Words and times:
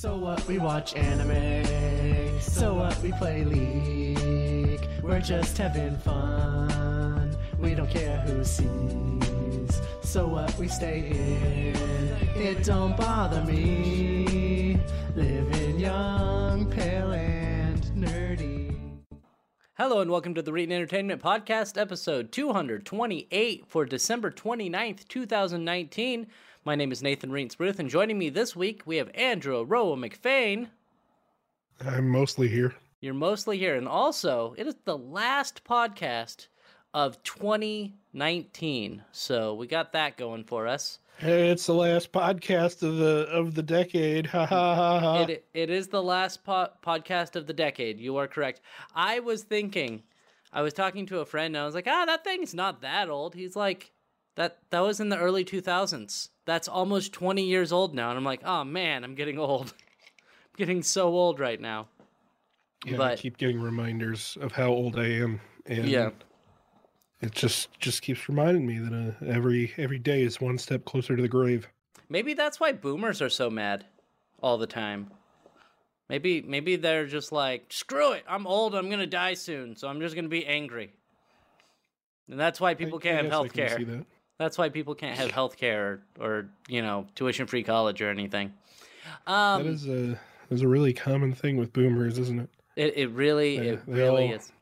So 0.00 0.16
what? 0.16 0.46
We 0.46 0.58
watch 0.58 0.94
anime. 0.94 2.40
So 2.40 2.74
what? 2.74 2.96
We 3.02 3.10
play 3.10 3.44
League. 3.44 4.88
We're 5.02 5.20
just 5.20 5.58
having 5.58 5.96
fun. 5.96 7.36
We 7.58 7.74
don't 7.74 7.90
care 7.90 8.20
who 8.20 8.44
sees. 8.44 9.82
So 10.04 10.28
what? 10.28 10.56
We 10.56 10.68
stay 10.68 11.08
in. 11.10 11.74
It 12.40 12.62
don't 12.62 12.96
bother 12.96 13.42
me. 13.42 14.78
Living 15.16 15.80
young, 15.80 16.70
pale, 16.70 17.10
and 17.10 17.82
nerdy. 17.96 18.78
Hello 19.74 19.98
and 19.98 20.12
welcome 20.12 20.34
to 20.34 20.42
the 20.42 20.52
Reetin 20.52 20.70
Entertainment 20.70 21.20
Podcast, 21.20 21.76
episode 21.76 22.30
228 22.30 23.64
for 23.66 23.84
December 23.84 24.30
29th, 24.30 25.08
2019. 25.08 26.28
My 26.64 26.74
name 26.74 26.92
is 26.92 27.02
Nathan 27.02 27.30
Reetin 27.30 27.58
Ruth, 27.58 27.78
and 27.78 27.88
joining 27.88 28.18
me 28.18 28.28
this 28.28 28.54
week 28.54 28.82
we 28.84 28.96
have 28.96 29.10
Andrew 29.14 29.62
Roa 29.64 29.96
McFain. 29.96 30.68
I'm 31.84 32.08
mostly 32.08 32.48
here. 32.48 32.74
You're 33.00 33.14
mostly 33.14 33.58
here, 33.58 33.76
and 33.76 33.88
also 33.88 34.54
it 34.58 34.66
is 34.66 34.74
the 34.84 34.98
last 34.98 35.64
podcast 35.64 36.48
of 36.92 37.22
2019, 37.22 39.02
so 39.12 39.54
we 39.54 39.66
got 39.66 39.92
that 39.92 40.16
going 40.16 40.44
for 40.44 40.66
us. 40.66 40.98
Hey, 41.18 41.50
it's 41.50 41.66
the 41.66 41.74
last 41.74 42.12
podcast 42.12 42.82
of 42.82 42.96
the 42.96 43.26
of 43.30 43.54
the 43.54 43.62
decade. 43.62 44.26
Ha 44.26 44.46
ha 44.46 44.74
ha 44.74 45.00
ha. 45.00 45.22
It 45.22 45.46
it 45.54 45.70
is 45.70 45.88
the 45.88 46.02
last 46.02 46.44
po- 46.44 46.70
podcast 46.84 47.34
of 47.36 47.46
the 47.46 47.52
decade. 47.52 47.98
You 47.98 48.16
are 48.18 48.28
correct. 48.28 48.60
I 48.94 49.20
was 49.20 49.42
thinking, 49.42 50.02
I 50.52 50.62
was 50.62 50.74
talking 50.74 51.06
to 51.06 51.20
a 51.20 51.24
friend, 51.24 51.56
and 51.56 51.62
I 51.62 51.66
was 51.66 51.74
like, 51.74 51.88
ah, 51.88 52.04
that 52.06 52.24
thing's 52.24 52.54
not 52.54 52.82
that 52.82 53.08
old. 53.08 53.34
He's 53.34 53.56
like, 53.56 53.90
that 54.38 54.58
that 54.70 54.80
was 54.80 55.00
in 55.00 55.08
the 55.08 55.18
early 55.18 55.44
2000s. 55.44 56.28
That's 56.46 56.68
almost 56.68 57.12
20 57.12 57.42
years 57.42 57.72
old 57.72 57.92
now, 57.94 58.08
and 58.10 58.16
I'm 58.16 58.24
like, 58.24 58.40
oh 58.44 58.62
man, 58.64 59.02
I'm 59.04 59.14
getting 59.16 59.38
old. 59.38 59.74
I'm 59.76 60.56
getting 60.56 60.82
so 60.82 61.08
old 61.08 61.40
right 61.40 61.60
now. 61.60 61.88
yeah, 62.86 63.00
I 63.02 63.16
keep 63.16 63.36
getting 63.36 63.60
reminders 63.60 64.38
of 64.40 64.52
how 64.52 64.68
old 64.68 64.96
I 64.98 65.06
am, 65.06 65.40
and 65.66 65.88
Yeah. 65.88 66.10
it 67.20 67.32
just 67.32 67.76
just 67.80 68.00
keeps 68.02 68.28
reminding 68.28 68.64
me 68.66 68.78
that 68.78 68.94
uh, 69.20 69.26
every 69.26 69.74
every 69.76 69.98
day 69.98 70.22
is 70.22 70.40
one 70.40 70.56
step 70.56 70.84
closer 70.84 71.16
to 71.16 71.20
the 71.22 71.28
grave. 71.28 71.68
Maybe 72.08 72.32
that's 72.32 72.58
why 72.60 72.72
boomers 72.72 73.20
are 73.20 73.28
so 73.28 73.50
mad 73.50 73.84
all 74.40 74.56
the 74.56 74.66
time. 74.68 75.10
Maybe 76.08 76.40
maybe 76.42 76.76
they're 76.76 77.06
just 77.06 77.32
like, 77.32 77.66
screw 77.70 78.12
it, 78.12 78.22
I'm 78.28 78.46
old, 78.46 78.74
I'm 78.76 78.88
gonna 78.88 79.06
die 79.06 79.34
soon, 79.34 79.74
so 79.76 79.88
I'm 79.88 80.00
just 80.00 80.14
gonna 80.14 80.28
be 80.28 80.46
angry. 80.46 80.92
And 82.30 82.38
that's 82.38 82.60
why 82.60 82.74
people 82.74 82.98
I- 82.98 83.00
I 83.00 83.02
can't 83.02 83.16
have 83.16 83.26
I 83.26 83.28
health 83.30 83.52
can 83.52 83.66
care. 83.68 84.04
That. 84.38 84.44
That's 84.44 84.58
why 84.58 84.68
people 84.68 84.94
can't 84.94 85.18
have 85.18 85.30
health 85.30 85.56
care 85.56 86.00
or, 86.20 86.24
or, 86.26 86.48
you 86.68 86.82
know, 86.82 87.06
tuition 87.14 87.46
free 87.46 87.62
college 87.62 88.00
or 88.00 88.08
anything. 88.10 88.52
Um, 89.26 89.64
that 89.64 89.70
is 89.70 89.88
a 89.88 90.18
is 90.50 90.62
a 90.62 90.68
really 90.68 90.92
common 90.94 91.34
thing 91.34 91.56
with 91.56 91.72
boomers, 91.72 92.18
isn't 92.18 92.40
it? 92.40 92.50
it, 92.76 92.96
it 92.96 93.10
really, 93.10 93.58
They- 93.58 93.68
it 93.68 93.86
they 93.86 93.92
really 93.92 94.28
all- 94.28 94.34
is. 94.34 94.52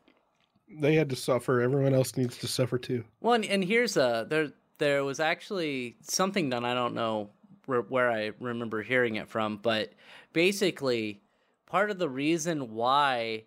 They 0.69 0.95
had 0.95 1.09
to 1.11 1.15
suffer. 1.15 1.61
Everyone 1.61 1.93
else 1.93 2.17
needs 2.17 2.37
to 2.39 2.47
suffer 2.47 2.77
too. 2.77 3.05
Well, 3.21 3.35
and, 3.35 3.45
and 3.45 3.63
here's 3.63 3.95
a 3.95 4.25
there. 4.29 4.49
There 4.79 5.03
was 5.05 5.21
actually 5.21 5.95
something 6.01 6.49
done. 6.49 6.65
I 6.65 6.73
don't 6.73 6.93
know 6.93 7.29
where, 7.67 7.81
where 7.83 8.11
I 8.11 8.31
remember 8.41 8.83
hearing 8.83 9.15
it 9.15 9.29
from, 9.29 9.57
but 9.63 9.93
basically, 10.33 11.21
part 11.67 11.89
of 11.89 11.99
the 11.99 12.09
reason 12.09 12.73
why 12.73 13.45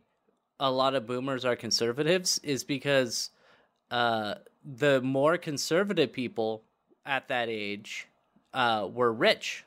a 0.59 0.70
lot 0.70 0.94
of 0.94 1.06
boomers 1.06 1.44
are 1.44 1.56
conservatives 1.56 2.39
is 2.42 2.65
because 2.65 3.31
uh, 3.91 4.37
the 4.64 5.00
more 5.00 5.39
conservative 5.39 6.12
people 6.12 6.62
at 7.06 7.28
that 7.28 7.48
age 7.48 8.06
uh, 8.53 8.89
were 8.92 9.12
rich, 9.12 9.64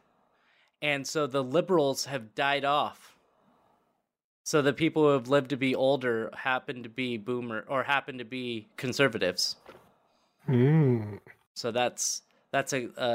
and 0.82 1.08
so 1.08 1.28
the 1.28 1.44
liberals 1.44 2.06
have 2.06 2.36
died 2.36 2.66
off. 2.66 3.16
So 4.44 4.62
the 4.62 4.74
people 4.74 5.04
who 5.04 5.10
have 5.10 5.30
lived 5.30 5.50
to 5.52 5.58
be 5.58 5.74
older 5.74 6.30
happen 6.36 6.84
to 6.84 6.90
be 6.90 7.18
boomer 7.18 7.64
or 7.68 7.84
happen 7.84 8.18
to 8.18 8.26
be 8.26 8.68
conservatives. 8.76 9.56
Mm. 10.50 11.20
So 11.54 11.72
that's 11.72 12.24
that's 12.52 12.74
a, 12.74 12.90
a, 12.98 13.08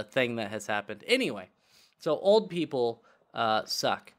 a 0.00 0.06
thing 0.10 0.36
that 0.36 0.50
has 0.50 0.66
happened. 0.66 1.02
Anyway, 1.06 1.48
so 1.98 2.16
old 2.18 2.48
people 2.48 3.02
uh, 3.34 3.64
suck. 3.64 4.12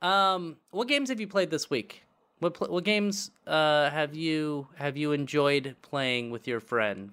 Um, 0.00 0.56
what 0.70 0.88
games 0.88 1.08
have 1.08 1.20
you 1.20 1.26
played 1.26 1.50
this 1.50 1.68
week? 1.68 2.02
What 2.38 2.70
what 2.70 2.84
games 2.84 3.30
uh, 3.46 3.90
have 3.90 4.14
you 4.14 4.68
have 4.76 4.96
you 4.96 5.12
enjoyed 5.12 5.76
playing 5.82 6.30
with 6.30 6.46
your 6.46 6.60
friend 6.60 7.12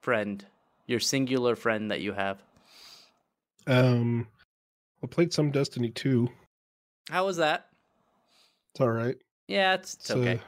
friend 0.00 0.46
your 0.86 1.00
singular 1.00 1.56
friend 1.56 1.90
that 1.90 2.00
you 2.00 2.12
have? 2.12 2.42
Um, 3.66 4.28
I 5.02 5.06
played 5.08 5.32
some 5.32 5.50
Destiny 5.50 5.90
2. 5.90 6.28
How 7.10 7.26
was 7.26 7.36
that? 7.38 7.68
It's 8.74 8.80
all 8.80 8.90
right. 8.90 9.16
Yeah, 9.48 9.74
it's, 9.74 9.94
it's 9.94 10.10
It's, 10.10 10.16
okay. 10.16 10.38
uh, 10.40 10.44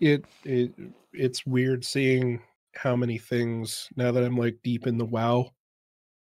it 0.00 0.24
it 0.44 0.72
it's 1.12 1.44
weird 1.46 1.84
seeing 1.84 2.42
how 2.74 2.96
many 2.96 3.18
things 3.18 3.88
now 3.96 4.12
that 4.12 4.22
I'm 4.24 4.36
like 4.36 4.58
deep 4.62 4.86
in 4.86 4.98
the 4.98 5.04
WoW. 5.04 5.50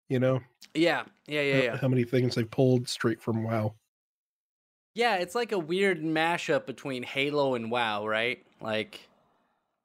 You 0.09 0.21
know, 0.21 0.41
Yeah, 0.75 1.05
yeah, 1.27 1.41
yeah, 1.43 1.57
how, 1.57 1.63
yeah. 1.63 1.77
how 1.79 1.89
many 1.89 2.05
things 2.05 2.37
I've 2.39 2.51
pulled 2.51 2.89
straight 2.89 3.21
from 3.23 3.43
WoW. 3.45 3.75
Yeah, 4.95 5.17
it's 5.17 5.35
like 5.35 5.53
a 5.53 5.59
weird 5.59 6.03
mashup 6.03 6.67
between 6.67 7.03
Halo 7.03 7.55
and 7.55 7.71
WoW, 7.71 8.07
right? 8.07 8.45
Like 8.61 9.01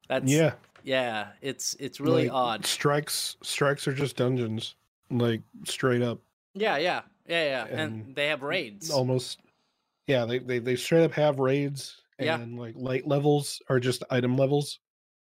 that's 0.08 0.30
yeah, 0.30 0.52
yeah. 0.84 1.28
It's 1.40 1.74
it's 1.80 2.00
really 2.00 2.24
like, 2.28 2.32
odd. 2.34 2.66
Strikes 2.66 3.36
strikes 3.42 3.88
are 3.88 3.92
just 3.92 4.16
dungeons, 4.16 4.76
like 5.10 5.42
straight 5.64 6.02
up, 6.02 6.20
Yeah, 6.54 6.76
yeah, 6.76 7.02
yeah, 7.28 7.44
yeah. 7.44 7.66
And, 7.66 7.80
And 8.04 8.14
they 8.14 8.28
have 8.28 8.42
raids. 8.42 8.90
almost. 8.90 9.40
Yeah, 10.06 10.24
they 10.26 10.38
they 10.38 10.58
they 10.58 10.76
straight 10.76 11.04
up 11.04 11.12
have 11.12 11.38
raids, 11.38 12.02
Yeah. 12.18 12.38
and 12.40 12.58
like 12.58 12.74
light 12.76 13.06
levels 13.06 13.60
are 13.68 13.80
just 13.80 14.04
item 14.10 14.36
levels. 14.36 14.78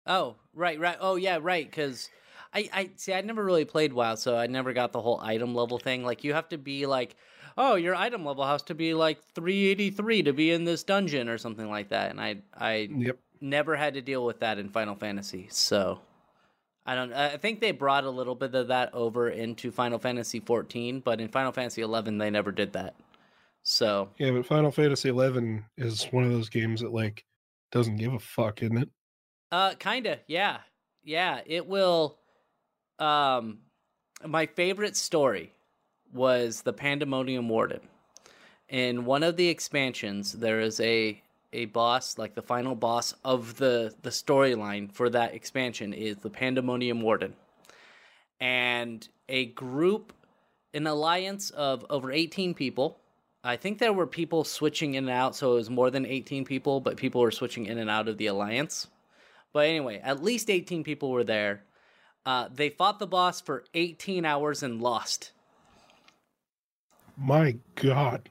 Oh, 0.08 0.36
right, 0.54 0.80
right. 0.80 0.98
Oh, 1.00 1.16
yeah, 1.16 1.38
right. 1.42 1.70
Because 1.70 2.10
I, 2.54 2.70
I 2.74 2.90
see. 2.96 3.14
I 3.14 3.22
never 3.22 3.44
really 3.44 3.66
played 3.66 3.94
WoW, 3.94 4.16
so 4.16 4.36
I 4.36 4.48
never 4.48 4.74
got 4.74 4.92
the 4.94 5.02
whole 5.02 5.20
item 5.22 5.54
level 5.54 5.78
thing. 5.78 6.04
Like, 6.04 6.24
you 6.24 6.34
have 6.34 6.50
to 6.50 6.58
be 6.58 6.86
like, 6.88 7.16
oh, 7.58 7.76
your 7.76 7.96
item 7.96 8.26
level 8.26 8.46
has 8.46 8.62
to 8.64 8.76
be 8.76 8.94
like 8.94 9.24
383 9.36 10.24
to 10.24 10.34
be 10.34 10.52
in 10.52 10.64
this 10.66 10.84
dungeon 10.84 11.30
or 11.30 11.38
something 11.38 11.70
like 11.70 11.90
that. 11.90 12.12
And 12.12 12.20
I, 12.22 12.38
I 12.56 12.90
Yep. 12.92 13.18
never 13.40 13.76
had 13.76 13.94
to 13.96 14.02
deal 14.02 14.26
with 14.26 14.40
that 14.40 14.58
in 14.58 14.70
Final 14.70 14.96
Fantasy. 14.96 15.48
So 15.50 16.00
I 16.86 16.96
don't. 16.96 17.14
I 17.14 17.38
think 17.38 17.60
they 17.60 17.72
brought 17.72 18.04
a 18.04 18.10
little 18.10 18.36
bit 18.36 18.56
of 18.56 18.68
that 18.70 18.94
over 18.94 19.30
into 19.30 19.72
Final 19.72 20.00
Fantasy 20.00 20.40
14, 20.40 21.00
but 21.02 21.22
in 21.22 21.28
Final 21.28 21.52
Fantasy 21.52 21.82
11 21.82 22.18
they 22.18 22.30
never 22.30 22.52
did 22.52 22.74
that. 22.74 22.96
So 23.64 24.10
Yeah, 24.18 24.32
but 24.32 24.46
Final 24.46 24.72
Fantasy 24.72 25.10
Eleven 25.10 25.64
is 25.78 26.06
one 26.06 26.24
of 26.24 26.32
those 26.32 26.50
games 26.50 26.82
that 26.82 26.92
like 26.92 27.24
doesn't 27.72 27.98
give 27.98 28.14
a 28.14 28.20
fuck, 28.20 28.64
isn't 28.64 28.78
it? 28.78 28.90
Uh, 29.52 29.76
kinda, 29.76 30.20
yeah, 30.28 30.60
yeah. 31.04 31.42
It 31.46 31.68
will. 31.68 32.18
Um, 33.00 33.60
my 34.26 34.46
favorite 34.46 34.96
story 34.96 35.52
was 36.14 36.62
the 36.62 36.74
Pandemonium 36.74 37.50
Warden. 37.50 37.82
In 38.70 39.06
one 39.06 39.24
of 39.24 39.36
the 39.36 39.50
expansions, 39.50 40.34
there 40.34 40.60
is 40.62 40.80
a 40.80 41.22
a 41.54 41.66
boss, 41.66 42.18
like 42.18 42.34
the 42.34 42.42
final 42.42 42.76
boss 42.76 43.14
of 43.26 43.58
the 43.58 43.94
the 44.02 44.10
storyline 44.10 44.92
for 44.92 45.10
that 45.10 45.34
expansion 45.34 45.94
is 45.94 46.18
the 46.18 46.30
Pandemonium 46.30 47.02
Warden, 47.02 47.36
and 48.40 49.08
a 49.28 49.48
group, 49.48 50.14
an 50.74 50.88
alliance 50.88 51.50
of 51.50 51.86
over 51.90 52.12
eighteen 52.12 52.54
people. 52.54 52.98
I 53.44 53.58
think 53.58 53.80
there 53.80 53.92
were 53.92 54.08
people 54.08 54.44
switching 54.44 54.94
in 54.94 55.06
and 55.06 55.18
out, 55.18 55.36
so 55.36 55.54
it 55.54 55.56
was 55.56 55.70
more 55.70 55.90
than 55.90 56.06
eighteen 56.06 56.46
people, 56.46 56.80
but 56.80 56.96
people 56.96 57.22
were 57.22 57.32
switching 57.32 57.66
in 57.66 57.78
and 57.78 57.90
out 57.90 58.08
of 58.08 58.18
the 58.18 58.28
alliance. 58.28 58.88
But 59.54 59.68
anyway, 59.68 60.00
at 60.04 60.24
least 60.24 60.50
18 60.50 60.84
people 60.84 61.12
were 61.12 61.24
there. 61.24 61.64
Uh, 62.26 62.48
they 62.54 62.70
fought 62.70 63.00
the 63.00 63.08
boss 63.08 63.42
for 63.42 63.64
18 63.74 64.26
hours 64.26 64.64
and 64.64 64.82
lost. 64.82 65.32
My 67.18 67.58
God. 67.76 68.30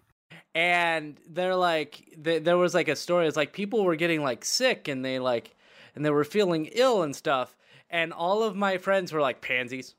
And 0.54 1.18
they're 1.28 1.56
like, 1.56 2.16
th- 2.22 2.42
there 2.42 2.58
was 2.58 2.74
like 2.74 2.88
a 2.88 2.96
story. 2.96 3.26
It's 3.26 3.36
like 3.36 3.52
people 3.52 3.84
were 3.84 3.96
getting 3.96 4.22
like 4.22 4.44
sick 4.44 4.88
and 4.88 5.04
they 5.04 5.18
like, 5.18 5.54
and 5.94 6.04
they 6.04 6.10
were 6.10 6.24
feeling 6.24 6.66
ill 6.72 7.02
and 7.02 7.14
stuff. 7.14 7.56
And 7.88 8.12
all 8.12 8.42
of 8.42 8.56
my 8.56 8.78
friends 8.78 9.12
were 9.12 9.20
like, 9.20 9.40
pansies, 9.40 9.94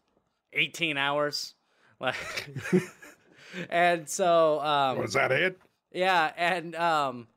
18 0.54 0.98
hours. 0.98 1.56
Like, 2.00 2.16
and 3.70 4.10
so, 4.10 4.60
um, 4.62 4.98
Was 4.98 5.14
that 5.14 5.32
it? 5.32 5.60
Yeah, 5.92 6.32
and 6.36 6.76
um 6.76 7.28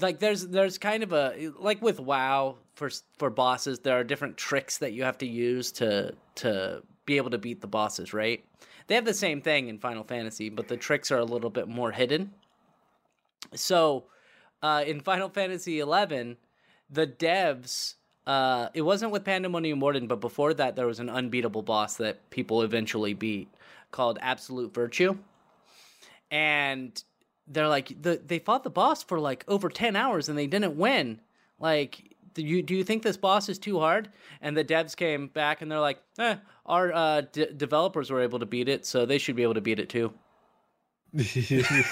like 0.00 0.20
there's 0.20 0.46
there's 0.46 0.78
kind 0.78 1.02
of 1.02 1.12
a 1.12 1.50
like 1.58 1.82
with 1.82 2.00
WoW 2.00 2.56
for 2.74 2.90
for 3.18 3.30
bosses 3.30 3.80
there 3.80 3.98
are 3.98 4.04
different 4.04 4.36
tricks 4.36 4.78
that 4.78 4.92
you 4.92 5.02
have 5.02 5.18
to 5.18 5.26
use 5.26 5.72
to 5.72 6.14
to 6.36 6.82
be 7.04 7.16
able 7.16 7.30
to 7.30 7.38
beat 7.38 7.60
the 7.60 7.66
bosses, 7.66 8.12
right? 8.12 8.44
They 8.88 8.96
have 8.96 9.04
the 9.04 9.14
same 9.14 9.40
thing 9.40 9.68
in 9.68 9.78
Final 9.78 10.02
Fantasy, 10.02 10.48
but 10.48 10.66
the 10.66 10.76
tricks 10.76 11.12
are 11.12 11.18
a 11.18 11.24
little 11.24 11.50
bit 11.50 11.68
more 11.68 11.92
hidden. 11.92 12.32
So, 13.54 14.04
uh 14.62 14.82
in 14.86 15.00
Final 15.00 15.28
Fantasy 15.28 15.78
11, 15.78 16.36
the 16.90 17.06
devs 17.06 17.94
uh, 18.26 18.68
it 18.74 18.82
wasn't 18.82 19.10
with 19.10 19.24
Pandemonium 19.24 19.80
Warden, 19.80 20.06
but 20.06 20.20
before 20.20 20.52
that, 20.52 20.76
there 20.76 20.86
was 20.86 21.00
an 21.00 21.08
unbeatable 21.08 21.62
boss 21.62 21.96
that 21.96 22.28
people 22.28 22.60
eventually 22.60 23.14
beat 23.14 23.48
called 23.90 24.18
Absolute 24.20 24.74
Virtue. 24.74 25.16
and 26.30 27.02
they're 27.46 27.68
like 27.68 28.02
the, 28.02 28.20
they 28.26 28.38
fought 28.38 28.64
the 28.64 28.70
boss 28.70 29.02
for 29.02 29.18
like 29.18 29.44
over 29.48 29.70
10 29.70 29.96
hours 29.96 30.28
and 30.28 30.36
they 30.36 30.46
didn't 30.46 30.76
win 30.76 31.20
like 31.58 32.16
do 32.38 32.44
you 32.46 32.62
do 32.62 32.74
you 32.74 32.84
think 32.84 33.02
this 33.02 33.16
boss 33.16 33.48
is 33.48 33.58
too 33.58 33.78
hard? 33.80 34.10
And 34.40 34.56
the 34.56 34.64
devs 34.64 34.94
came 34.96 35.26
back 35.26 35.60
and 35.60 35.70
they're 35.70 35.80
like 35.80 36.00
eh, 36.18 36.36
our 36.66 36.92
uh, 36.92 37.20
d- 37.32 37.48
developers 37.56 38.10
were 38.10 38.20
able 38.22 38.38
to 38.38 38.46
beat 38.46 38.68
it 38.68 38.86
so 38.86 39.04
they 39.04 39.18
should 39.18 39.34
be 39.36 39.42
able 39.42 39.54
to 39.54 39.60
beat 39.60 39.78
it 39.80 39.88
too. 39.88 40.12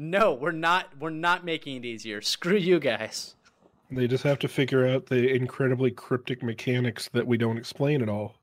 No 0.00 0.32
we're 0.34 0.52
not 0.52 0.96
we're 1.00 1.10
not 1.10 1.44
making 1.44 1.76
it 1.78 1.84
easier. 1.84 2.20
Screw 2.20 2.56
you 2.56 2.78
guys. 2.78 3.34
They 3.90 4.06
just 4.06 4.22
have 4.22 4.38
to 4.40 4.48
figure 4.48 4.86
out 4.86 5.06
the 5.06 5.28
incredibly 5.34 5.90
cryptic 5.90 6.40
mechanics 6.42 7.08
that 7.14 7.26
we 7.26 7.36
don't 7.36 7.58
explain 7.58 8.00
at 8.02 8.08
all. 8.08 8.36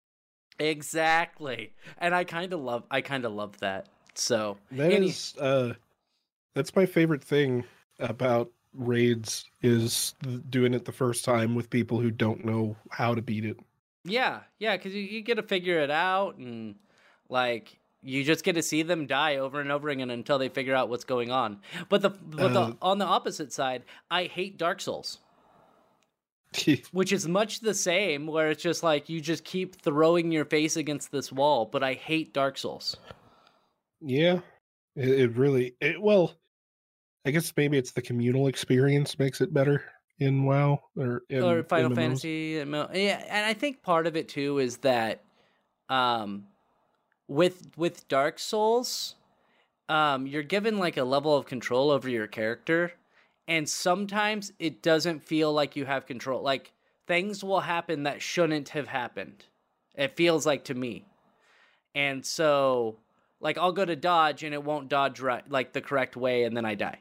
exactly. 0.60 1.72
And 1.98 2.14
i 2.14 2.24
kind 2.26 2.52
of 2.52 2.60
love 2.60 2.84
i 2.92 3.00
kind 3.00 3.24
of 3.24 3.32
love 3.32 3.58
that. 3.60 3.88
So 4.16 4.58
That 4.72 4.92
any- 4.92 5.08
is, 5.10 5.34
uh, 5.40 5.74
that's 6.56 6.76
my 6.76 6.86
favorite 6.86 7.24
thing 7.24 7.64
about 8.00 8.52
raids 8.76 9.46
is 9.62 10.16
doing 10.50 10.74
it 10.74 10.86
the 10.86 10.92
first 10.92 11.26
time 11.26 11.56
with 11.56 11.70
people 11.70 12.00
who 12.00 12.12
don't 12.12 12.46
know 12.46 12.76
how 12.90 13.16
to 13.16 13.22
beat 13.22 13.46
it. 13.46 13.58
Yeah, 14.04 14.42
yeah, 14.60 14.78
because 14.78 14.94
you, 14.94 15.02
you 15.02 15.22
get 15.22 15.36
to 15.36 15.44
figure 15.44 15.80
it 15.80 15.92
out, 15.92 16.38
and 16.38 16.76
like 17.30 17.80
you 18.02 18.24
just 18.24 18.44
get 18.44 18.54
to 18.54 18.62
see 18.62 18.84
them 18.84 19.08
die 19.08 19.38
over 19.38 19.60
and 19.62 19.72
over 19.72 19.90
again 19.90 20.12
until 20.12 20.38
they 20.38 20.50
figure 20.50 20.76
out 20.76 20.90
what's 20.90 21.04
going 21.06 21.32
on. 21.32 21.62
But 21.90 22.02
the 22.02 22.12
but 22.12 22.52
Uh, 22.52 22.54
the 22.54 22.78
on 22.82 22.98
the 23.00 23.06
opposite 23.06 23.52
side, 23.52 23.84
I 24.12 24.26
hate 24.26 24.58
Dark 24.58 24.82
Souls, 24.82 25.20
which 26.92 27.12
is 27.12 27.28
much 27.28 27.60
the 27.60 27.74
same, 27.74 28.28
where 28.28 28.50
it's 28.52 28.64
just 28.64 28.84
like 28.84 29.10
you 29.10 29.22
just 29.22 29.44
keep 29.44 29.82
throwing 29.82 30.32
your 30.32 30.46
face 30.46 30.76
against 30.78 31.12
this 31.12 31.32
wall. 31.32 31.66
But 31.66 31.84
I 31.84 31.94
hate 31.94 32.34
Dark 32.34 32.58
Souls. 32.58 32.96
yeah, 34.02 34.40
it, 34.96 35.10
it 35.10 35.38
really, 35.38 35.76
it, 35.82 36.02
well, 36.02 36.34
I 37.26 37.32
guess 37.32 37.52
maybe 37.58 37.78
it's 37.78 37.92
the 37.92 38.02
communal 38.02 38.48
experience 38.48 39.18
makes 39.18 39.42
it 39.42 39.52
better 39.54 39.84
in 40.20 40.46
WoW 40.46 40.80
or 40.96 41.24
in, 41.30 41.42
or 41.42 41.64
Final 41.64 41.90
MMOs. 41.90 41.96
Fantasy. 41.96 42.60
and 42.60 42.72
Yeah, 42.72 43.24
and 43.28 43.46
I 43.46 43.54
think 43.54 43.82
part 43.82 44.06
of 44.06 44.16
it 44.16 44.30
too 44.30 44.60
is 44.60 44.78
that, 44.78 45.24
um, 45.90 46.46
with 47.28 47.72
with 47.76 48.08
Dark 48.08 48.38
Souls, 48.38 49.16
um, 49.90 50.28
you're 50.28 50.44
given 50.44 50.78
like 50.78 50.98
a 50.98 51.04
level 51.04 51.36
of 51.36 51.46
control 51.48 51.90
over 51.90 52.08
your 52.08 52.28
character, 52.28 52.94
and 53.48 53.68
sometimes 53.68 54.54
it 54.60 54.84
doesn't 54.84 55.24
feel 55.24 55.52
like 55.52 55.76
you 55.76 55.86
have 55.86 56.06
control. 56.06 56.44
Like 56.44 56.72
things 57.08 57.44
will 57.44 57.62
happen 57.62 58.04
that 58.04 58.22
shouldn't 58.22 58.70
have 58.70 58.88
happened. 58.88 59.46
It 59.96 60.16
feels 60.16 60.46
like 60.46 60.66
to 60.66 60.76
me, 60.76 61.06
and 61.96 62.24
so 62.24 62.98
like 63.40 63.58
I'll 63.58 63.72
go 63.72 63.86
to 63.86 63.96
dodge 63.96 64.44
and 64.44 64.54
it 64.54 64.64
won't 64.64 64.90
dodge 64.90 65.20
right 65.20 65.50
like 65.50 65.74
the 65.74 65.82
correct 65.82 66.16
way, 66.16 66.44
and 66.44 66.56
then 66.56 66.66
I 66.66 66.76
die 66.76 67.00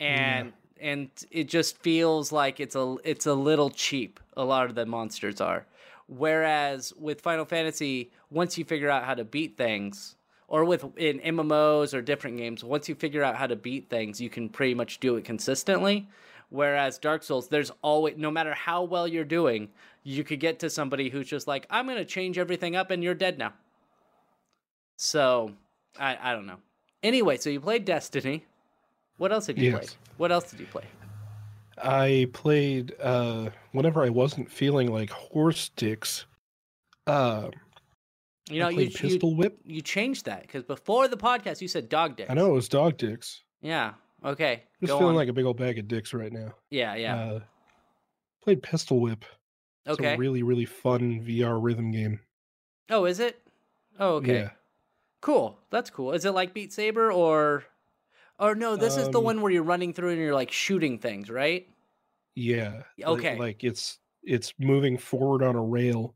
Mm-hmm. 0.00 0.12
and 0.12 0.52
and 0.80 1.10
it 1.30 1.44
just 1.48 1.76
feels 1.78 2.32
like 2.32 2.58
it's 2.58 2.74
a 2.74 2.96
it's 3.04 3.26
a 3.26 3.34
little 3.34 3.70
cheap 3.70 4.18
a 4.36 4.44
lot 4.44 4.66
of 4.66 4.74
the 4.74 4.86
monsters 4.86 5.40
are. 5.40 5.66
Whereas 6.08 6.92
with 6.98 7.20
final 7.20 7.44
fantasy 7.44 8.10
once 8.30 8.56
you 8.58 8.64
figure 8.64 8.90
out 8.90 9.04
how 9.04 9.14
to 9.14 9.24
beat 9.24 9.56
things 9.56 10.16
or 10.48 10.64
with 10.64 10.84
in 10.96 11.20
mmos 11.20 11.94
or 11.94 12.00
different 12.02 12.38
games 12.38 12.64
once 12.64 12.88
you 12.88 12.94
figure 12.94 13.22
out 13.22 13.36
how 13.36 13.46
to 13.46 13.56
beat 13.56 13.90
things 13.90 14.20
you 14.20 14.30
can 14.30 14.48
pretty 14.48 14.74
much 14.74 15.00
do 15.00 15.16
it 15.16 15.24
consistently. 15.24 16.08
Whereas 16.48 16.98
dark 16.98 17.22
souls 17.22 17.48
there's 17.48 17.70
always 17.82 18.16
no 18.16 18.30
matter 18.30 18.54
how 18.54 18.82
well 18.82 19.06
you're 19.06 19.24
doing 19.24 19.68
you 20.02 20.24
could 20.24 20.40
get 20.40 20.58
to 20.60 20.70
somebody 20.70 21.10
who's 21.10 21.28
just 21.28 21.46
like 21.46 21.66
i'm 21.68 21.84
going 21.84 21.98
to 21.98 22.06
change 22.06 22.38
everything 22.38 22.74
up 22.74 22.90
and 22.90 23.04
you're 23.04 23.14
dead 23.14 23.38
now. 23.38 23.52
So 24.96 25.52
i 25.98 26.16
i 26.20 26.32
don't 26.32 26.46
know. 26.46 26.58
Anyway 27.02 27.36
so 27.36 27.50
you 27.50 27.60
played 27.60 27.84
destiny 27.84 28.46
what 29.20 29.32
else 29.32 29.46
have 29.46 29.58
you 29.58 29.70
Yes. 29.70 29.78
played? 29.78 29.90
What 30.16 30.32
else 30.32 30.50
did 30.50 30.60
you 30.60 30.66
play? 30.66 30.84
I 31.82 32.28
played 32.32 32.94
uh 33.00 33.50
whenever 33.72 34.02
I 34.04 34.08
wasn't 34.08 34.50
feeling 34.50 34.90
like 34.92 35.10
horse 35.10 35.68
dicks. 35.76 36.26
Uh, 37.06 37.50
You 38.50 38.58
know, 38.60 38.68
you, 38.68 38.90
played 38.90 39.22
you 39.22 39.28
Whip. 39.36 39.58
you 39.64 39.80
changed 39.80 40.24
that 40.26 40.42
because 40.42 40.64
before 40.64 41.06
the 41.08 41.16
podcast 41.16 41.60
you 41.60 41.68
said 41.68 41.88
dog 41.88 42.16
dicks. 42.16 42.30
I 42.30 42.34
know 42.34 42.46
it 42.50 42.52
was 42.54 42.68
dog 42.68 42.96
dicks. 42.96 43.42
Yeah. 43.62 43.94
Okay. 44.24 44.64
Just 44.80 44.92
feeling 44.92 45.08
on. 45.10 45.14
like 45.14 45.28
a 45.28 45.32
big 45.32 45.44
old 45.44 45.56
bag 45.56 45.78
of 45.78 45.86
dicks 45.88 46.12
right 46.12 46.32
now. 46.32 46.54
yeah. 46.70 46.94
Yeah. 46.94 47.16
Uh, 47.16 47.40
played 48.42 48.62
Pistol 48.62 49.00
Whip. 49.00 49.24
It's 49.86 49.98
okay. 49.98 50.14
a 50.14 50.16
really 50.16 50.42
really 50.42 50.66
fun 50.66 51.20
VR 51.24 51.58
rhythm 51.62 51.90
game. 51.90 52.20
oh, 52.90 53.04
is 53.06 53.20
it? 53.20 53.40
Oh, 53.98 54.14
okay. 54.16 54.34
Yeah. 54.40 54.50
Cool. 55.20 55.58
That's 55.70 55.90
cool. 55.90 56.12
Is 56.12 56.24
it 56.24 56.30
like 56.32 56.52
Beat 56.54 56.72
Saber 56.72 57.12
or? 57.12 57.64
Or 58.40 58.54
no, 58.54 58.74
this 58.74 58.96
is 58.96 59.08
the 59.10 59.18
Um, 59.18 59.24
one 59.24 59.42
where 59.42 59.52
you're 59.52 59.62
running 59.62 59.92
through 59.92 60.10
and 60.10 60.18
you're 60.18 60.34
like 60.34 60.50
shooting 60.50 60.98
things, 60.98 61.30
right? 61.30 61.68
Yeah. 62.34 62.82
Okay. 63.02 63.38
Like 63.38 63.62
it's 63.64 63.98
it's 64.22 64.54
moving 64.58 64.96
forward 64.98 65.42
on 65.42 65.56
a 65.56 65.62
rail 65.62 66.14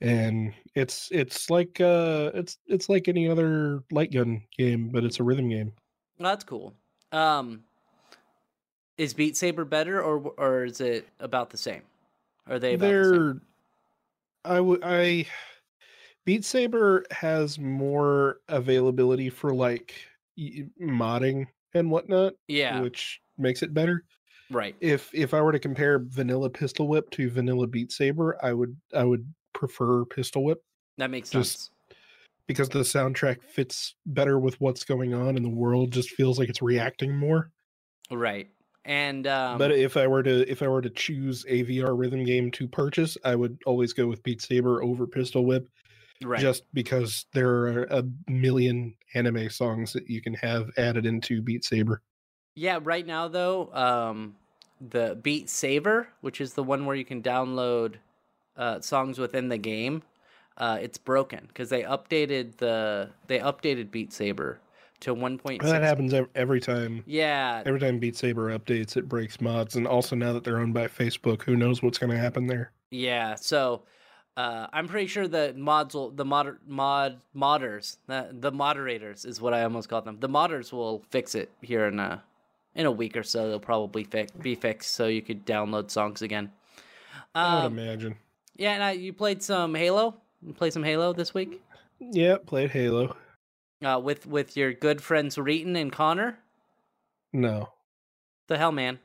and 0.00 0.54
it's 0.74 1.10
it's 1.12 1.50
like 1.50 1.80
uh 1.80 2.30
it's 2.34 2.58
it's 2.66 2.88
like 2.88 3.08
any 3.08 3.28
other 3.28 3.84
light 3.90 4.12
gun 4.12 4.42
game, 4.56 4.88
but 4.90 5.04
it's 5.04 5.20
a 5.20 5.24
rhythm 5.24 5.48
game. 5.50 5.72
That's 6.18 6.44
cool. 6.44 6.74
Um, 7.12 7.64
is 8.96 9.14
Beat 9.14 9.36
Saber 9.36 9.64
better 9.64 10.02
or 10.02 10.32
or 10.38 10.64
is 10.64 10.80
it 10.80 11.08
about 11.18 11.50
the 11.50 11.56
same? 11.58 11.82
Are 12.46 12.58
they 12.58 12.74
about 12.74 12.96
the 12.96 13.04
same? 13.04 13.22
They're 13.22 13.40
I 14.44 14.60
would 14.60 14.80
I 14.82 15.26
Beat 16.24 16.44
Saber 16.44 17.04
has 17.10 17.58
more 17.58 18.40
availability 18.48 19.30
for 19.30 19.54
like 19.54 19.94
modding 20.80 21.46
and 21.74 21.90
whatnot, 21.90 22.34
Yeah. 22.48 22.80
which 22.80 23.20
makes 23.38 23.62
it 23.62 23.72
better. 23.74 24.04
Right. 24.50 24.74
If 24.80 25.10
if 25.14 25.32
I 25.34 25.40
were 25.40 25.52
to 25.52 25.58
compare 25.60 26.00
vanilla 26.00 26.50
Pistol 26.50 26.88
Whip 26.88 27.08
to 27.10 27.30
vanilla 27.30 27.66
Beat 27.66 27.92
Saber, 27.92 28.36
I 28.42 28.52
would 28.52 28.76
I 28.92 29.04
would 29.04 29.32
prefer 29.52 30.04
Pistol 30.06 30.42
Whip. 30.44 30.62
That 30.98 31.10
makes 31.10 31.30
Just- 31.30 31.52
sense. 31.52 31.70
because 32.46 32.68
the 32.68 32.80
soundtrack 32.80 33.42
fits 33.44 33.94
better 34.06 34.40
with 34.40 34.60
what's 34.60 34.82
going 34.84 35.14
on 35.14 35.36
and 35.36 35.44
the 35.44 35.48
world 35.50 35.92
just 35.92 36.10
feels 36.10 36.36
like 36.38 36.48
it's 36.48 36.60
reacting 36.62 37.16
more. 37.16 37.52
Right. 38.10 38.50
And 38.84 39.26
um, 39.28 39.56
but 39.58 39.70
if 39.70 39.96
I 39.96 40.08
were 40.08 40.22
to 40.24 40.50
if 40.50 40.62
I 40.62 40.68
were 40.68 40.82
to 40.82 40.90
choose 40.90 41.44
a 41.48 41.62
VR 41.64 41.96
rhythm 41.96 42.24
game 42.24 42.50
to 42.52 42.66
purchase, 42.66 43.16
I 43.24 43.36
would 43.36 43.56
always 43.66 43.92
go 43.92 44.08
with 44.08 44.20
Beat 44.24 44.42
Saber 44.42 44.82
over 44.82 45.06
Pistol 45.06 45.44
Whip 45.44 45.68
right. 46.24 46.40
just 46.40 46.64
because 46.72 47.26
there 47.32 47.50
are 47.50 47.84
a 47.84 48.04
million 48.28 48.94
anime 49.14 49.50
songs 49.50 49.92
that 49.92 50.08
you 50.08 50.20
can 50.20 50.34
have 50.34 50.70
added 50.76 51.06
into 51.06 51.42
Beat 51.42 51.64
Saber. 51.64 52.02
Yeah, 52.54 52.78
right 52.82 53.06
now 53.06 53.28
though, 53.28 53.72
um, 53.72 54.36
the 54.80 55.18
Beat 55.22 55.48
Saver, 55.48 56.08
which 56.20 56.40
is 56.40 56.54
the 56.54 56.62
one 56.62 56.86
where 56.86 56.96
you 56.96 57.04
can 57.04 57.22
download 57.22 57.94
uh, 58.56 58.80
songs 58.80 59.18
within 59.18 59.48
the 59.48 59.58
game, 59.58 60.02
uh, 60.56 60.78
it's 60.80 60.98
broken 60.98 61.44
because 61.48 61.70
they 61.70 61.82
updated 61.82 62.56
the 62.56 63.10
they 63.26 63.38
updated 63.38 63.90
Beat 63.90 64.12
Saber 64.12 64.60
to 65.00 65.14
one 65.14 65.38
point 65.38 65.62
That 65.62 65.82
happens 65.82 66.12
every 66.34 66.60
time. 66.60 67.02
Yeah, 67.06 67.62
Every 67.64 67.80
time 67.80 67.98
Beat 67.98 68.16
Saber 68.16 68.56
updates, 68.56 68.96
it 68.96 69.08
breaks 69.08 69.40
mods, 69.40 69.76
and 69.76 69.86
also 69.86 70.14
now 70.14 70.32
that 70.34 70.44
they're 70.44 70.58
owned 70.58 70.74
by 70.74 70.88
Facebook, 70.88 71.42
who 71.42 71.56
knows 71.56 71.82
what's 71.82 71.98
going 71.98 72.10
to 72.10 72.18
happen 72.18 72.46
there? 72.46 72.72
yeah. 72.90 73.34
So 73.34 73.82
uh, 74.36 74.66
I'm 74.72 74.88
pretty 74.88 75.06
sure 75.06 75.28
the 75.28 75.52
mods 75.56 75.94
will 75.94 76.10
the 76.10 76.24
mod 76.24 76.56
mod 76.66 77.20
modders 77.36 77.96
the, 78.06 78.28
the 78.32 78.52
moderators 78.52 79.24
is 79.24 79.40
what 79.40 79.52
I 79.54 79.62
almost 79.64 79.88
called 79.88 80.04
them. 80.04 80.18
The 80.20 80.28
modders 80.28 80.72
will 80.72 81.02
fix 81.10 81.34
it 81.34 81.50
here 81.60 81.86
in 81.86 81.98
a 81.98 82.22
in 82.74 82.86
a 82.86 82.90
week 82.90 83.16
or 83.16 83.22
so. 83.22 83.48
They'll 83.48 83.60
probably 83.60 84.04
fi- 84.04 84.28
be 84.40 84.54
fixed 84.54 84.94
so 84.94 85.06
you 85.08 85.22
could 85.22 85.44
download 85.44 85.90
songs 85.90 86.22
again. 86.22 86.50
I 87.34 87.54
would 87.56 87.64
Um, 87.64 87.78
imagine. 87.78 88.16
Yeah, 88.56 88.72
and 88.72 88.82
I, 88.82 88.92
you 88.92 89.12
played 89.12 89.42
some 89.42 89.74
Halo. 89.74 90.14
You 90.46 90.52
play 90.54 90.70
some 90.70 90.82
Halo 90.84 91.12
this 91.12 91.34
week 91.34 91.60
Yeah, 91.98 92.36
played 92.44 92.70
Halo. 92.70 93.16
uh, 93.84 94.00
with 94.02 94.26
with 94.26 94.56
your 94.56 94.72
good 94.72 95.02
friends 95.02 95.36
Reetin 95.36 95.76
and 95.76 95.92
Connor. 95.92 96.38
No, 97.32 97.68
The 98.48 98.58
hell, 98.58 98.72
man. 98.72 98.98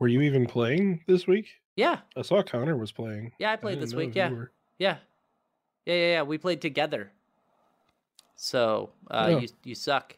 were 0.00 0.08
you 0.08 0.22
even 0.22 0.46
playing 0.46 1.02
this 1.06 1.26
week? 1.26 1.46
Yeah, 1.78 2.00
I 2.16 2.22
saw 2.22 2.42
Connor 2.42 2.76
was 2.76 2.90
playing. 2.90 3.30
yeah, 3.38 3.52
I 3.52 3.56
played 3.56 3.74
didn't 3.78 3.90
this 3.90 3.94
week. 3.94 4.16
Yeah, 4.16 4.30
yeah, 4.80 4.96
yeah, 5.86 5.94
yeah, 5.94 5.94
yeah. 5.94 6.22
We 6.22 6.36
played 6.36 6.60
together. 6.60 7.12
So 8.34 8.90
uh, 9.10 9.28
Yeah. 9.30 9.38
you 9.38 9.48
you 9.64 9.74
suck. 9.76 10.16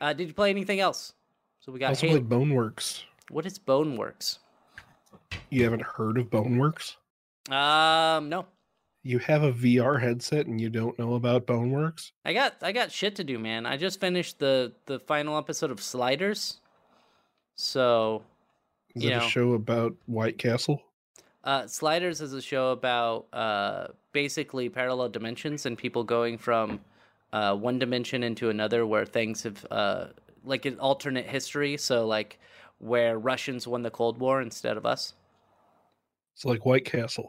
Uh, 0.00 0.12
did 0.12 0.28
you 0.28 0.34
play 0.34 0.50
anything 0.50 0.78
else? 0.78 1.14
So 1.60 1.72
we 1.72 1.80
got 1.80 1.88
also 1.88 2.06
Halo. 2.06 2.20
played 2.20 2.28
Boneworks. 2.30 3.02
What 3.30 3.44
is 3.44 3.58
Boneworks? 3.58 4.38
You 5.50 5.64
haven't 5.64 5.82
heard 5.82 6.16
of 6.16 6.30
Boneworks? 6.30 6.94
Um, 7.50 8.28
no. 8.28 8.46
You 9.02 9.18
have 9.18 9.42
a 9.42 9.52
VR 9.52 10.00
headset 10.00 10.46
and 10.46 10.60
you 10.60 10.70
don't 10.70 10.96
know 10.98 11.14
about 11.14 11.46
Boneworks? 11.46 12.12
I 12.24 12.32
got 12.34 12.54
I 12.62 12.70
got 12.70 12.92
shit 12.92 13.16
to 13.16 13.24
do, 13.24 13.36
man. 13.38 13.66
I 13.66 13.76
just 13.76 13.98
finished 13.98 14.38
the 14.38 14.74
the 14.86 15.00
final 15.00 15.36
episode 15.38 15.72
of 15.72 15.80
Sliders. 15.82 16.60
So 17.56 18.22
Is 18.98 19.04
You 19.04 19.10
it 19.10 19.16
know. 19.18 19.26
a 19.26 19.28
show 19.28 19.52
about 19.54 19.94
White 20.06 20.38
Castle? 20.38 20.82
Uh, 21.44 21.66
Sliders 21.66 22.20
is 22.20 22.32
a 22.34 22.42
show 22.42 22.72
about 22.72 23.26
uh, 23.32 23.88
basically 24.12 24.68
parallel 24.68 25.08
dimensions 25.08 25.64
and 25.66 25.78
people 25.78 26.04
going 26.04 26.36
from 26.38 26.80
uh, 27.32 27.54
one 27.56 27.78
dimension 27.78 28.22
into 28.22 28.50
another 28.50 28.86
where 28.86 29.06
things 29.06 29.42
have 29.44 29.66
uh, 29.70 30.06
like 30.44 30.64
an 30.66 30.78
alternate 30.78 31.26
history. 31.26 31.76
So 31.76 32.06
like 32.06 32.38
where 32.78 33.18
Russians 33.18 33.66
won 33.66 33.82
the 33.82 33.90
Cold 33.90 34.18
War 34.18 34.42
instead 34.42 34.76
of 34.76 34.84
us. 34.84 35.14
It's 36.34 36.44
like 36.44 36.66
White 36.66 36.84
Castle. 36.84 37.28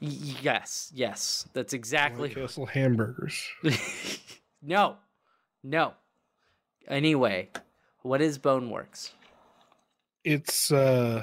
Y- 0.00 0.08
yes, 0.42 0.90
yes, 0.94 1.46
that's 1.52 1.72
exactly. 1.72 2.28
White 2.28 2.36
Castle 2.36 2.66
hamburgers. 2.66 3.44
no, 4.62 4.96
no. 5.62 5.94
Anyway, 6.86 7.50
what 8.02 8.20
is 8.22 8.38
Boneworks? 8.38 9.10
It's 10.24 10.70
uh 10.70 11.22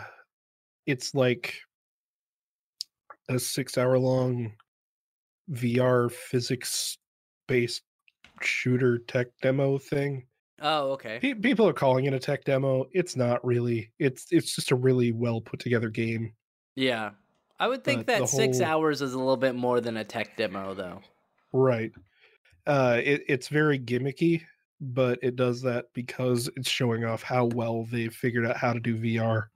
it's 0.86 1.14
like 1.16 1.56
a 3.30 3.40
six 3.40 3.78
hour 3.78 3.98
long 3.98 4.54
VR 5.52 6.12
physics 6.12 6.98
based 7.48 7.84
shooter 8.42 9.00
tech 9.00 9.28
demo 9.42 9.78
thing. 9.78 10.26
Oh, 10.62 10.92
okay. 10.94 11.20
Pe- 11.20 11.34
people 11.34 11.68
are 11.68 11.74
calling 11.74 12.06
it 12.06 12.14
a 12.14 12.20
tech 12.20 12.44
demo. 12.46 12.86
It's 12.94 13.16
not 13.16 13.44
really. 13.46 13.92
It's 14.00 14.28
it's 14.32 14.56
just 14.56 14.72
a 14.72 14.76
really 14.76 15.12
well 15.12 15.42
put 15.42 15.60
together 15.60 15.90
game. 15.90 16.34
Yeah, 16.76 17.12
I 17.60 17.68
would 17.68 17.84
think 17.84 18.06
But 18.06 18.20
that 18.20 18.30
six 18.30 18.58
whole- 18.60 18.68
hours 18.68 19.02
is 19.02 19.14
a 19.14 19.18
little 19.18 19.38
bit 19.38 19.56
more 19.56 19.82
than 19.82 19.98
a 19.98 20.04
tech 20.04 20.38
demo, 20.38 20.74
though. 20.74 21.02
Right. 21.52 21.92
Uh 22.66 23.00
it, 23.04 23.24
it's 23.28 23.48
very 23.50 23.78
gimmicky, 23.80 24.42
but 24.82 25.20
it 25.22 25.36
does 25.36 25.62
that 25.62 25.86
because 25.94 26.50
it's 26.56 26.70
showing 26.70 27.06
off 27.06 27.24
how 27.24 27.46
well 27.46 27.84
they've 27.92 28.14
figured 28.14 28.46
out 28.46 28.58
how 28.58 28.74
to 28.74 28.80
do 28.80 28.98
VR. 28.98 29.48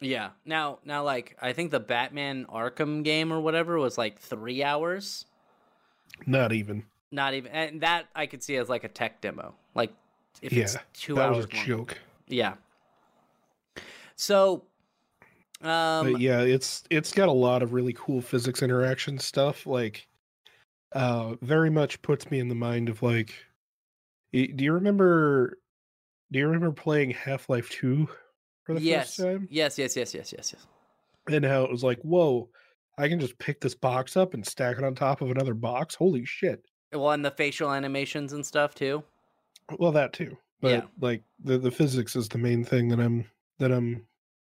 Yeah. 0.00 0.30
Now, 0.44 0.78
now, 0.84 1.04
like 1.04 1.36
I 1.40 1.52
think 1.52 1.70
the 1.70 1.80
Batman 1.80 2.46
Arkham 2.46 3.04
game 3.04 3.32
or 3.32 3.40
whatever 3.40 3.78
was 3.78 3.96
like 3.98 4.18
three 4.18 4.62
hours. 4.62 5.26
Not 6.26 6.52
even. 6.52 6.84
Not 7.10 7.34
even, 7.34 7.52
and 7.52 7.80
that 7.82 8.06
I 8.14 8.26
could 8.26 8.42
see 8.42 8.56
as 8.56 8.68
like 8.68 8.84
a 8.84 8.88
tech 8.88 9.20
demo. 9.20 9.54
Like 9.74 9.92
if 10.40 10.52
it's 10.52 10.74
Yeah, 10.74 10.80
two 10.94 11.14
that 11.16 11.28
hours. 11.28 11.36
was 11.36 11.44
a 11.46 11.48
joke. 11.48 11.98
Yeah. 12.26 12.54
So, 14.16 14.64
um, 15.60 16.12
but 16.12 16.20
yeah, 16.20 16.40
it's 16.40 16.84
it's 16.90 17.12
got 17.12 17.28
a 17.28 17.32
lot 17.32 17.62
of 17.62 17.72
really 17.72 17.92
cool 17.92 18.20
physics 18.20 18.62
interaction 18.62 19.18
stuff. 19.18 19.66
Like, 19.66 20.08
uh, 20.92 21.34
very 21.42 21.70
much 21.70 22.00
puts 22.02 22.30
me 22.30 22.38
in 22.38 22.48
the 22.48 22.54
mind 22.54 22.88
of 22.88 23.02
like, 23.02 23.34
do 24.32 24.64
you 24.64 24.72
remember? 24.72 25.58
Do 26.32 26.38
you 26.38 26.46
remember 26.46 26.72
playing 26.72 27.10
Half 27.12 27.48
Life 27.48 27.70
Two 27.70 28.08
for 28.64 28.74
the 28.74 28.80
yes, 28.80 29.14
first 29.16 29.16
time? 29.16 29.50
yes, 29.50 29.78
yes, 29.78 29.96
yes, 29.96 30.14
yes, 30.14 30.32
yes, 30.32 30.52
yes. 30.52 30.66
And 31.28 31.44
how 31.44 31.64
it 31.64 31.70
was 31.70 31.84
like, 31.84 32.00
whoa, 32.02 32.50
I 32.98 33.08
can 33.08 33.20
just 33.20 33.38
pick 33.38 33.60
this 33.60 33.74
box 33.74 34.16
up 34.16 34.34
and 34.34 34.46
stack 34.46 34.78
it 34.78 34.84
on 34.84 34.94
top 34.94 35.20
of 35.20 35.30
another 35.30 35.54
box. 35.54 35.94
Holy 35.94 36.24
shit! 36.24 36.64
Well, 36.92 37.10
and 37.10 37.24
the 37.24 37.30
facial 37.32 37.72
animations 37.72 38.32
and 38.32 38.46
stuff 38.46 38.74
too. 38.74 39.04
Well, 39.78 39.92
that 39.92 40.12
too. 40.12 40.36
But 40.60 40.70
Yeah. 40.70 40.86
like 41.00 41.24
the 41.40 41.58
the 41.58 41.70
physics 41.70 42.14
is 42.16 42.28
the 42.28 42.38
main 42.38 42.64
thing 42.64 42.88
that 42.88 43.00
I'm 43.00 43.28
that 43.58 43.72
I'm 43.72 44.06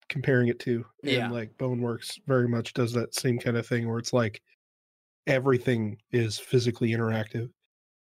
comparing 0.10 0.48
it 0.50 0.60
to. 0.62 0.86
And 1.06 1.12
Yeah. 1.12 1.30
like 1.32 1.58
Boneworks 1.58 2.20
very 2.28 2.48
much 2.48 2.74
does 2.74 2.94
that 2.94 3.16
same 3.16 3.40
kind 3.40 3.58
of 3.58 3.66
thing 3.68 3.88
where 3.88 4.00
it's 4.00 4.14
like 4.14 4.42
everything 5.28 6.02
is 6.12 6.40
physically 6.40 6.92
interactive. 6.92 7.52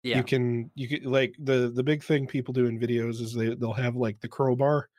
Yeah. 0.04 0.18
You 0.18 0.24
can 0.24 0.72
you 0.76 0.88
can 0.88 1.04
like 1.10 1.34
the 1.40 1.72
the 1.74 1.84
big 1.84 2.04
thing 2.04 2.28
people 2.28 2.54
do 2.54 2.66
in 2.66 2.80
videos 2.80 3.22
is 3.22 3.34
they 3.34 3.56
they'll 3.56 3.74
have 3.74 3.96
like 3.96 4.20
the 4.20 4.28
crowbar 4.28 4.90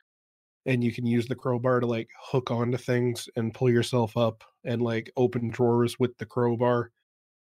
and 0.65 0.83
you 0.83 0.91
can 0.91 1.05
use 1.05 1.27
the 1.27 1.35
crowbar 1.35 1.79
to 1.79 1.85
like 1.85 2.09
hook 2.19 2.49
onto 2.49 2.77
things 2.77 3.29
and 3.35 3.53
pull 3.53 3.69
yourself 3.69 4.17
up 4.17 4.43
and 4.63 4.81
like 4.81 5.11
open 5.15 5.49
drawers 5.49 5.99
with 5.99 6.17
the 6.17 6.25
crowbar 6.25 6.91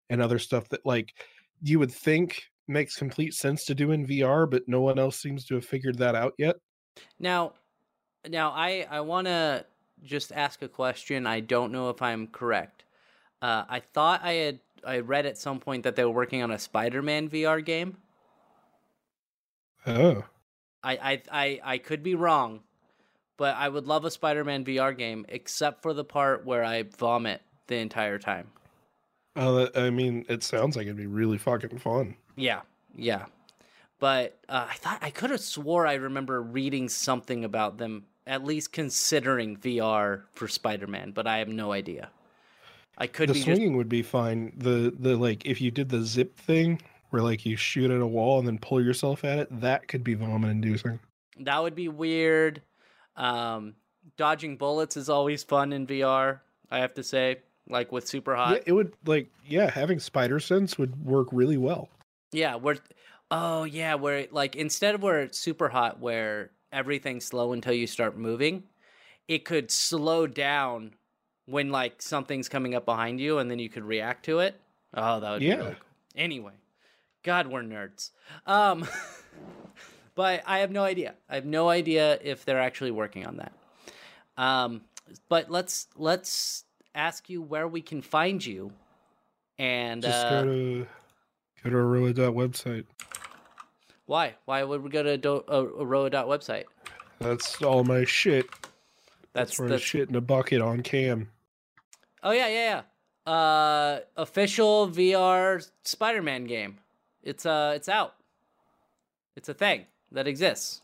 and 0.08 0.22
other 0.22 0.38
stuff 0.38 0.68
that 0.68 0.86
like 0.86 1.12
you 1.62 1.78
would 1.78 1.90
think 1.90 2.44
makes 2.68 2.96
complete 2.96 3.34
sense 3.34 3.64
to 3.64 3.74
do 3.74 3.90
in 3.90 4.06
VR, 4.06 4.48
but 4.48 4.68
no 4.68 4.80
one 4.80 4.98
else 4.98 5.20
seems 5.20 5.44
to 5.46 5.54
have 5.54 5.64
figured 5.64 5.98
that 5.98 6.14
out 6.14 6.34
yet. 6.38 6.56
Now, 7.18 7.54
now 8.28 8.50
I 8.50 8.86
I 8.88 9.00
want 9.00 9.26
to 9.26 9.64
just 10.02 10.32
ask 10.32 10.62
a 10.62 10.68
question. 10.68 11.26
I 11.26 11.40
don't 11.40 11.72
know 11.72 11.90
if 11.90 12.00
I'm 12.02 12.28
correct. 12.28 12.84
Uh, 13.40 13.64
I 13.68 13.80
thought 13.80 14.22
I 14.22 14.32
had 14.32 14.60
I 14.86 14.98
read 14.98 15.26
at 15.26 15.38
some 15.38 15.60
point 15.60 15.82
that 15.84 15.96
they 15.96 16.04
were 16.04 16.10
working 16.10 16.42
on 16.42 16.50
a 16.50 16.58
Spider-Man 16.58 17.28
VR 17.28 17.64
game. 17.64 17.98
Oh, 19.86 20.24
I 20.82 20.96
I 20.96 21.22
I, 21.30 21.60
I 21.64 21.78
could 21.78 22.02
be 22.02 22.14
wrong, 22.14 22.60
but 23.36 23.56
I 23.56 23.68
would 23.68 23.86
love 23.86 24.04
a 24.04 24.10
Spider-Man 24.10 24.64
VR 24.64 24.96
game, 24.96 25.24
except 25.28 25.82
for 25.82 25.92
the 25.92 26.04
part 26.04 26.44
where 26.44 26.64
I 26.64 26.82
vomit 26.82 27.42
the 27.66 27.76
entire 27.76 28.18
time. 28.18 28.48
oh, 29.36 29.54
that, 29.56 29.76
I 29.78 29.90
mean, 29.90 30.24
it 30.28 30.42
sounds 30.42 30.76
like 30.76 30.86
it'd 30.86 30.96
be 30.96 31.06
really 31.06 31.38
fucking 31.38 31.78
fun. 31.78 32.16
Yeah, 32.36 32.62
yeah. 32.94 33.26
But 34.00 34.38
uh, 34.48 34.66
I 34.70 34.74
thought 34.74 34.98
I 35.02 35.10
could 35.10 35.30
have 35.30 35.40
swore 35.40 35.86
I 35.86 35.94
remember 35.94 36.40
reading 36.42 36.88
something 36.88 37.44
about 37.44 37.78
them 37.78 38.04
at 38.26 38.44
least 38.44 38.72
considering 38.72 39.56
VR 39.56 40.22
for 40.34 40.48
Spider-Man, 40.48 41.12
but 41.12 41.26
I 41.26 41.38
have 41.38 41.48
no 41.48 41.72
idea. 41.72 42.10
I 42.98 43.06
could 43.06 43.28
the 43.28 43.32
be 43.32 43.38
just 43.38 43.46
swinging 43.46 43.76
would 43.76 43.88
be 43.88 44.02
fine. 44.02 44.52
The 44.56 44.92
the 44.98 45.16
like 45.16 45.46
if 45.46 45.60
you 45.60 45.70
did 45.70 45.88
the 45.88 46.02
zip 46.02 46.36
thing 46.36 46.80
where 47.10 47.22
like 47.22 47.46
you 47.46 47.56
shoot 47.56 47.90
at 47.90 48.00
a 48.00 48.06
wall 48.06 48.38
and 48.38 48.46
then 48.46 48.58
pull 48.58 48.84
yourself 48.84 49.24
at 49.24 49.38
it, 49.38 49.60
that 49.60 49.88
could 49.88 50.04
be 50.04 50.14
vomit 50.14 50.50
inducing. 50.50 50.98
that 51.40 51.62
would 51.62 51.74
be 51.74 51.88
weird. 51.88 52.60
Um, 53.16 53.74
dodging 54.16 54.56
bullets 54.56 54.96
is 54.96 55.08
always 55.08 55.42
fun 55.42 55.72
in 55.72 55.86
VR. 55.86 56.40
I 56.70 56.80
have 56.80 56.94
to 56.94 57.02
say, 57.02 57.38
like 57.68 57.92
with 57.92 58.06
Super 58.06 58.34
Hot. 58.34 58.54
Yeah, 58.54 58.62
it 58.66 58.72
would 58.72 58.92
like 59.06 59.30
yeah, 59.46 59.70
having 59.70 60.00
spider 60.00 60.40
sense 60.40 60.76
would 60.76 61.04
work 61.04 61.28
really 61.30 61.56
well. 61.56 61.88
Yeah, 62.32 62.56
where 62.56 62.76
oh 63.30 63.64
yeah, 63.64 63.94
where 63.94 64.26
like 64.32 64.56
instead 64.56 64.94
of 64.94 65.02
where 65.02 65.20
it's 65.20 65.38
super 65.38 65.68
hot 65.68 66.00
where 66.00 66.50
everything's 66.72 67.24
slow 67.24 67.52
until 67.52 67.72
you 67.72 67.86
start 67.86 68.18
moving, 68.18 68.64
it 69.28 69.44
could 69.44 69.70
slow 69.70 70.26
down 70.26 70.94
when 71.48 71.70
like 71.70 72.02
something's 72.02 72.48
coming 72.48 72.74
up 72.74 72.84
behind 72.84 73.20
you 73.20 73.38
and 73.38 73.50
then 73.50 73.58
you 73.58 73.68
could 73.68 73.84
react 73.84 74.26
to 74.26 74.40
it. 74.40 74.60
Oh, 74.94 75.20
that 75.20 75.30
would 75.30 75.40
be 75.40 75.48
really 75.48 75.62
cool. 75.62 75.74
Anyway, 76.14 76.52
God, 77.22 77.46
we're 77.46 77.62
nerds. 77.62 78.10
Um 78.46 78.86
but 80.14 80.42
I 80.46 80.58
have 80.58 80.70
no 80.70 80.84
idea. 80.84 81.14
I 81.28 81.36
have 81.36 81.46
no 81.46 81.68
idea 81.68 82.18
if 82.22 82.44
they're 82.44 82.60
actually 82.60 82.90
working 82.90 83.26
on 83.26 83.38
that. 83.38 83.52
Um 84.36 84.82
but 85.28 85.50
let's 85.50 85.88
let's 85.96 86.64
ask 86.94 87.30
you 87.30 87.40
where 87.40 87.66
we 87.66 87.80
can 87.80 88.02
find 88.02 88.44
you. 88.44 88.72
And 89.58 90.02
Just 90.02 90.26
uh, 90.26 90.42
go 90.42 90.44
to 90.44 90.86
go 91.64 91.70
to 91.70 91.76
Aroa 91.76 92.12
website. 92.12 92.84
Why? 94.06 94.34
Why 94.44 94.62
would 94.62 94.82
we 94.82 94.90
go 94.90 95.02
to 95.02 95.16
do- 95.16 95.44
uh, 95.48 95.66
Aroa 95.80 96.10
dot 96.10 96.26
website? 96.28 96.64
That's 97.20 97.60
all 97.62 97.84
my 97.84 98.04
shit. 98.04 98.46
That's 99.32 99.56
That's 99.56 99.72
I 99.72 99.76
shit 99.78 100.08
in 100.08 100.14
a 100.14 100.20
bucket 100.20 100.62
on 100.62 100.82
cam. 100.82 101.28
Oh 102.22 102.30
yeah 102.30 102.48
yeah 102.48 102.82
yeah. 103.26 103.32
Uh, 103.32 104.00
official 104.16 104.88
VR 104.88 105.68
Spider-Man 105.82 106.44
game. 106.44 106.78
It's 107.22 107.44
uh 107.44 107.72
it's 107.76 107.88
out. 107.88 108.14
It's 109.36 109.48
a 109.48 109.54
thing 109.54 109.84
that 110.12 110.26
exists 110.26 110.80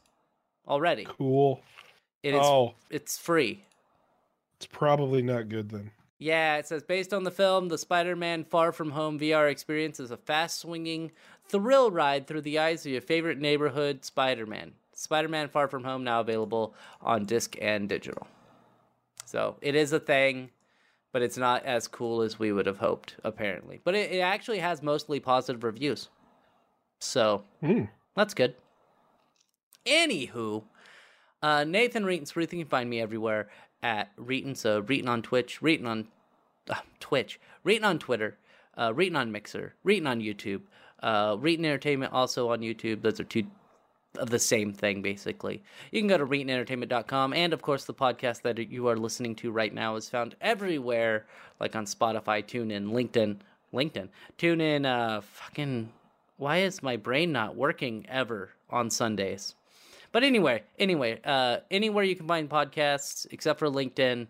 already. 0.68 1.04
Cool. 1.04 1.60
It 2.22 2.34
is 2.34 2.40
oh, 2.42 2.74
it's 2.90 3.18
free. 3.18 3.64
it's 4.56 4.66
probably 4.66 5.22
not 5.22 5.48
good 5.48 5.70
then. 5.70 5.90
Yeah, 6.18 6.56
it 6.56 6.66
says 6.66 6.82
based 6.82 7.12
on 7.12 7.24
the 7.24 7.30
film, 7.30 7.68
the 7.68 7.78
Spider-Man 7.78 8.44
Far 8.44 8.72
From 8.72 8.90
Home 8.90 9.18
VR 9.18 9.50
experience 9.50 10.00
is 10.00 10.10
a 10.10 10.16
fast-swinging 10.16 11.12
thrill 11.48 11.90
ride 11.90 12.26
through 12.26 12.42
the 12.42 12.58
eyes 12.58 12.86
of 12.86 12.92
your 12.92 13.00
favorite 13.00 13.38
neighborhood 13.38 14.04
Spider-Man. 14.04 14.72
Spider-Man 14.94 15.48
Far 15.48 15.68
From 15.68 15.84
Home 15.84 16.04
now 16.04 16.20
available 16.20 16.74
on 17.02 17.24
disc 17.24 17.56
and 17.60 17.88
digital. 17.88 18.26
So 19.26 19.56
it 19.60 19.74
is 19.74 19.92
a 19.92 20.00
thing, 20.00 20.50
but 21.14 21.22
it's 21.22 21.38
not 21.38 21.64
as 21.64 21.86
cool 21.86 22.22
as 22.22 22.40
we 22.40 22.50
would 22.50 22.66
have 22.66 22.78
hoped, 22.78 23.14
apparently. 23.22 23.80
But 23.84 23.94
it, 23.94 24.10
it 24.10 24.18
actually 24.18 24.58
has 24.58 24.82
mostly 24.82 25.20
positive 25.20 25.62
reviews. 25.62 26.08
So 26.98 27.44
Hmm. 27.60 27.84
that's 28.16 28.34
good. 28.34 28.56
Anywho, 29.86 30.64
uh, 31.40 31.62
Nathan 31.62 32.02
Reetin, 32.04 32.34
Ruth, 32.34 32.52
you 32.52 32.58
can 32.58 32.68
find 32.68 32.90
me 32.90 33.00
everywhere 33.00 33.48
at 33.80 34.14
Reetin. 34.16 34.56
So 34.56 34.82
Reetin 34.82 35.08
on 35.08 35.22
Twitch, 35.22 35.60
Reetin 35.60 35.86
on 35.86 36.08
uh, 36.68 36.74
Twitch, 36.98 37.38
Reetin 37.64 37.84
on 37.84 38.00
Twitter, 38.00 38.36
uh, 38.76 38.90
Reetin 38.90 39.16
on 39.16 39.30
Mixer, 39.30 39.74
Reetin 39.86 40.08
on 40.08 40.20
YouTube, 40.20 40.62
uh, 41.00 41.36
Reetin 41.36 41.60
Entertainment 41.60 42.12
also 42.12 42.50
on 42.50 42.58
YouTube. 42.58 43.02
Those 43.02 43.20
are 43.20 43.24
two 43.24 43.44
of 44.16 44.30
the 44.30 44.38
same 44.38 44.72
thing, 44.72 45.02
basically. 45.02 45.62
You 45.90 46.00
can 46.00 46.08
go 46.08 46.18
to 46.18 46.26
ReetinEntertainment.com, 46.26 47.32
and 47.32 47.52
of 47.52 47.62
course, 47.62 47.84
the 47.84 47.94
podcast 47.94 48.42
that 48.42 48.58
you 48.58 48.88
are 48.88 48.96
listening 48.96 49.34
to 49.36 49.50
right 49.50 49.72
now 49.72 49.96
is 49.96 50.08
found 50.08 50.36
everywhere, 50.40 51.26
like 51.60 51.76
on 51.76 51.86
Spotify, 51.86 52.44
TuneIn, 52.44 52.90
LinkedIn, 52.90 53.38
LinkedIn, 53.72 54.08
TuneIn, 54.38 54.86
uh, 54.86 55.20
fucking. 55.20 55.90
Why 56.36 56.58
is 56.58 56.82
my 56.82 56.96
brain 56.96 57.30
not 57.30 57.54
working 57.54 58.06
ever 58.08 58.50
on 58.68 58.90
Sundays? 58.90 59.54
But 60.10 60.24
anyway, 60.24 60.62
anyway, 60.78 61.20
uh, 61.24 61.58
anywhere 61.70 62.04
you 62.04 62.16
can 62.16 62.26
find 62.26 62.48
podcasts 62.48 63.26
except 63.30 63.58
for 63.58 63.68
LinkedIn, 63.68 64.26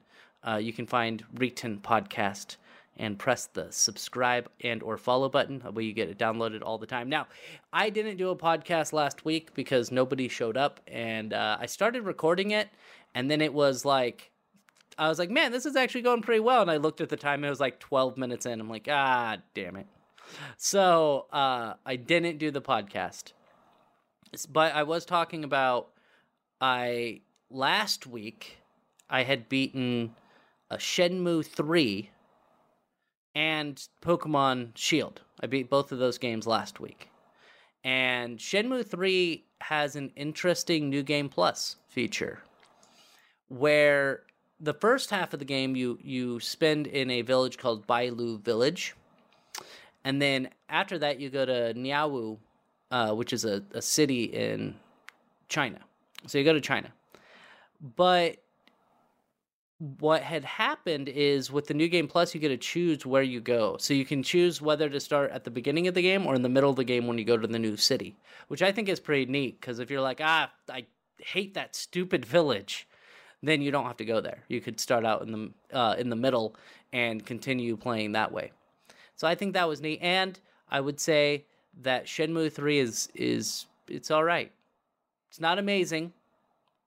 uh, 0.46 0.56
you 0.56 0.72
can 0.72 0.86
find 0.86 1.24
Reetin 1.34 1.80
Podcast. 1.80 2.56
And 2.96 3.18
press 3.18 3.46
the 3.46 3.66
subscribe 3.70 4.48
and 4.62 4.82
or 4.82 4.96
follow 4.96 5.28
button. 5.28 5.60
Where 5.60 5.84
you 5.84 5.92
get 5.92 6.08
it 6.08 6.18
downloaded 6.18 6.62
all 6.62 6.78
the 6.78 6.86
time. 6.86 7.08
Now 7.08 7.26
i 7.72 7.90
didn't 7.90 8.16
do 8.16 8.30
a 8.30 8.36
podcast 8.36 8.92
last 8.92 9.24
week 9.24 9.54
because 9.54 9.90
nobody 9.90 10.28
showed 10.28 10.56
up 10.56 10.80
and 10.86 11.32
uh, 11.32 11.56
i 11.60 11.66
started 11.66 12.02
recording 12.04 12.52
it 12.52 12.68
and 13.14 13.30
then 13.30 13.40
it 13.40 13.52
was 13.52 13.84
like 13.84 14.30
i 14.98 15.08
was 15.08 15.18
like 15.18 15.30
man 15.30 15.50
this 15.52 15.66
is 15.66 15.76
actually 15.76 16.02
going 16.02 16.22
pretty 16.22 16.40
well. 16.40 16.62
And 16.62 16.70
i 16.70 16.76
looked 16.76 17.00
at 17.00 17.08
the 17.08 17.16
time 17.16 17.44
it 17.44 17.50
was 17.50 17.60
like 17.60 17.80
12 17.80 18.16
minutes 18.16 18.46
in. 18.46 18.60
I'm 18.60 18.68
like 18.68 18.88
ah 18.90 19.38
damn 19.54 19.76
it. 19.76 19.86
So 20.56 21.26
uh, 21.32 21.74
i 21.84 21.96
didn't 21.96 22.38
do 22.38 22.50
the 22.50 22.62
podcast. 22.62 23.32
But 24.48 24.74
i 24.74 24.82
was 24.82 25.04
talking 25.04 25.44
about 25.44 25.90
i 26.60 27.20
last 27.50 28.06
week 28.06 28.58
i 29.10 29.22
had 29.22 29.48
beaten 29.48 30.14
a 30.70 30.76
shenmue 30.76 31.44
3 31.44 32.10
and 33.34 33.86
Pokemon 34.02 34.70
Shield. 34.74 35.22
I 35.40 35.46
beat 35.46 35.70
both 35.70 35.92
of 35.92 35.98
those 35.98 36.18
games 36.18 36.46
last 36.46 36.80
week. 36.80 37.08
And 37.82 38.38
Shenmue 38.38 38.86
3 38.86 39.44
has 39.60 39.96
an 39.96 40.12
interesting 40.16 40.88
New 40.88 41.02
Game 41.02 41.28
Plus 41.28 41.76
feature 41.88 42.40
where 43.48 44.22
the 44.60 44.74
first 44.74 45.10
half 45.10 45.32
of 45.32 45.38
the 45.38 45.44
game 45.44 45.76
you 45.76 45.98
you 46.02 46.40
spend 46.40 46.86
in 46.86 47.10
a 47.10 47.22
village 47.22 47.58
called 47.58 47.86
Bailu 47.86 48.40
Village. 48.40 48.94
And 50.04 50.20
then 50.20 50.48
after 50.68 50.98
that 50.98 51.20
you 51.20 51.30
go 51.30 51.44
to 51.44 51.74
Niaowu, 51.74 52.38
uh, 52.90 53.12
which 53.12 53.32
is 53.32 53.44
a, 53.44 53.62
a 53.72 53.82
city 53.82 54.24
in 54.24 54.76
China. 55.48 55.80
So 56.26 56.38
you 56.38 56.44
go 56.44 56.52
to 56.52 56.60
China. 56.60 56.92
But 57.96 58.38
what 59.98 60.22
had 60.22 60.44
happened 60.44 61.08
is 61.08 61.50
with 61.50 61.66
the 61.66 61.74
new 61.74 61.88
game 61.88 62.08
plus 62.08 62.34
you 62.34 62.40
get 62.40 62.48
to 62.48 62.56
choose 62.56 63.04
where 63.04 63.22
you 63.22 63.40
go. 63.40 63.76
So 63.78 63.92
you 63.92 64.04
can 64.04 64.22
choose 64.22 64.62
whether 64.62 64.88
to 64.88 65.00
start 65.00 65.30
at 65.30 65.44
the 65.44 65.50
beginning 65.50 65.88
of 65.88 65.94
the 65.94 66.02
game 66.02 66.26
or 66.26 66.34
in 66.34 66.42
the 66.42 66.48
middle 66.48 66.70
of 66.70 66.76
the 66.76 66.84
game 66.84 67.06
when 67.06 67.18
you 67.18 67.24
go 67.24 67.36
to 67.36 67.46
the 67.46 67.58
new 67.58 67.76
city 67.76 68.16
which 68.48 68.62
i 68.62 68.72
think 68.72 68.88
is 68.88 69.00
pretty 69.00 69.30
neat 69.30 69.60
because 69.60 69.78
if 69.78 69.90
you're 69.90 70.00
like 70.00 70.20
ah 70.22 70.50
i 70.70 70.86
hate 71.18 71.54
that 71.54 71.74
stupid 71.74 72.24
village 72.24 72.86
then 73.42 73.60
you 73.60 73.70
don't 73.70 73.84
have 73.84 73.98
to 73.98 74.06
go 74.06 74.22
there. 74.22 74.42
You 74.48 74.62
could 74.62 74.80
start 74.80 75.04
out 75.04 75.20
in 75.20 75.32
the 75.32 75.78
uh, 75.78 75.96
in 75.98 76.08
the 76.08 76.16
middle 76.16 76.56
and 76.94 77.24
continue 77.26 77.76
playing 77.76 78.12
that 78.12 78.32
way. 78.32 78.52
So 79.16 79.28
i 79.28 79.34
think 79.34 79.52
that 79.52 79.68
was 79.68 79.80
neat 79.80 80.00
and 80.02 80.38
i 80.70 80.80
would 80.80 80.98
say 80.98 81.44
that 81.82 82.06
shenmue 82.06 82.52
3 82.52 82.78
is 82.78 83.08
is 83.14 83.66
it's 83.88 84.10
all 84.10 84.24
right. 84.24 84.50
It's 85.28 85.40
not 85.40 85.58
amazing 85.58 86.12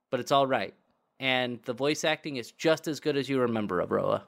but 0.10 0.20
it's 0.20 0.32
all 0.32 0.48
right 0.48 0.74
and 1.20 1.60
the 1.64 1.74
voice 1.74 2.04
acting 2.04 2.38
is 2.38 2.52
just 2.52 2.88
as 2.88 3.00
good 3.00 3.18
as 3.18 3.28
you 3.30 3.40
remember 3.40 3.82
Aroa. 3.82 4.24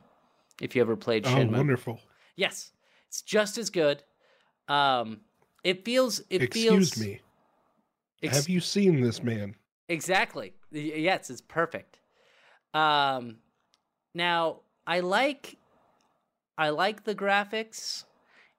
If 0.62 0.76
you 0.76 0.82
ever 0.82 0.96
played 0.96 1.26
Oh, 1.26 1.46
wonderful. 1.46 2.00
yes, 2.36 2.72
it's 3.08 3.22
just 3.22 3.58
as 3.58 3.70
good. 3.70 4.04
Um, 4.68 5.22
it 5.64 5.86
feels. 5.86 6.22
It 6.30 6.42
Excuse 6.42 6.92
feels. 6.94 6.98
me. 6.98 7.22
Ex- 8.22 8.36
Have 8.36 8.50
you 8.50 8.60
seen 8.60 9.02
this 9.02 9.24
man? 9.24 9.56
Exactly. 9.88 10.54
Yes, 10.72 11.30
it's 11.30 11.42
perfect. 11.42 12.00
Um, 12.74 13.38
now 14.14 14.60
I 14.86 15.00
like, 15.00 15.58
I 16.58 16.70
like 16.70 17.04
the 17.06 17.16
graphics, 17.16 18.04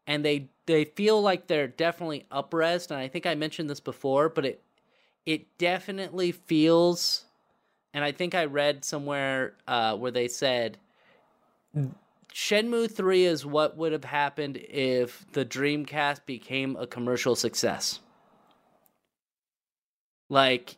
and 0.07 0.25
they 0.25 0.49
they 0.67 0.85
feel 0.85 1.21
like 1.21 1.47
they're 1.47 1.69
definitely 1.69 2.27
upresed. 2.33 2.91
And 2.91 2.99
I 2.99 3.09
think 3.09 3.27
I 3.27 3.35
mentioned 3.35 3.69
this 3.71 3.81
before, 3.81 4.29
but 4.29 4.45
it 4.47 4.63
it 5.27 5.59
definitely 5.59 6.33
feels. 6.33 7.27
And 7.93 8.05
I 8.05 8.13
think 8.13 8.35
I 8.35 8.45
read 8.45 8.85
somewhere 8.85 9.55
uh, 9.67 9.97
where 9.97 10.13
they 10.13 10.29
said 10.29 10.79
Shenmue 12.33 12.91
3 12.91 13.25
is 13.25 13.45
what 13.45 13.77
would 13.77 13.93
have 13.93 14.05
happened 14.05 14.57
if 14.57 15.27
the 15.33 15.45
Dreamcast 15.45 16.25
became 16.27 16.77
a 16.77 16.87
commercial 16.87 17.35
success. 17.35 18.01
Like 20.29 20.77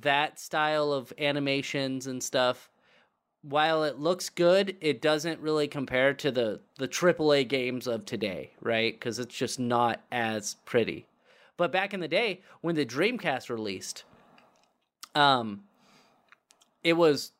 that 0.00 0.38
style 0.38 0.92
of 0.92 1.12
animations 1.18 2.06
and 2.06 2.22
stuff, 2.22 2.70
while 3.42 3.84
it 3.84 3.98
looks 3.98 4.30
good, 4.30 4.76
it 4.80 5.02
doesn't 5.02 5.40
really 5.40 5.68
compare 5.68 6.14
to 6.14 6.30
the 6.30 6.60
the 6.78 6.88
AAA 6.88 7.46
games 7.46 7.86
of 7.86 8.04
today, 8.04 8.52
right? 8.60 8.98
Cuz 8.98 9.18
it's 9.18 9.36
just 9.36 9.58
not 9.58 10.00
as 10.10 10.56
pretty. 10.64 11.06
But 11.58 11.72
back 11.72 11.92
in 11.92 12.00
the 12.00 12.08
day 12.08 12.40
when 12.62 12.76
the 12.76 12.86
Dreamcast 12.86 13.50
released, 13.50 14.04
um 15.14 15.67
it 16.82 16.94
was 16.94 17.32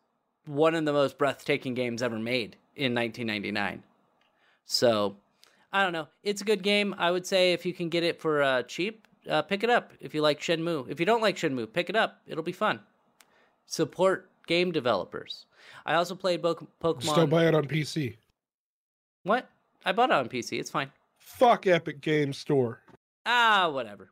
one 0.46 0.74
of 0.74 0.84
the 0.84 0.92
most 0.92 1.18
breathtaking 1.18 1.74
games 1.74 2.02
ever 2.02 2.18
made 2.18 2.56
in 2.74 2.94
1999. 2.94 3.82
So, 4.64 5.16
I 5.72 5.82
don't 5.82 5.92
know. 5.92 6.08
It's 6.22 6.40
a 6.40 6.44
good 6.44 6.62
game. 6.62 6.94
I 6.98 7.10
would 7.10 7.26
say 7.26 7.52
if 7.52 7.64
you 7.66 7.72
can 7.72 7.88
get 7.88 8.02
it 8.04 8.20
for 8.20 8.42
uh, 8.42 8.62
cheap, 8.62 9.06
uh, 9.28 9.42
pick 9.42 9.62
it 9.62 9.70
up. 9.70 9.92
If 10.00 10.14
you 10.14 10.22
like 10.22 10.40
Shenmue, 10.40 10.88
if 10.88 11.00
you 11.00 11.06
don't 11.06 11.20
like 11.22 11.36
Shenmue, 11.36 11.72
pick 11.72 11.88
it 11.90 11.96
up. 11.96 12.20
It'll 12.26 12.42
be 12.44 12.52
fun. 12.52 12.80
Support 13.66 14.30
game 14.46 14.72
developers. 14.72 15.46
I 15.84 15.94
also 15.94 16.14
played 16.14 16.42
Bo- 16.42 16.66
Pokemon. 16.82 17.02
Still 17.12 17.26
buy 17.26 17.46
it 17.46 17.54
on 17.54 17.66
PC. 17.66 18.16
what? 19.22 19.48
I 19.84 19.92
bought 19.92 20.10
it 20.10 20.14
on 20.14 20.28
PC. 20.28 20.58
It's 20.58 20.70
fine. 20.70 20.90
Fuck 21.18 21.66
Epic 21.66 22.00
Game 22.00 22.32
Store. 22.32 22.80
Ah, 23.26 23.70
whatever. 23.70 24.10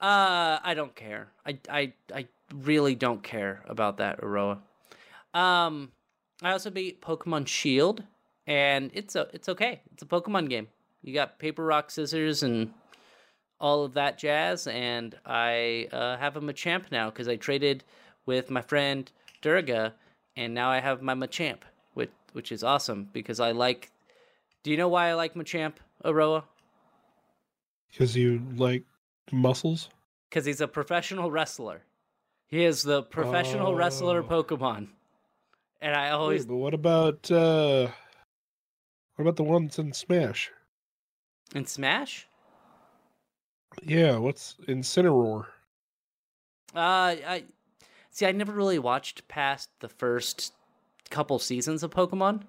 Uh, 0.00 0.58
I 0.62 0.74
don't 0.74 0.94
care. 0.94 1.28
I, 1.46 1.58
I, 1.70 1.92
I 2.14 2.26
really 2.54 2.94
don't 2.94 3.22
care 3.22 3.62
about 3.66 3.96
that, 3.98 4.20
Aroa. 4.22 4.58
Um, 5.32 5.92
I 6.42 6.52
also 6.52 6.70
beat 6.70 7.00
Pokemon 7.00 7.46
Shield, 7.46 8.02
and 8.46 8.90
it's 8.92 9.16
a, 9.16 9.28
it's 9.32 9.48
okay. 9.48 9.80
It's 9.92 10.02
a 10.02 10.06
Pokemon 10.06 10.50
game. 10.50 10.68
You 11.02 11.14
got 11.14 11.38
paper, 11.38 11.64
rock, 11.64 11.90
scissors, 11.90 12.42
and 12.42 12.72
all 13.58 13.84
of 13.84 13.94
that 13.94 14.18
jazz. 14.18 14.66
And 14.66 15.14
I 15.24 15.88
uh, 15.92 16.18
have 16.18 16.36
a 16.36 16.40
Machamp 16.40 16.90
now 16.92 17.10
because 17.10 17.28
I 17.28 17.36
traded 17.36 17.84
with 18.26 18.50
my 18.50 18.60
friend 18.60 19.10
Durga, 19.40 19.94
and 20.36 20.52
now 20.52 20.70
I 20.70 20.80
have 20.80 21.00
my 21.00 21.14
Machamp, 21.14 21.60
which 21.94 22.10
which 22.32 22.52
is 22.52 22.62
awesome 22.62 23.08
because 23.12 23.40
I 23.40 23.52
like. 23.52 23.90
Do 24.62 24.70
you 24.70 24.76
know 24.76 24.88
why 24.88 25.08
I 25.08 25.14
like 25.14 25.34
Machamp, 25.34 25.74
Aroa? 26.04 26.44
Because 27.90 28.16
you 28.16 28.42
like 28.56 28.82
muscles? 29.32 29.88
because 30.28 30.44
he's 30.44 30.60
a 30.60 30.68
professional 30.68 31.30
wrestler. 31.30 31.82
He 32.48 32.64
is 32.64 32.82
the 32.82 33.02
professional 33.02 33.74
wrestler 33.74 34.22
Oh. 34.22 34.42
Pokemon, 34.42 34.88
and 35.80 35.94
I 35.94 36.06
Wait, 36.06 36.10
always 36.12 36.46
but 36.46 36.56
what 36.56 36.74
about 36.74 37.30
uh 37.30 37.88
what 39.14 39.22
about 39.22 39.36
the 39.36 39.44
ones 39.44 39.78
in 39.78 39.92
Smash? 39.92 40.50
in 41.54 41.64
Smash. 41.66 42.26
Yeah, 43.82 44.16
what's 44.18 44.56
Incineroar? 44.68 45.46
Uh, 46.74 47.14
I 47.26 47.44
see. 48.10 48.26
I 48.26 48.32
never 48.32 48.52
really 48.52 48.78
watched 48.78 49.28
past 49.28 49.70
the 49.80 49.88
first 49.88 50.52
couple 51.10 51.38
seasons 51.38 51.82
of 51.82 51.90
Pokemon, 51.90 52.42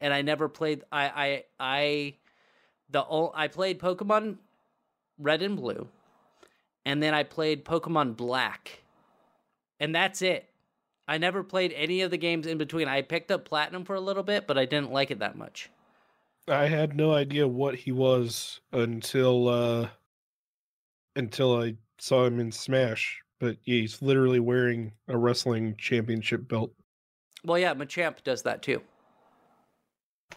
and 0.00 0.12
I 0.12 0.22
never 0.22 0.48
played. 0.48 0.84
I 0.92 1.08
I 1.08 1.44
I 1.58 2.14
the 2.90 3.04
ol- 3.04 3.32
I 3.34 3.48
played 3.48 3.78
Pokemon 3.80 4.36
Red 5.18 5.42
and 5.42 5.56
Blue, 5.56 5.88
and 6.84 7.02
then 7.02 7.14
I 7.14 7.22
played 7.22 7.64
Pokemon 7.64 8.16
Black, 8.16 8.82
and 9.80 9.94
that's 9.94 10.22
it. 10.22 10.48
I 11.08 11.18
never 11.18 11.42
played 11.42 11.72
any 11.72 12.02
of 12.02 12.10
the 12.10 12.16
games 12.16 12.46
in 12.46 12.58
between. 12.58 12.88
I 12.88 13.02
picked 13.02 13.30
up 13.30 13.44
Platinum 13.44 13.84
for 13.84 13.94
a 13.94 14.00
little 14.00 14.22
bit, 14.22 14.46
but 14.46 14.58
I 14.58 14.64
didn't 14.64 14.92
like 14.92 15.10
it 15.10 15.20
that 15.20 15.36
much. 15.36 15.70
I 16.48 16.66
had 16.66 16.96
no 16.96 17.12
idea 17.12 17.46
what 17.46 17.74
he 17.74 17.92
was 17.92 18.60
until 18.72 19.48
uh 19.48 19.88
until 21.16 21.60
I 21.60 21.76
saw 21.98 22.24
him 22.24 22.38
in 22.38 22.52
Smash. 22.52 23.22
But 23.40 23.56
yeah, 23.64 23.80
he's 23.80 24.00
literally 24.00 24.40
wearing 24.40 24.92
a 25.08 25.16
wrestling 25.16 25.74
championship 25.76 26.48
belt. 26.48 26.72
Well, 27.44 27.58
yeah, 27.58 27.74
Machamp 27.74 28.22
does 28.24 28.42
that 28.42 28.62
too. 28.62 28.80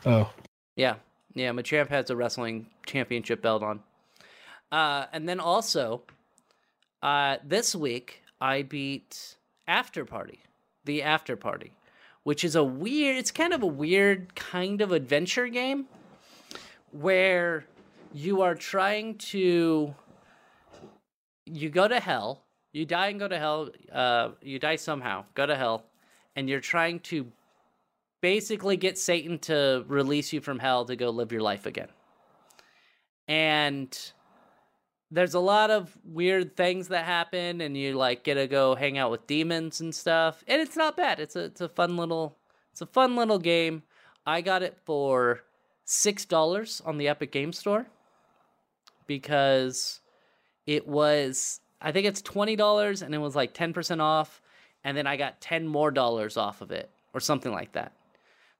Oh. 0.06 0.32
Yeah, 0.76 0.96
yeah. 1.34 1.52
Machamp 1.52 1.90
has 1.90 2.10
a 2.10 2.16
wrestling 2.16 2.68
championship 2.86 3.42
belt 3.42 3.64
on. 3.64 3.82
Uh, 4.72 5.06
and 5.12 5.28
then 5.28 5.40
also, 5.40 6.04
uh, 7.02 7.38
this 7.44 7.76
week 7.76 8.22
I 8.40 8.62
beat 8.62 9.36
After 9.68 10.06
Party, 10.06 10.40
the 10.86 11.02
After 11.04 11.36
Party, 11.36 11.72
which 12.24 12.44
is 12.44 12.56
a 12.56 12.64
weird. 12.64 13.18
It's 13.18 13.32
kind 13.32 13.54
of 13.54 13.64
a 13.64 13.68
weird 13.68 14.36
kind 14.36 14.82
of 14.82 14.92
adventure 14.92 15.48
game 15.48 15.86
where 16.92 17.66
you 18.14 18.42
are 18.42 18.56
trying 18.56 19.18
to. 19.18 19.96
You 21.46 21.70
go 21.70 21.88
to 21.88 22.00
hell. 22.00 22.44
You 22.72 22.86
die 22.86 23.08
and 23.08 23.20
go 23.20 23.28
to 23.28 23.40
hell. 23.40 23.70
Uh, 23.92 24.30
you 24.42 24.60
die 24.60 24.76
somehow. 24.76 25.26
Go 25.34 25.48
to 25.48 25.56
hell, 25.56 25.86
and 26.36 26.48
you're 26.48 26.60
trying 26.60 27.00
to 27.00 27.32
basically 28.22 28.78
get 28.78 28.98
Satan 28.98 29.40
to 29.40 29.84
release 29.88 30.32
you 30.34 30.42
from 30.42 30.60
hell 30.60 30.86
to 30.86 30.96
go 30.96 31.10
live 31.10 31.32
your 31.32 31.42
life 31.42 31.66
again. 31.66 31.88
And 33.28 33.98
there's 35.12 35.34
a 35.34 35.40
lot 35.40 35.72
of 35.72 35.98
weird 36.04 36.56
things 36.56 36.90
that 36.90 37.06
happen 37.06 37.62
and 37.62 37.76
you 37.76 37.94
like 37.94 38.24
get 38.24 38.36
to 38.36 38.48
go 38.48 38.76
hang 38.76 38.98
out 38.98 39.10
with 39.12 39.26
demons 39.28 39.82
and 39.82 39.94
stuff. 39.94 40.44
And 40.48 40.62
it's 40.62 40.78
not 40.78 40.96
bad. 40.96 41.20
It's 41.20 41.36
a 41.36 41.46
it's 41.46 41.62
a 41.62 41.70
fun 41.70 41.98
little 41.98 42.38
it's 42.72 42.82
a 42.82 42.86
fun 42.86 43.16
little 43.16 43.40
game. 43.40 43.84
I 44.26 44.42
got 44.42 44.62
it 44.62 44.78
for 44.86 45.42
six 45.86 46.26
dollars 46.26 46.82
on 46.86 46.98
the 46.98 47.08
Epic 47.08 47.32
Game 47.32 47.52
Store 47.54 47.88
because 49.08 50.02
it 50.68 50.88
was 50.88 51.60
I 51.82 51.92
think 51.92 52.06
it's 52.06 52.22
twenty 52.22 52.56
dollars 52.56 53.02
and 53.02 53.16
it 53.16 53.20
was 53.20 53.36
like 53.36 53.54
ten 53.54 53.74
percent 53.74 54.02
off, 54.02 54.42
and 54.84 54.96
then 54.96 55.08
I 55.08 55.18
got 55.18 55.42
ten 55.42 55.68
more 55.68 55.90
dollars 55.90 56.38
off 56.38 56.62
of 56.62 56.72
it 56.72 56.92
or 57.14 57.20
something 57.20 57.52
like 57.52 57.72
that. 57.72 57.94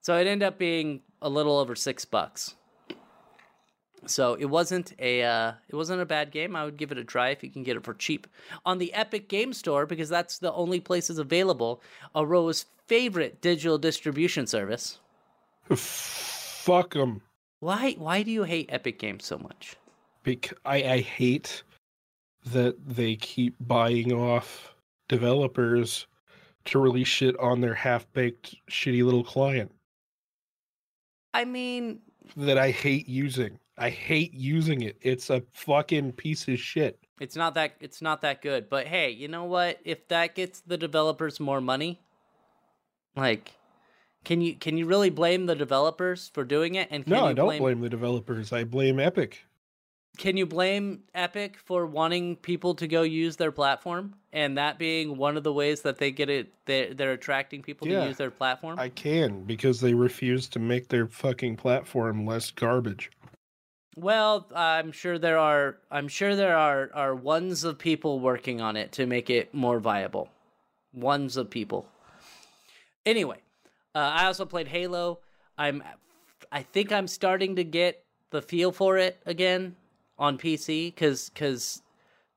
So 0.00 0.16
it 0.16 0.26
ended 0.26 0.46
up 0.46 0.58
being 0.58 1.02
a 1.22 1.28
little 1.28 1.58
over 1.58 1.76
six 1.76 2.04
bucks. 2.04 2.56
So 4.06 4.34
it 4.34 4.46
wasn't 4.46 4.94
a 4.98 5.22
uh, 5.22 5.52
it 5.68 5.76
wasn't 5.76 6.00
a 6.00 6.06
bad 6.06 6.30
game. 6.30 6.56
I 6.56 6.64
would 6.64 6.76
give 6.76 6.92
it 6.92 6.98
a 6.98 7.04
try 7.04 7.30
if 7.30 7.42
you 7.42 7.50
can 7.50 7.62
get 7.62 7.76
it 7.76 7.84
for 7.84 7.94
cheap 7.94 8.26
on 8.64 8.78
the 8.78 8.92
Epic 8.94 9.28
Game 9.28 9.52
Store 9.52 9.86
because 9.86 10.08
that's 10.08 10.38
the 10.38 10.52
only 10.52 10.80
places 10.80 11.18
available. 11.18 11.82
Aroa's 12.14 12.66
favorite 12.86 13.40
digital 13.40 13.78
distribution 13.78 14.46
service. 14.46 14.98
Fuck 15.74 16.94
them. 16.94 17.22
Why 17.60 17.92
why 17.98 18.22
do 18.22 18.30
you 18.30 18.44
hate 18.44 18.70
Epic 18.72 18.98
Games 18.98 19.24
so 19.24 19.38
much? 19.38 19.76
Bec- 20.24 20.58
I, 20.64 20.82
I 20.82 20.98
hate 21.00 21.62
that 22.46 22.76
they 22.86 23.16
keep 23.16 23.54
buying 23.60 24.12
off 24.12 24.74
developers 25.08 26.06
to 26.66 26.78
release 26.78 27.08
shit 27.08 27.38
on 27.38 27.60
their 27.60 27.74
half 27.74 28.10
baked 28.12 28.54
shitty 28.70 29.04
little 29.04 29.24
client 29.24 29.72
I 31.32 31.44
mean, 31.44 32.00
that 32.36 32.58
I 32.58 32.70
hate 32.70 33.08
using. 33.08 33.59
I 33.80 33.88
hate 33.88 34.34
using 34.34 34.82
it. 34.82 34.98
It's 35.00 35.30
a 35.30 35.42
fucking 35.52 36.12
piece 36.12 36.46
of 36.48 36.58
shit. 36.58 36.98
it's 37.18 37.34
not 37.34 37.54
that 37.54 37.72
it's 37.80 38.02
not 38.02 38.20
that 38.20 38.42
good. 38.42 38.68
But 38.68 38.86
hey, 38.86 39.10
you 39.10 39.26
know 39.26 39.44
what? 39.44 39.80
If 39.84 40.06
that 40.08 40.34
gets 40.34 40.60
the 40.60 40.76
developers 40.76 41.40
more 41.40 41.62
money, 41.62 41.98
like 43.16 43.52
can 44.24 44.42
you 44.42 44.54
can 44.54 44.76
you 44.76 44.86
really 44.86 45.10
blame 45.10 45.46
the 45.46 45.54
developers 45.54 46.30
for 46.34 46.44
doing 46.44 46.74
it? 46.74 46.88
And 46.90 47.04
can 47.04 47.14
No, 47.14 47.24
I 47.24 47.32
don't 47.32 47.58
blame... 47.58 47.80
the 47.80 47.88
developers. 47.88 48.52
I 48.52 48.64
blame 48.64 49.00
Epic. 49.00 49.44
Can 50.18 50.36
you 50.36 50.44
blame 50.44 51.04
Epic 51.14 51.56
for 51.64 51.86
wanting 51.86 52.36
people 52.36 52.74
to 52.74 52.86
go 52.86 53.02
use 53.02 53.36
their 53.36 53.52
platform 53.52 54.14
and 54.32 54.58
that 54.58 54.78
being 54.78 55.16
one 55.16 55.38
of 55.38 55.44
the 55.44 55.52
ways 55.52 55.80
that 55.82 55.96
they 55.98 56.10
get 56.10 56.28
it 56.28 56.52
they're, 56.66 56.92
they're 56.92 57.12
attracting 57.12 57.62
people 57.62 57.88
Yeah, 57.88 58.00
to 58.00 58.08
use 58.08 58.18
their 58.18 58.30
platform? 58.30 58.78
I 58.78 58.90
can 58.90 59.44
because 59.44 59.80
they 59.80 59.94
refuse 59.94 60.48
to 60.48 60.58
make 60.58 60.88
their 60.88 61.06
fucking 61.06 61.56
platform 61.56 62.26
less 62.26 62.50
garbage. 62.50 63.10
Well, 64.00 64.46
I'm 64.54 64.92
sure 64.92 65.18
there 65.18 65.38
are 65.38 65.76
I'm 65.90 66.08
sure 66.08 66.34
there 66.34 66.56
are 66.56 66.90
are 66.94 67.14
ones 67.14 67.64
of 67.64 67.78
people 67.78 68.18
working 68.18 68.60
on 68.62 68.76
it 68.76 68.92
to 68.92 69.04
make 69.04 69.28
it 69.28 69.52
more 69.52 69.78
viable. 69.78 70.30
Ones 70.94 71.36
of 71.36 71.50
people. 71.50 71.86
Anyway, 73.04 73.36
uh, 73.94 73.98
I 73.98 74.24
also 74.24 74.46
played 74.46 74.68
Halo. 74.68 75.18
I'm 75.58 75.82
I 76.50 76.62
think 76.62 76.92
I'm 76.92 77.06
starting 77.06 77.56
to 77.56 77.64
get 77.64 78.02
the 78.30 78.40
feel 78.40 78.72
for 78.72 78.96
it 78.96 79.20
again 79.26 79.76
on 80.18 80.38
PC 80.38 80.96
cuz 80.96 81.30
cuz 81.34 81.82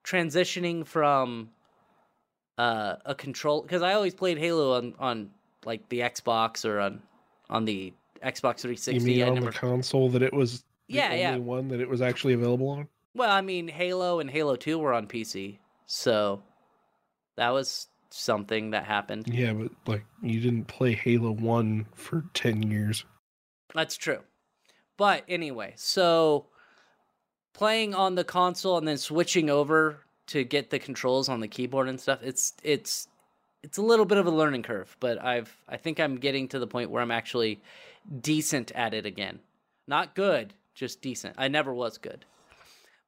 transitioning 0.04 0.86
from 0.86 1.50
uh, 2.58 2.98
a 3.06 3.16
control 3.16 3.62
cuz 3.62 3.82
I 3.82 3.94
always 3.94 4.14
played 4.14 4.38
Halo 4.38 4.74
on 4.74 4.96
on 5.00 5.30
like 5.66 5.88
the 5.88 6.02
Xbox 6.02 6.66
or 6.66 6.82
on 6.82 7.02
on 7.50 7.64
the 7.64 7.94
Xbox 8.22 8.60
360. 8.60 8.96
You 8.96 9.00
mean 9.00 9.28
on 9.30 9.36
never 9.36 9.52
the 9.52 9.58
console 9.58 10.10
that 10.10 10.22
it 10.22 10.34
was 10.34 10.66
Yeah, 10.88 11.06
only 11.06 11.20
yeah. 11.20 11.36
one 11.38 11.70
that 11.70 11.80
it 11.80 11.90
was 11.90 12.02
actually 12.02 12.34
available 12.34 12.70
on? 12.70 12.88
Well, 13.16 13.32
I 13.32 13.42
mean, 13.42 13.68
Halo 13.68 14.20
and 14.20 14.30
Halo 14.30 14.56
2 14.56 14.78
were 14.78 14.94
on 14.94 15.08
PC, 15.08 15.58
so 15.86 16.42
that 17.36 17.50
was 17.50 17.88
something 18.10 18.72
that 18.72 18.86
happened. 18.86 19.28
Yeah, 19.28 19.54
but 19.54 19.72
like 19.88 20.06
you 20.22 20.40
didn't 20.40 20.66
play 20.66 20.94
Halo 20.94 21.32
1 21.32 21.88
for 21.96 22.26
10 22.34 22.64
years. 22.64 23.06
That's 23.74 23.98
true. 23.98 24.20
But 24.98 25.24
anyway, 25.28 25.74
so 25.76 26.46
playing 27.54 27.96
on 27.96 28.16
the 28.16 28.24
console 28.24 28.78
and 28.78 28.88
then 28.88 28.98
switching 28.98 29.50
over 29.50 30.00
to 30.28 30.44
get 30.44 30.70
the 30.70 30.80
controls 30.80 31.30
on 31.30 31.40
the 31.40 31.48
keyboard 31.48 31.90
and 31.90 32.00
stuff, 32.00 32.20
it's 32.22 32.54
it's 32.64 33.08
it's 33.64 33.78
a 33.78 33.82
little 33.82 34.06
bit 34.06 34.18
of 34.18 34.28
a 34.28 34.32
learning 34.32 34.64
curve, 34.64 34.96
but 35.00 35.24
I've 35.24 35.56
I 35.68 35.78
think 35.78 36.00
I'm 36.00 36.18
getting 36.18 36.48
to 36.50 36.60
the 36.60 36.68
point 36.68 36.92
where 36.92 37.02
I'm 37.02 37.12
actually 37.12 37.62
decent 38.22 38.72
at 38.72 38.94
it 38.94 39.06
again. 39.06 39.40
Not 39.88 40.16
good, 40.16 40.54
just 40.74 41.02
decent. 41.02 41.36
I 41.38 41.48
never 41.48 41.74
was 41.74 41.98
good. 41.98 42.26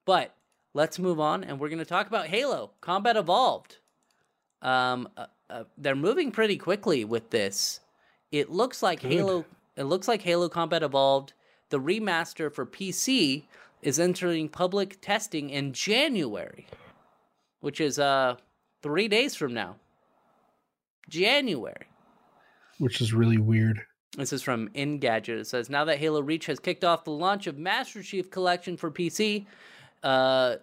But 0.06 0.36
let's 0.73 0.99
move 0.99 1.19
on 1.19 1.43
and 1.43 1.60
we're 1.60 1.69
going 1.69 1.80
to 1.80 1.86
talk 1.86 2.08
about 2.08 2.28
Halo 2.28 2.71
Combat 2.82 3.17
Evolved. 3.17 3.78
Um 4.62 5.10
uh, 5.17 5.25
uh, 5.49 5.63
they're 5.78 5.95
moving 5.95 6.32
pretty 6.32 6.58
quickly 6.58 7.06
with 7.06 7.30
this. 7.30 7.80
It 8.32 8.49
looks 8.49 8.82
like 8.82 9.01
Good. 9.01 9.12
Halo 9.12 9.45
it 9.75 9.84
looks 9.84 10.08
like 10.08 10.21
Halo 10.21 10.47
Combat 10.49 10.84
Evolved, 10.84 11.34
the 11.69 11.80
remaster 11.80 12.51
for 12.51 12.65
PC 12.65 13.43
is 13.82 13.99
entering 13.99 14.47
public 14.47 14.99
testing 15.01 15.49
in 15.49 15.73
January, 15.73 16.67
which 17.60 17.82
is 17.82 17.99
uh 17.99 18.36
3 18.82 19.08
days 19.08 19.36
from 19.36 19.54
now. 19.54 19.75
January. 21.10 21.88
Which 22.80 23.01
is 23.01 23.13
really 23.13 23.38
weird. 23.38 23.82
This 24.17 24.32
is 24.32 24.41
from 24.41 24.69
Engadget. 24.69 25.39
It 25.39 25.47
says 25.47 25.69
now 25.69 25.84
that 25.86 25.97
Halo 25.97 26.21
Reach 26.21 26.45
has 26.45 26.60
kicked 26.60 26.86
off 26.86 27.04
the 27.04 27.12
launch 27.12 27.47
of 27.47 27.58
Master 27.58 28.01
Chief 28.01 28.32
Collection 28.32 28.78
for 28.78 28.89
PC, 28.89 29.45
uh, 30.04 30.56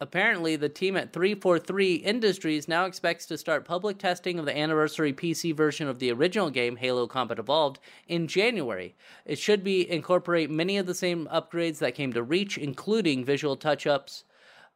apparently 0.00 0.56
the 0.56 0.68
team 0.68 0.96
at 0.96 1.12
343 1.12 1.94
Industries 1.94 2.66
now 2.66 2.84
expects 2.84 3.24
to 3.26 3.38
start 3.38 3.64
public 3.64 3.98
testing 3.98 4.40
of 4.40 4.44
the 4.44 4.56
anniversary 4.56 5.12
PC 5.12 5.54
version 5.54 5.86
of 5.86 6.00
the 6.00 6.10
original 6.10 6.50
game, 6.50 6.76
Halo 6.76 7.06
Combat 7.06 7.38
Evolved, 7.38 7.78
in 8.08 8.26
January. 8.26 8.96
It 9.24 9.38
should 9.38 9.62
be 9.62 9.88
incorporate 9.88 10.50
many 10.50 10.76
of 10.76 10.86
the 10.86 10.94
same 10.94 11.28
upgrades 11.32 11.78
that 11.78 11.94
came 11.94 12.12
to 12.12 12.24
Reach, 12.24 12.58
including 12.58 13.24
visual 13.24 13.54
touch-ups, 13.54 14.24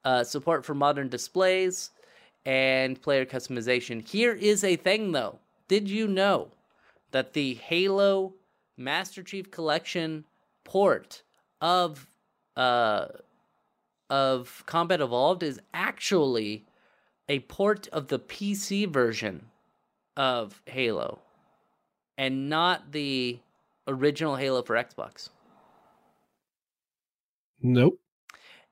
uh, 0.04 0.22
support 0.22 0.64
for 0.64 0.74
modern 0.74 1.08
displays, 1.08 1.90
and 2.46 3.02
player 3.02 3.26
customization. 3.26 4.06
Here 4.06 4.32
is 4.32 4.62
a 4.62 4.76
thing, 4.76 5.12
though. 5.12 5.40
Did 5.66 5.90
you 5.90 6.06
know? 6.06 6.52
That 7.12 7.32
the 7.32 7.54
Halo 7.54 8.34
Master 8.76 9.22
Chief 9.22 9.50
Collection 9.50 10.24
port 10.64 11.22
of 11.60 12.06
uh 12.56 13.06
of 14.08 14.64
Combat 14.66 15.00
Evolved 15.00 15.42
is 15.42 15.60
actually 15.72 16.66
a 17.28 17.40
port 17.40 17.86
of 17.88 18.08
the 18.08 18.18
PC 18.18 18.88
version 18.88 19.46
of 20.16 20.60
Halo 20.66 21.20
and 22.18 22.48
not 22.48 22.92
the 22.92 23.38
original 23.86 24.36
Halo 24.36 24.62
for 24.62 24.74
Xbox. 24.76 25.28
Nope. 27.62 28.00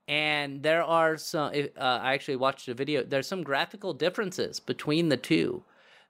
and 0.07 0.63
there 0.63 0.83
are 0.83 1.17
some 1.17 1.53
uh, 1.53 1.99
i 2.01 2.13
actually 2.13 2.35
watched 2.35 2.67
a 2.67 2.73
video 2.73 3.03
there's 3.03 3.27
some 3.27 3.43
graphical 3.43 3.93
differences 3.93 4.59
between 4.59 5.09
the 5.09 5.17
two 5.17 5.63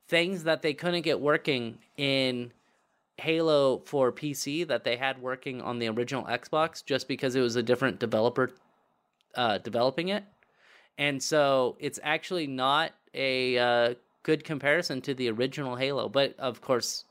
things 0.09 0.43
that 0.43 0.61
they 0.61 0.73
couldn't 0.73 1.03
get 1.03 1.19
working 1.21 1.77
in 1.97 2.51
halo 3.17 3.79
for 3.85 4.11
pc 4.11 4.65
that 4.67 4.83
they 4.83 4.95
had 4.95 5.21
working 5.21 5.61
on 5.61 5.77
the 5.79 5.87
original 5.89 6.23
xbox 6.25 6.83
just 6.83 7.07
because 7.07 7.35
it 7.35 7.41
was 7.41 7.55
a 7.55 7.63
different 7.63 7.99
developer 7.99 8.49
uh, 9.35 9.57
developing 9.59 10.07
it 10.09 10.23
and 10.97 11.21
so 11.21 11.75
it's 11.79 11.99
actually 12.03 12.47
not 12.47 12.91
a 13.13 13.57
uh, 13.57 13.93
good 14.23 14.43
comparison 14.43 15.01
to 15.01 15.13
the 15.13 15.29
original 15.29 15.75
halo 15.75 16.07
but 16.09 16.33
of 16.39 16.61
course 16.61 17.03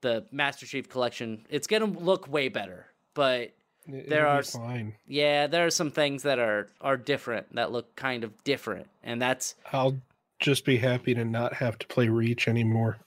the 0.00 0.24
master 0.30 0.64
chief 0.66 0.88
collection 0.88 1.44
it's 1.50 1.66
gonna 1.66 1.84
look 1.84 2.26
way 2.28 2.48
better 2.48 2.86
but 3.14 3.52
It- 3.86 4.08
There 4.08 4.26
are 4.28 4.42
fine. 4.44 4.94
yeah, 5.08 5.48
there 5.48 5.66
are 5.66 5.70
some 5.70 5.90
things 5.90 6.22
that 6.22 6.38
are 6.38 6.68
are 6.80 6.96
different 6.96 7.54
that 7.56 7.72
look 7.72 7.96
kind 7.96 8.22
of 8.22 8.30
different, 8.44 8.86
and 9.02 9.20
that's 9.20 9.56
I'll 9.72 9.96
just 10.42 10.64
be 10.66 10.76
happy 10.76 11.14
to 11.14 11.24
not 11.24 11.54
have 11.54 11.78
to 11.78 11.86
play 11.86 12.08
Reach 12.08 12.48
anymore. 12.48 12.98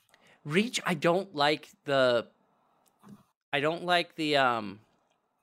Reach. 0.43 0.81
I 0.85 0.95
don't 0.95 1.35
like 1.35 1.69
the. 1.85 2.25
I 3.53 3.59
don't 3.59 3.83
like 3.83 4.15
the 4.15 4.37
um. 4.37 4.79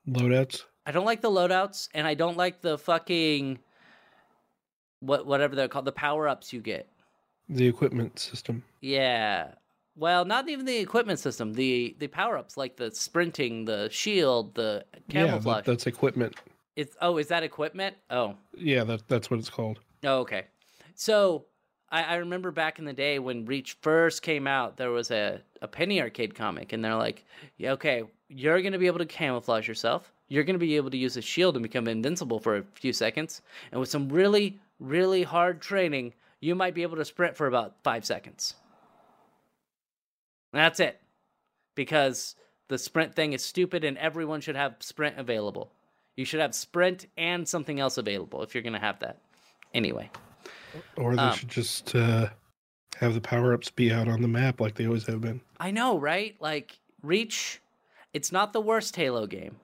Loadouts. 0.09 0.63
I 0.85 0.91
don't 0.91 1.05
like 1.05 1.21
the 1.21 1.29
loadouts, 1.31 1.87
and 1.93 2.05
I 2.05 2.13
don't 2.13 2.35
like 2.35 2.61
the 2.61 2.77
fucking. 2.77 3.59
What 4.99 5.25
whatever 5.25 5.55
they're 5.55 5.67
called, 5.67 5.85
the 5.85 5.91
power 5.91 6.27
ups 6.27 6.51
you 6.51 6.61
get. 6.61 6.87
The 7.49 7.67
equipment 7.67 8.19
system. 8.19 8.63
Yeah. 8.81 9.49
Well, 9.95 10.25
not 10.25 10.49
even 10.49 10.65
the 10.65 10.77
equipment 10.77 11.19
system. 11.19 11.53
The 11.53 11.95
the 11.99 12.07
power 12.07 12.37
ups 12.37 12.57
like 12.57 12.77
the 12.77 12.91
sprinting, 12.91 13.65
the 13.65 13.89
shield, 13.91 14.55
the 14.55 14.85
Yeah, 15.07 15.27
camouflage. 15.27 15.65
that, 15.65 15.65
that's 15.65 15.87
equipment. 15.87 16.35
It's 16.75 16.95
oh, 17.01 17.17
is 17.17 17.27
that 17.27 17.43
equipment? 17.43 17.95
Oh. 18.09 18.35
Yeah, 18.57 18.83
that 18.85 19.07
that's 19.07 19.29
what 19.29 19.39
it's 19.39 19.49
called. 19.49 19.79
Oh, 20.03 20.19
okay. 20.19 20.45
So 20.95 21.45
I, 21.93 22.03
I 22.03 22.15
remember 22.15 22.49
back 22.51 22.79
in 22.79 22.85
the 22.85 22.91
day 22.93 23.19
when 23.19 23.45
Reach 23.45 23.77
first 23.81 24.23
came 24.23 24.47
out, 24.47 24.77
there 24.77 24.89
was 24.89 25.11
a, 25.11 25.39
a 25.61 25.67
Penny 25.67 26.01
Arcade 26.01 26.33
comic, 26.33 26.73
and 26.73 26.83
they're 26.83 26.95
like, 26.95 27.23
yeah, 27.57 27.71
okay, 27.73 28.03
you're 28.29 28.61
going 28.61 28.73
to 28.73 28.79
be 28.79 28.87
able 28.87 28.97
to 28.97 29.05
camouflage 29.05 29.67
yourself. 29.67 30.11
You're 30.27 30.43
going 30.43 30.55
to 30.55 30.59
be 30.59 30.75
able 30.75 30.89
to 30.89 30.97
use 30.97 31.15
a 31.17 31.21
shield 31.21 31.55
and 31.55 31.61
become 31.61 31.87
invincible 31.87 32.39
for 32.39 32.57
a 32.57 32.63
few 32.73 32.93
seconds. 32.93 33.43
And 33.71 33.79
with 33.79 33.89
some 33.89 34.09
really, 34.09 34.59
really 34.79 35.21
hard 35.21 35.61
training, 35.61 36.13
you 36.41 36.55
might 36.55 36.73
be 36.73 36.81
able 36.81 36.97
to 36.97 37.05
sprint 37.05 37.37
for 37.37 37.45
about 37.45 37.75
five 37.83 38.03
seconds. 38.05 38.55
That's 40.51 40.79
it. 40.79 40.99
Because 41.75 42.35
The 42.69 42.77
sprint 42.79 43.13
thing 43.13 43.33
is 43.33 43.43
stupid, 43.43 43.83
and 43.83 43.97
everyone 43.99 44.41
should 44.41 44.55
have 44.55 44.77
sprint 44.79 45.19
available. 45.19 45.71
You 46.15 46.25
should 46.25 46.39
have 46.39 46.55
sprint 46.55 47.05
and 47.17 47.47
something 47.47 47.79
else 47.79 47.97
available 47.99 48.41
if 48.41 48.55
you're 48.55 48.63
going 48.63 48.73
to 48.73 48.79
have 48.79 48.99
that. 48.99 49.19
Anyway, 49.73 50.09
Or 50.97 51.15
they 51.15 51.21
Um, 51.21 51.35
should 51.35 51.49
just 51.49 51.95
uh, 51.95 52.29
have 52.97 53.13
the 53.13 53.21
power 53.21 53.53
ups 53.53 53.69
be 53.69 53.91
out 53.91 54.07
on 54.07 54.21
the 54.21 54.27
map 54.27 54.59
like 54.59 54.75
they 54.75 54.85
always 54.87 55.05
have 55.07 55.21
been. 55.21 55.41
I 55.59 55.71
know, 55.71 55.97
right? 55.99 56.35
Like 56.39 56.77
Reach, 57.01 57.61
it's 58.13 58.31
not 58.31 58.53
the 58.53 58.61
worst 58.61 58.95
Halo 58.95 59.27
game. 59.27 59.57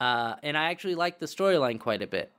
Uh, 0.00 0.34
and 0.42 0.56
I 0.56 0.70
actually 0.70 0.94
like 0.94 1.18
the 1.18 1.26
storyline 1.26 1.80
quite 1.80 2.02
a 2.02 2.06
bit. 2.06 2.30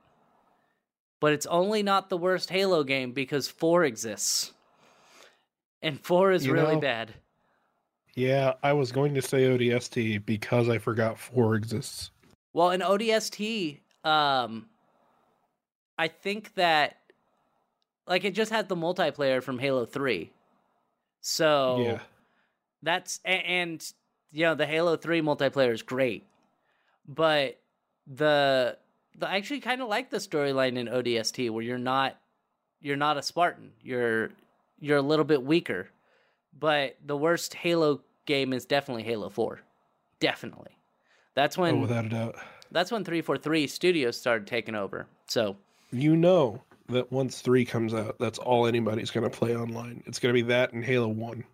But 1.20 1.32
it's 1.34 1.46
only 1.46 1.82
not 1.82 2.08
the 2.08 2.16
worst 2.16 2.48
Halo 2.50 2.82
game 2.84 3.12
because 3.12 3.48
4 3.48 3.84
exists. 3.84 4.52
And 5.82 6.00
4 6.00 6.32
is 6.32 6.46
You 6.46 6.52
really 6.54 6.74
know- 6.76 6.80
bad. 6.80 7.14
Yeah, 8.16 8.54
I 8.62 8.72
was 8.72 8.90
going 8.90 9.14
to 9.14 9.22
say 9.22 9.44
ODST 9.44 10.18
because 10.26 10.68
I 10.68 10.78
forgot 10.78 11.16
four 11.18 11.54
exists. 11.54 12.10
Well, 12.52 12.70
in 12.72 12.80
ODST, 12.80 13.80
um, 14.04 14.68
I 15.96 16.08
think 16.08 16.52
that 16.54 16.98
like 18.10 18.24
it 18.24 18.34
just 18.34 18.50
has 18.50 18.66
the 18.66 18.76
multiplayer 18.76 19.42
from 19.42 19.58
Halo 19.58 19.86
Three, 19.86 20.32
so 21.20 21.78
Yeah. 21.86 22.00
that's 22.82 23.20
a- 23.24 23.28
and 23.28 23.92
you 24.32 24.42
know 24.44 24.54
the 24.54 24.66
Halo 24.66 24.96
Three 24.96 25.22
multiplayer 25.22 25.72
is 25.72 25.80
great, 25.82 26.26
but 27.08 27.58
the 28.06 28.76
the 29.16 29.28
I 29.28 29.36
actually 29.36 29.60
kind 29.60 29.80
of 29.80 29.88
like 29.88 30.10
the 30.10 30.18
storyline 30.18 30.76
in 30.76 30.88
ODST 30.88 31.48
where 31.50 31.62
you're 31.62 31.78
not 31.78 32.16
you're 32.80 32.96
not 32.96 33.16
a 33.16 33.22
Spartan, 33.22 33.72
you're 33.82 34.30
you're 34.80 34.98
a 34.98 35.02
little 35.02 35.24
bit 35.24 35.42
weaker, 35.42 35.88
but 36.58 36.96
the 37.06 37.16
worst 37.16 37.54
Halo 37.54 38.00
game 38.26 38.52
is 38.52 38.64
definitely 38.66 39.04
Halo 39.04 39.28
Four, 39.30 39.60
definitely. 40.18 40.76
That's 41.34 41.56
oh, 41.56 41.62
when 41.62 41.74
oh, 41.76 41.80
without 41.82 42.06
a 42.06 42.08
doubt. 42.08 42.36
that's 42.72 42.90
when 42.90 43.04
343 43.04 43.66
Studios 43.68 44.16
started 44.18 44.46
taking 44.48 44.74
over. 44.74 45.06
So, 45.28 45.56
You 45.92 46.16
know 46.16 46.62
that 46.90 47.10
once 47.12 47.40
three 47.40 47.64
comes 47.64 47.94
out, 47.94 48.16
that's 48.18 48.38
all 48.38 48.66
anybody's 48.66 49.10
going 49.10 49.28
to 49.28 49.36
play 49.36 49.56
online. 49.56 50.02
It's 50.06 50.18
going 50.18 50.34
to 50.34 50.42
be 50.42 50.46
that 50.48 50.72
and 50.72 50.84
Halo 50.84 51.08
1. 51.08 51.44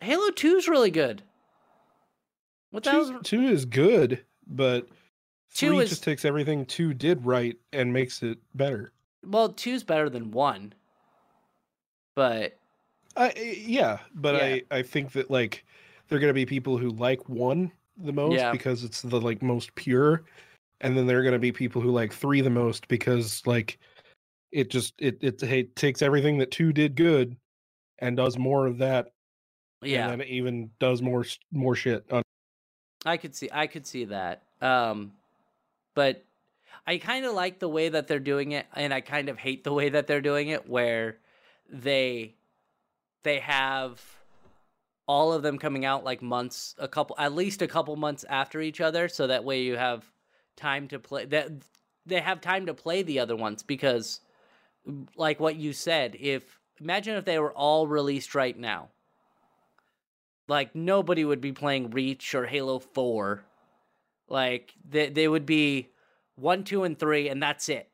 Halo 0.00 0.30
2 0.30 0.56
is 0.56 0.68
really 0.68 0.90
good. 0.90 1.22
What 2.70 2.84
Two, 2.84 2.90
hell's 2.90 3.12
two 3.24 3.42
is 3.48 3.64
good, 3.64 4.24
but 4.46 4.86
Two 5.54 5.68
three 5.68 5.78
is- 5.80 5.90
just 5.90 6.04
takes 6.04 6.24
everything 6.24 6.64
two 6.66 6.94
did 6.94 7.24
right 7.26 7.56
and 7.72 7.92
makes 7.92 8.22
it 8.22 8.38
better. 8.54 8.92
Well, 9.26 9.52
2's 9.52 9.82
better 9.84 10.08
than 10.08 10.30
1. 10.30 10.72
But 12.14 12.56
I, 13.16 13.32
yeah, 13.66 13.98
but 14.14 14.34
Yeah. 14.36 14.44
I, 14.70 14.78
I 14.78 14.82
think 14.82 15.12
that 15.12 15.30
like 15.30 15.64
there 16.08 16.16
are 16.16 16.20
going 16.20 16.30
to 16.30 16.34
be 16.34 16.46
people 16.46 16.78
who 16.78 16.90
like 16.90 17.28
one 17.28 17.72
the 17.96 18.12
most 18.12 18.34
Yeah. 18.34 18.52
because 18.52 18.84
it's 18.84 19.02
the 19.02 19.20
like 19.20 19.42
most 19.42 19.74
pure, 19.74 20.24
and 20.80 20.96
then 20.96 21.06
there 21.06 21.18
are 21.18 21.22
going 21.22 21.32
to 21.32 21.38
be 21.38 21.52
people 21.52 21.82
who 21.82 21.90
like 21.90 22.12
three 22.12 22.40
the 22.40 22.50
most 22.50 22.88
because 22.88 23.42
like 23.46 23.78
it 24.52 24.70
just 24.70 24.94
it 24.98 25.18
it, 25.22 25.42
it 25.42 25.76
takes 25.76 26.02
everything 26.02 26.38
that 26.38 26.50
two 26.50 26.72
did 26.72 26.94
good 26.96 27.36
and 27.98 28.16
does 28.16 28.38
more 28.38 28.66
of 28.66 28.78
that, 28.78 29.12
yeah, 29.82 30.08
and 30.08 30.20
then 30.20 30.28
even 30.28 30.70
does 30.78 31.02
more 31.02 31.24
more 31.52 31.74
shit. 31.74 32.04
On, 32.10 32.22
I 33.04 33.16
could 33.16 33.34
see 33.34 33.48
I 33.52 33.66
could 33.66 33.86
see 33.86 34.06
that. 34.06 34.42
Um 34.60 35.12
but 35.94 36.24
I 36.86 36.98
kind 36.98 37.24
of 37.24 37.34
like 37.34 37.58
the 37.58 37.68
way 37.68 37.88
that 37.88 38.08
they're 38.08 38.18
doing 38.18 38.52
it 38.52 38.66
and 38.74 38.94
I 38.94 39.00
kind 39.00 39.28
of 39.28 39.38
hate 39.38 39.64
the 39.64 39.72
way 39.72 39.90
that 39.90 40.06
they're 40.06 40.20
doing 40.20 40.48
it 40.48 40.68
where 40.68 41.18
they 41.68 42.34
they 43.22 43.40
have 43.40 44.00
all 45.06 45.32
of 45.32 45.42
them 45.42 45.58
coming 45.58 45.84
out 45.84 46.04
like 46.04 46.22
months 46.22 46.74
a 46.78 46.88
couple 46.88 47.16
at 47.18 47.34
least 47.34 47.62
a 47.62 47.66
couple 47.66 47.96
months 47.96 48.24
after 48.28 48.60
each 48.60 48.80
other 48.80 49.08
so 49.08 49.26
that 49.26 49.44
way 49.44 49.62
you 49.62 49.76
have 49.76 50.10
time 50.56 50.88
to 50.88 50.98
play 50.98 51.24
that 51.24 51.50
they 52.06 52.20
have 52.20 52.40
time 52.40 52.66
to 52.66 52.74
play 52.74 53.02
the 53.02 53.18
other 53.18 53.36
ones 53.36 53.62
because 53.62 54.20
like 55.16 55.40
what 55.40 55.56
you 55.56 55.72
said 55.72 56.16
if 56.18 56.58
imagine 56.80 57.16
if 57.16 57.24
they 57.24 57.38
were 57.38 57.52
all 57.52 57.86
released 57.86 58.34
right 58.34 58.58
now 58.58 58.88
like 60.50 60.74
nobody 60.74 61.24
would 61.24 61.40
be 61.40 61.52
playing 61.52 61.90
Reach 61.92 62.34
or 62.34 62.44
Halo 62.44 62.80
4. 62.80 63.44
Like 64.28 64.74
they 64.86 65.08
they 65.08 65.28
would 65.28 65.46
be 65.46 65.88
1, 66.34 66.64
2 66.64 66.82
and 66.84 66.98
3 66.98 67.28
and 67.28 67.42
that's 67.42 67.68
it. 67.68 67.88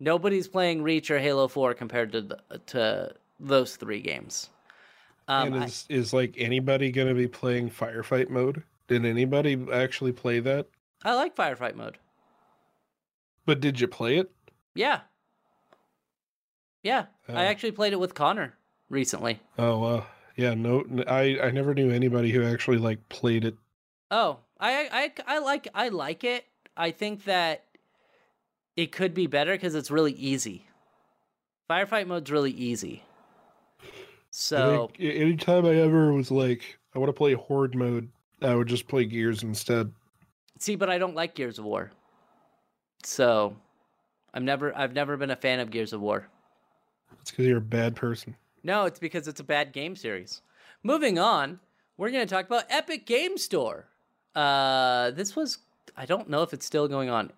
Nobody's 0.00 0.48
playing 0.48 0.82
Reach 0.82 1.10
or 1.10 1.18
Halo 1.18 1.48
4 1.48 1.74
compared 1.74 2.12
to 2.12 2.22
the, 2.22 2.38
to 2.66 3.14
those 3.38 3.76
3 3.76 4.00
games. 4.00 4.48
Um 5.28 5.52
and 5.52 5.62
I- 5.62 5.66
is 5.66 5.84
is 5.90 6.12
like 6.14 6.34
anybody 6.38 6.90
going 6.90 7.08
to 7.08 7.14
be 7.14 7.28
playing 7.28 7.70
firefight 7.70 8.30
mode? 8.30 8.62
Did 8.88 9.04
anybody 9.04 9.66
actually 9.70 10.12
play 10.12 10.40
that? 10.40 10.66
I, 11.04 11.14
like 11.14 11.36
firefight 11.36 11.74
mode. 11.74 11.98
But 13.44 13.60
did 13.60 13.78
you 13.78 13.86
play 13.86 14.16
it? 14.16 14.30
Yeah. 14.74 15.00
Yeah, 16.82 17.06
I 17.28 17.32
Oh. 17.32 17.36
actually 17.36 17.72
played 17.72 17.92
it 17.92 18.00
with 18.00 18.14
Connor 18.14 18.54
recently. 18.88 19.40
Oh, 19.58 19.82
uh, 19.82 20.04
yeah. 20.36 20.54
No, 20.54 20.84
I 21.06 21.38
I 21.40 21.50
never 21.50 21.74
knew 21.74 21.90
anybody 21.90 22.30
who 22.30 22.42
actually 22.44 22.78
like 22.78 23.08
played 23.08 23.44
it. 23.44 23.56
Oh, 24.10 24.38
I 24.60 25.12
I 25.26 25.36
I 25.36 25.38
like 25.40 25.68
I 25.74 25.88
like 25.88 26.24
it. 26.24 26.44
I 26.76 26.90
think 26.92 27.24
that 27.24 27.64
it 28.76 28.92
could 28.92 29.12
be 29.14 29.26
better 29.26 29.52
because 29.52 29.74
it's 29.74 29.90
really 29.90 30.12
easy. 30.12 30.66
Firefight 31.68 32.06
mode's 32.06 32.30
really 32.30 32.52
easy. 32.52 33.02
I 33.82 33.86
So 34.30 34.90
a- 34.98 35.02
anytime 35.02 35.66
I 35.66 35.74
ever 35.74 36.12
was 36.12 36.30
like, 36.30 36.78
I 36.94 36.98
want 36.98 37.08
to 37.08 37.12
play 37.12 37.32
horde 37.34 37.74
mode, 37.74 38.08
I 38.40 38.54
would 38.54 38.68
just 38.68 38.86
play 38.88 39.04
Gears 39.04 39.42
instead. 39.42 39.92
see, 40.60 40.76
but 40.76 40.88
I 40.88 40.98
don't 40.98 41.14
like 41.16 41.34
Gears 41.34 41.58
of 41.58 41.64
War. 41.64 41.90
So 43.02 43.56
I'm 44.32 44.44
never 44.44 44.76
I've 44.76 44.92
never 44.94 45.16
been 45.16 45.30
a 45.30 45.36
fan 45.36 45.58
of 45.60 45.70
Gears 45.70 45.92
of 45.92 46.00
War. 46.00 46.28
It's 47.20 47.30
because 47.30 47.46
you're 47.46 47.58
a 47.58 47.62
bad 47.62 47.96
person. 47.96 48.36
No, 48.62 48.84
it's 48.84 48.98
because 48.98 49.28
it's 49.28 49.40
a 49.40 49.44
bad 49.44 49.72
game 49.72 49.96
series. 49.96 50.42
Moving 50.82 51.18
on, 51.18 51.60
we're 51.96 52.10
going 52.10 52.26
to 52.26 52.32
talk 52.32 52.46
about 52.46 52.64
Epic 52.68 53.06
Game 53.06 53.38
Store. 53.38 53.86
Uh, 54.34 55.10
this 55.12 55.34
was 55.34 55.58
I 55.96 56.06
don't 56.06 56.28
know 56.28 56.42
if 56.42 56.52
it's 56.52 56.64
still 56.64 56.86
going 56.86 57.10
on, 57.10 57.32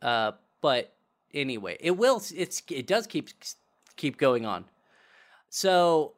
uh, 0.00 0.32
but 0.62 0.94
anyway, 1.34 1.76
it 1.80 1.92
will. 1.92 2.22
It's 2.34 2.62
it 2.70 2.86
does 2.86 3.06
keep 3.06 3.28
keep 3.96 4.16
going 4.16 4.46
on. 4.46 4.64
So, 5.50 6.14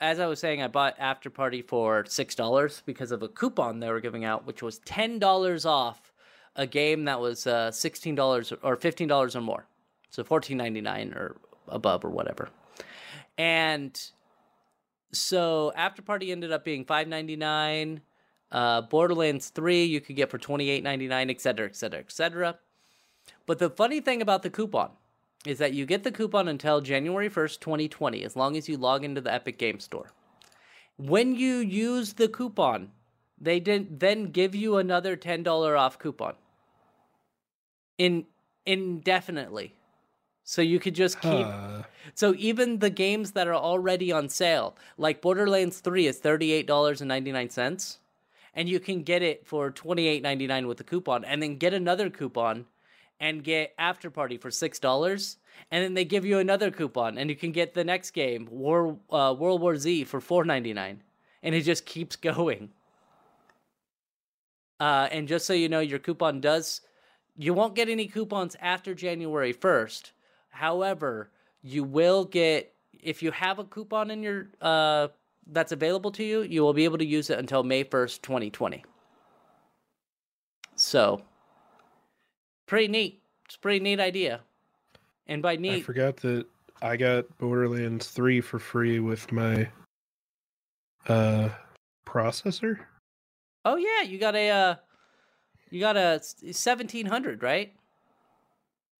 as 0.00 0.18
I 0.18 0.26
was 0.26 0.40
saying, 0.40 0.62
I 0.62 0.68
bought 0.68 0.96
After 0.98 1.28
Party 1.28 1.60
for 1.60 2.04
six 2.08 2.34
dollars 2.34 2.82
because 2.86 3.12
of 3.12 3.22
a 3.22 3.28
coupon 3.28 3.80
they 3.80 3.90
were 3.90 4.00
giving 4.00 4.24
out, 4.24 4.46
which 4.46 4.62
was 4.62 4.78
ten 4.78 5.18
dollars 5.18 5.66
off 5.66 6.12
a 6.56 6.66
game 6.66 7.04
that 7.04 7.20
was 7.20 7.46
uh, 7.46 7.70
sixteen 7.70 8.14
dollars 8.14 8.52
or 8.62 8.76
fifteen 8.76 9.08
dollars 9.08 9.36
or 9.36 9.42
more, 9.42 9.66
so 10.08 10.24
fourteen 10.24 10.56
ninety 10.56 10.80
nine 10.80 11.12
or 11.12 11.36
above 11.68 12.04
or 12.04 12.10
whatever. 12.10 12.48
And 13.38 13.98
so 15.12 15.72
After 15.76 16.02
Party 16.02 16.32
ended 16.32 16.52
up 16.52 16.64
being 16.64 16.84
five 16.84 17.08
ninety 17.08 17.36
nine. 17.36 18.02
Uh, 18.50 18.82
Borderlands 18.82 19.48
three 19.48 19.84
you 19.84 20.00
could 20.00 20.16
get 20.16 20.30
for 20.30 20.38
twenty 20.38 20.68
eight 20.68 20.84
ninety 20.84 21.08
nine, 21.08 21.30
et 21.30 21.40
cetera, 21.40 21.66
et 21.66 21.74
cetera, 21.74 22.00
et 22.00 22.12
cetera. 22.12 22.58
But 23.46 23.58
the 23.58 23.70
funny 23.70 24.00
thing 24.00 24.20
about 24.20 24.42
the 24.42 24.50
coupon 24.50 24.90
is 25.46 25.58
that 25.58 25.72
you 25.72 25.86
get 25.86 26.04
the 26.04 26.12
coupon 26.12 26.48
until 26.48 26.80
January 26.80 27.28
first, 27.28 27.60
twenty 27.60 27.88
twenty, 27.88 28.22
as 28.24 28.36
long 28.36 28.56
as 28.56 28.68
you 28.68 28.76
log 28.76 29.04
into 29.04 29.20
the 29.20 29.32
Epic 29.32 29.58
Game 29.58 29.80
Store. 29.80 30.12
When 30.98 31.34
you 31.34 31.56
use 31.56 32.12
the 32.12 32.28
coupon, 32.28 32.90
they 33.40 33.58
didn't 33.58 34.00
then 34.00 34.30
give 34.30 34.54
you 34.54 34.76
another 34.76 35.16
ten 35.16 35.42
dollar 35.42 35.74
off 35.76 35.98
coupon. 35.98 36.34
In 37.96 38.26
indefinitely. 38.66 39.74
So 40.44 40.60
you 40.62 40.80
could 40.80 40.94
just 40.94 41.20
keep 41.20 41.46
Huh. 41.46 41.82
so 42.14 42.34
even 42.36 42.78
the 42.80 42.90
games 42.90 43.32
that 43.32 43.46
are 43.46 43.54
already 43.54 44.10
on 44.12 44.28
sale, 44.28 44.76
like 44.98 45.20
Borderlands 45.22 45.80
3 45.80 46.06
is 46.06 46.20
$38.99 46.20 47.98
and 48.54 48.68
you 48.68 48.80
can 48.80 49.02
get 49.02 49.22
it 49.22 49.46
for 49.46 49.70
$28.99 49.70 50.66
with 50.66 50.80
a 50.80 50.84
coupon 50.84 51.24
and 51.24 51.42
then 51.42 51.56
get 51.56 51.72
another 51.72 52.10
coupon 52.10 52.66
and 53.20 53.44
get 53.44 53.72
After 53.78 54.10
Party 54.10 54.36
for 54.36 54.50
$6 54.50 55.36
and 55.70 55.84
then 55.84 55.94
they 55.94 56.04
give 56.04 56.24
you 56.24 56.38
another 56.38 56.70
coupon 56.70 57.18
and 57.18 57.30
you 57.30 57.36
can 57.36 57.52
get 57.52 57.72
the 57.74 57.84
next 57.84 58.10
game 58.10 58.48
War 58.50 58.98
uh, 59.10 59.34
World 59.38 59.60
War 59.60 59.76
Z 59.76 60.04
for 60.04 60.20
$4.99 60.20 60.96
and 61.42 61.54
it 61.54 61.62
just 61.62 61.86
keeps 61.86 62.16
going. 62.30 62.70
Uh, 64.80 65.08
and 65.12 65.28
just 65.28 65.46
so 65.46 65.52
you 65.52 65.68
know, 65.68 65.78
your 65.80 66.00
coupon 66.00 66.40
does. 66.40 66.80
You 67.36 67.54
won't 67.54 67.74
get 67.76 67.88
any 67.88 68.08
coupons 68.08 68.56
after 68.60 68.94
January 68.94 69.54
1st. 69.54 70.10
However, 70.52 71.30
you 71.62 71.82
will 71.82 72.24
get 72.24 72.74
if 72.92 73.22
you 73.22 73.32
have 73.32 73.58
a 73.58 73.64
coupon 73.64 74.10
in 74.10 74.22
your 74.22 74.48
uh 74.60 75.08
that's 75.48 75.72
available 75.72 76.12
to 76.12 76.22
you, 76.22 76.42
you 76.42 76.62
will 76.62 76.72
be 76.72 76.84
able 76.84 76.98
to 76.98 77.04
use 77.04 77.28
it 77.28 77.38
until 77.38 77.64
May 77.64 77.82
1st, 77.82 78.22
2020. 78.22 78.84
So, 80.76 81.22
pretty 82.66 82.86
neat. 82.86 83.20
It's 83.46 83.56
a 83.56 83.58
pretty 83.58 83.80
neat 83.80 83.98
idea. 83.98 84.40
And 85.26 85.42
by 85.42 85.56
neat, 85.56 85.78
I 85.78 85.82
forgot 85.82 86.16
that 86.18 86.46
I 86.80 86.96
got 86.96 87.26
Borderlands 87.38 88.08
3 88.08 88.40
for 88.40 88.60
free 88.60 89.00
with 89.00 89.32
my 89.32 89.68
uh 91.08 91.48
processor. 92.06 92.78
Oh 93.64 93.76
yeah, 93.76 94.02
you 94.02 94.18
got 94.18 94.34
a 94.34 94.50
uh, 94.50 94.74
you 95.70 95.80
got 95.80 95.96
a 95.96 96.20
seventeen 96.52 97.06
hundred, 97.06 97.42
right? 97.42 97.72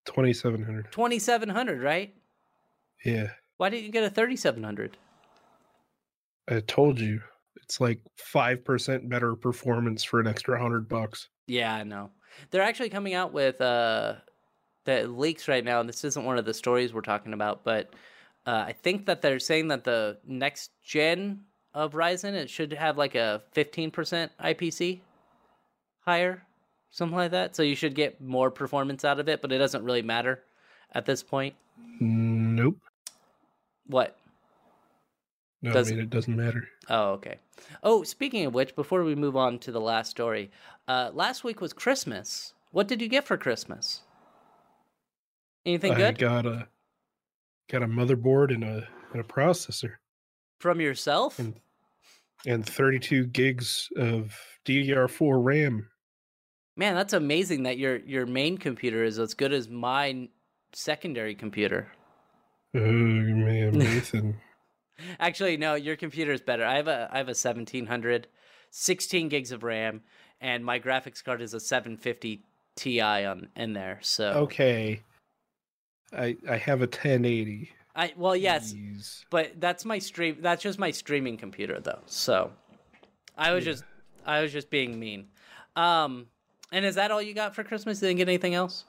Twenty 0.05 0.33
seven 0.33 0.63
hundred. 0.63 0.91
Twenty 0.91 1.19
seven 1.19 1.49
hundred, 1.49 1.83
right? 1.83 2.15
Yeah, 3.05 3.29
Why 3.57 3.69
didn't 3.69 3.85
you 3.85 3.93
get 3.93 4.05
a 4.05 4.11
thirty 4.11 4.37
seven 4.37 4.63
hundred? 4.63 4.97
I 6.49 6.61
told 6.61 7.01
you. 7.01 7.21
It's 7.63 7.81
like 7.81 8.01
five 8.17 8.65
percent 8.65 9.09
better 9.09 9.35
performance 9.37 10.03
for 10.05 10.21
an 10.21 10.27
extra 10.27 10.61
hundred 10.61 10.89
bucks. 10.89 11.29
Yeah, 11.47 11.73
I 11.75 11.85
know. 11.85 12.11
They're 12.51 12.63
actually 12.63 12.91
coming 12.91 13.15
out 13.15 13.33
with 13.33 13.61
uh 13.61 14.15
the 14.85 15.07
leaks 15.07 15.47
right 15.49 15.65
now, 15.65 15.81
and 15.81 15.89
this 15.89 16.05
isn't 16.05 16.25
one 16.25 16.39
of 16.39 16.45
the 16.45 16.55
stories 16.55 16.93
we're 16.93 17.03
talking 17.03 17.33
about, 17.33 17.63
but 17.65 17.95
uh, 18.47 18.65
I 18.67 18.73
think 18.73 19.07
that 19.07 19.23
they're 19.23 19.39
saying 19.39 19.69
that 19.69 19.85
the 19.85 20.19
next 20.27 20.73
gen 20.83 21.43
of 21.73 21.93
Ryzen 21.93 22.35
it 22.35 22.51
should 22.51 22.73
have 22.73 22.99
like 22.99 23.15
a 23.15 23.43
fifteen 23.53 23.91
percent 23.91 24.33
IPC 24.43 25.01
higher, 26.01 26.43
something 26.93 27.17
like 27.17 27.33
that. 27.33 27.57
So 27.57 27.65
you 27.65 27.75
should 27.75 27.97
get 27.97 28.21
more 28.21 28.51
performance 28.51 29.05
out 29.05 29.19
of 29.19 29.29
it, 29.29 29.43
but 29.43 29.51
it 29.51 29.59
doesn't 29.59 29.83
really 29.83 30.03
matter 30.03 30.45
at 30.93 31.05
this 31.05 31.25
point. 31.25 31.57
Nope. 31.99 32.77
What? 33.87 34.17
No, 35.61 35.73
Does- 35.73 35.89
I 35.89 35.95
mean 35.95 36.05
it 36.05 36.11
doesn't 36.11 36.37
matter. 36.37 36.69
Oh, 36.89 37.11
okay. 37.13 37.39
Oh, 37.83 38.03
speaking 38.05 38.47
of 38.47 38.55
which, 38.55 38.77
before 38.77 39.03
we 39.03 39.15
move 39.15 39.37
on 39.37 39.59
to 39.61 39.73
the 39.73 39.81
last 39.81 40.11
story, 40.11 40.51
uh, 40.87 41.11
last 41.13 41.45
week 41.45 41.61
was 41.61 41.73
Christmas. 41.73 42.55
What 42.71 42.89
did 42.89 43.01
you 43.01 43.09
get 43.09 43.27
for 43.27 43.37
Christmas? 43.37 44.01
Anything 45.65 45.93
I 45.93 45.97
good 45.97 46.05
I 46.05 46.13
got 46.13 46.47
a 46.47 46.69
got 47.71 47.83
a 47.83 47.87
motherboard 47.87 48.53
and 48.53 48.65
a 48.65 48.89
and 49.13 49.21
a 49.21 49.25
processor 49.25 49.95
from 50.59 50.81
yourself? 50.81 51.39
and 51.39 51.55
and 52.45 52.67
32 52.67 53.27
gigs 53.27 53.89
of 53.97 54.37
DDR4 54.65 55.45
RAM. 55.45 55.89
Man, 56.77 56.95
that's 56.95 57.13
amazing 57.13 57.65
that 57.65 57.79
your 57.79 57.97
your 57.99 58.27
main 58.27 58.57
computer 58.59 59.05
is 59.05 59.19
as 59.19 59.35
good 59.35 59.53
as 59.53 59.69
my 59.69 60.29
secondary 60.73 61.35
computer. 61.35 61.89
Oh 62.75 62.81
man, 62.81 63.73
Nathan. 63.73 64.41
Actually, 65.19 65.57
no, 65.57 65.75
your 65.75 65.97
computer 65.97 66.33
is 66.33 66.41
better. 66.41 66.65
I 66.65 66.77
have 66.77 66.89
a 66.89 67.09
I 67.13 67.19
have 67.19 67.29
a 67.29 67.37
1700, 67.37 68.27
16 68.71 69.29
gigs 69.29 69.53
of 69.53 69.63
RAM, 69.63 70.03
and 70.41 70.65
my 70.65 70.79
graphics 70.81 71.23
card 71.23 71.43
is 71.43 71.55
a 71.55 71.61
750 71.61 72.45
Ti 72.77 73.01
on 73.03 73.49
in 73.55 73.75
there. 73.75 73.99
So 74.01 74.29
okay. 74.31 75.03
I 76.17 76.37
I 76.49 76.57
have 76.57 76.81
a 76.81 76.87
1080. 76.87 77.71
I 77.95 78.15
well 78.17 78.35
yes, 78.35 78.73
Jeez. 78.73 79.25
but 79.29 79.61
that's 79.61 79.85
my 79.85 79.99
stream. 79.99 80.39
That's 80.41 80.63
just 80.63 80.79
my 80.79 80.91
streaming 80.91 81.37
computer 81.37 81.81
though. 81.81 82.01
So 82.07 82.53
I 83.37 83.53
was 83.53 83.67
Yeah. 83.67 83.73
just 83.73 83.85
I 84.25 84.41
was 84.41 84.53
just 84.53 84.71
being 84.71 84.99
mean. 84.99 85.29
Um, 85.77 86.29
and 86.73 86.85
is 86.85 86.97
that 86.97 87.11
all 87.11 87.23
you 87.23 87.35
got 87.35 87.55
for 87.55 87.63
Christmas? 87.63 88.01
You 88.03 88.09
didn't 88.09 88.19
get 88.19 88.29
anything 88.29 88.55
else? 88.55 88.85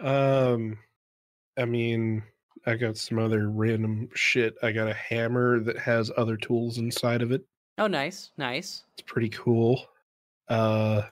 Um, 0.00 0.78
I 1.56 1.64
mean, 1.64 2.22
I 2.66 2.74
got 2.76 2.96
some 2.96 3.18
other 3.18 3.48
random 3.48 4.08
shit. 4.14 4.54
I 4.62 4.72
got 4.72 4.88
a 4.88 4.94
hammer 4.94 5.60
that 5.60 5.78
has 5.78 6.10
other 6.16 6.36
tools 6.36 6.78
inside 6.78 7.22
of 7.22 7.32
it. 7.32 7.44
Oh, 7.78 7.86
nice, 7.86 8.30
nice. 8.36 8.84
It's 8.96 9.06
pretty 9.06 9.30
cool. 9.30 9.86
Uh, 10.48 11.02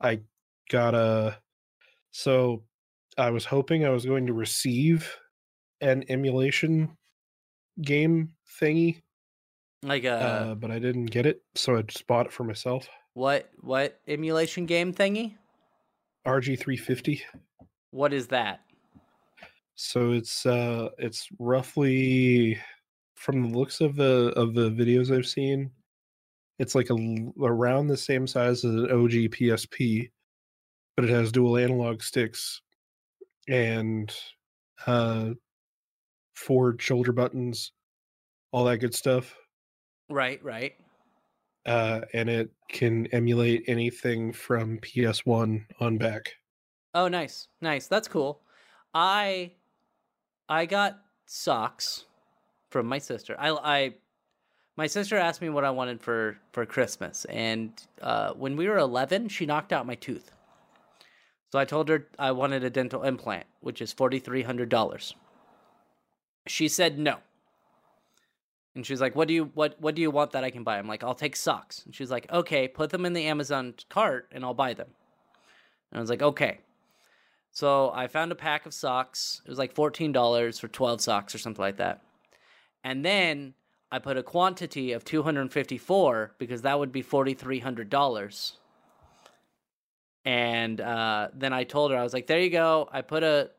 I 0.00 0.20
got 0.70 0.94
a. 0.94 1.38
So, 2.10 2.64
I 3.16 3.30
was 3.30 3.44
hoping 3.44 3.84
I 3.84 3.90
was 3.90 4.04
going 4.06 4.26
to 4.26 4.32
receive 4.32 5.14
an 5.80 6.04
emulation 6.08 6.96
game 7.80 8.32
thingy, 8.60 9.02
Like 9.82 10.04
uh, 10.04 10.08
uh, 10.08 10.54
but 10.54 10.70
I 10.70 10.78
didn't 10.78 11.06
get 11.06 11.26
it, 11.26 11.42
so 11.54 11.76
I 11.76 11.82
just 11.82 12.06
bought 12.06 12.26
it 12.26 12.32
for 12.32 12.44
myself. 12.44 12.88
What 13.14 13.50
what 13.60 14.00
emulation 14.08 14.66
game 14.66 14.92
thingy? 14.92 15.34
RG350. 16.26 17.20
What 17.90 18.12
is 18.12 18.28
that? 18.28 18.60
So 19.74 20.12
it's 20.12 20.46
uh 20.46 20.90
it's 20.98 21.28
roughly 21.38 22.58
from 23.16 23.42
the 23.42 23.58
looks 23.58 23.80
of 23.80 23.96
the 23.96 24.32
of 24.36 24.54
the 24.54 24.70
videos 24.70 25.16
I've 25.16 25.26
seen, 25.26 25.70
it's 26.58 26.74
like 26.74 26.90
a 26.90 26.96
around 27.40 27.86
the 27.86 27.96
same 27.96 28.26
size 28.26 28.64
as 28.64 28.74
an 28.74 28.90
OG 28.90 29.30
PSP, 29.30 30.10
but 30.96 31.04
it 31.04 31.10
has 31.10 31.32
dual 31.32 31.56
analog 31.56 32.02
sticks 32.02 32.60
and 33.48 34.14
uh 34.86 35.30
four 36.34 36.76
shoulder 36.78 37.12
buttons, 37.12 37.72
all 38.52 38.64
that 38.64 38.78
good 38.78 38.94
stuff. 38.94 39.34
Right, 40.08 40.42
right. 40.44 40.74
Uh 41.66 42.02
and 42.12 42.28
it 42.28 42.50
can 42.68 43.06
emulate 43.08 43.64
anything 43.68 44.32
from 44.32 44.78
PS1 44.78 45.64
on 45.80 45.98
back. 45.98 46.34
Oh, 46.94 47.08
nice, 47.08 47.48
nice. 47.60 47.86
That's 47.86 48.08
cool. 48.08 48.42
I 48.94 49.52
I 50.48 50.66
got 50.66 51.02
socks 51.26 52.04
from 52.70 52.86
my 52.86 52.98
sister. 52.98 53.36
I 53.38 53.50
I 53.50 53.94
my 54.76 54.86
sister 54.86 55.16
asked 55.16 55.42
me 55.42 55.48
what 55.50 55.64
I 55.64 55.70
wanted 55.70 56.00
for 56.00 56.38
for 56.52 56.66
Christmas, 56.66 57.24
and 57.26 57.72
uh, 58.00 58.32
when 58.34 58.56
we 58.56 58.68
were 58.68 58.78
eleven, 58.78 59.28
she 59.28 59.46
knocked 59.46 59.72
out 59.72 59.86
my 59.86 59.94
tooth. 59.94 60.30
So 61.52 61.58
I 61.58 61.64
told 61.64 61.88
her 61.88 62.08
I 62.18 62.32
wanted 62.32 62.64
a 62.64 62.70
dental 62.70 63.02
implant, 63.02 63.46
which 63.60 63.80
is 63.82 63.92
forty 63.92 64.18
three 64.18 64.42
hundred 64.42 64.68
dollars. 64.68 65.14
She 66.46 66.68
said 66.68 66.98
no. 66.98 67.18
And 68.74 68.86
she's 68.86 69.00
like, 69.00 69.14
"What 69.14 69.28
do 69.28 69.34
you 69.34 69.50
what 69.54 69.76
what 69.80 69.94
do 69.94 70.02
you 70.02 70.10
want 70.10 70.32
that 70.32 70.44
I 70.44 70.50
can 70.50 70.64
buy?" 70.64 70.78
I'm 70.78 70.88
like, 70.88 71.04
"I'll 71.04 71.14
take 71.14 71.36
socks." 71.36 71.82
And 71.84 71.94
she's 71.94 72.10
like, 72.10 72.30
"Okay, 72.32 72.68
put 72.68 72.90
them 72.90 73.04
in 73.04 73.12
the 73.12 73.26
Amazon 73.26 73.74
cart 73.90 74.28
and 74.32 74.44
I'll 74.44 74.54
buy 74.54 74.72
them." 74.74 74.88
And 75.90 75.98
I 75.98 76.00
was 76.00 76.10
like, 76.10 76.22
"Okay." 76.22 76.60
So 77.50 77.92
I 77.94 78.06
found 78.06 78.32
a 78.32 78.34
pack 78.34 78.64
of 78.64 78.72
socks. 78.72 79.42
It 79.44 79.50
was 79.50 79.58
like 79.58 79.74
$14 79.74 80.58
for 80.58 80.68
12 80.68 81.02
socks 81.02 81.34
or 81.34 81.38
something 81.38 81.60
like 81.60 81.76
that. 81.76 82.00
And 82.82 83.04
then 83.04 83.52
I 83.90 83.98
put 83.98 84.16
a 84.16 84.22
quantity 84.22 84.92
of 84.92 85.04
254 85.04 86.34
because 86.38 86.62
that 86.62 86.78
would 86.78 86.92
be 86.92 87.02
$4,300. 87.02 88.52
And 90.24 90.80
uh, 90.80 91.28
then 91.34 91.52
I 91.52 91.64
told 91.64 91.90
her, 91.90 91.98
I 91.98 92.02
was 92.02 92.14
like, 92.14 92.26
there 92.26 92.40
you 92.40 92.48
go. 92.48 92.88
I 92.90 93.02
put 93.02 93.22
a 93.22 93.50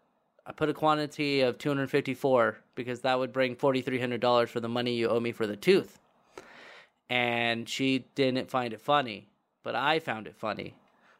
I 0.46 0.52
put 0.52 0.70
a 0.70 0.74
quantity 0.74 1.42
of 1.42 1.58
254 1.58 2.58
because 2.76 3.02
that 3.02 3.18
would 3.18 3.32
bring 3.32 3.56
$4,300 3.56 4.50
for 4.50 4.60
the 4.60 4.68
money 4.68 4.94
you 4.94 5.08
owe 5.08 5.20
me 5.20 5.32
for 5.32 5.48
the 5.48 5.56
tooth. 5.56 6.00
And 7.10 7.68
she 7.70 8.06
didn't 8.16 8.50
find 8.50 8.74
it 8.74 8.82
funny, 8.82 9.30
but 9.64 9.76
I 9.76 10.00
found 10.00 10.28
it 10.28 10.36
funny. 10.36 10.76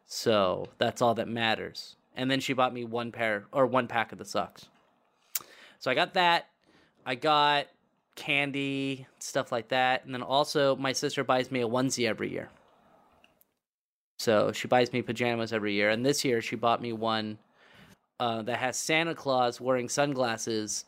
So 0.06 0.68
that's 0.78 1.02
all 1.02 1.16
that 1.16 1.30
matters. 1.30 1.96
And 2.16 2.30
then 2.30 2.40
she 2.40 2.54
bought 2.54 2.74
me 2.74 2.84
one 2.84 3.12
pair 3.12 3.46
or 3.52 3.66
one 3.66 3.88
pack 3.88 4.12
of 4.12 4.18
the 4.18 4.26
socks. 4.26 4.68
So 5.80 5.90
I 5.90 5.96
got 5.96 6.14
that. 6.16 6.48
I 7.06 7.16
got 7.16 7.68
candy, 8.16 9.08
stuff 9.20 9.52
like 9.52 9.70
that. 9.70 10.06
And 10.06 10.14
then 10.14 10.22
also, 10.22 10.76
my 10.76 10.92
sister 10.92 11.24
buys 11.24 11.52
me 11.52 11.62
a 11.62 11.68
onesie 11.68 12.08
every 12.08 12.32
year. 12.32 12.50
So 14.18 14.52
she 14.52 14.68
buys 14.68 14.94
me 14.94 15.02
pajamas 15.02 15.52
every 15.52 15.74
year. 15.74 15.90
And 15.90 16.06
this 16.06 16.24
year, 16.24 16.42
she 16.42 16.56
bought 16.56 16.82
me 16.82 16.94
one 16.94 17.40
uh, 18.20 18.42
that 18.44 18.60
has 18.60 18.78
Santa 18.78 19.16
Claus 19.16 19.60
wearing 19.60 19.90
sunglasses, 19.90 20.86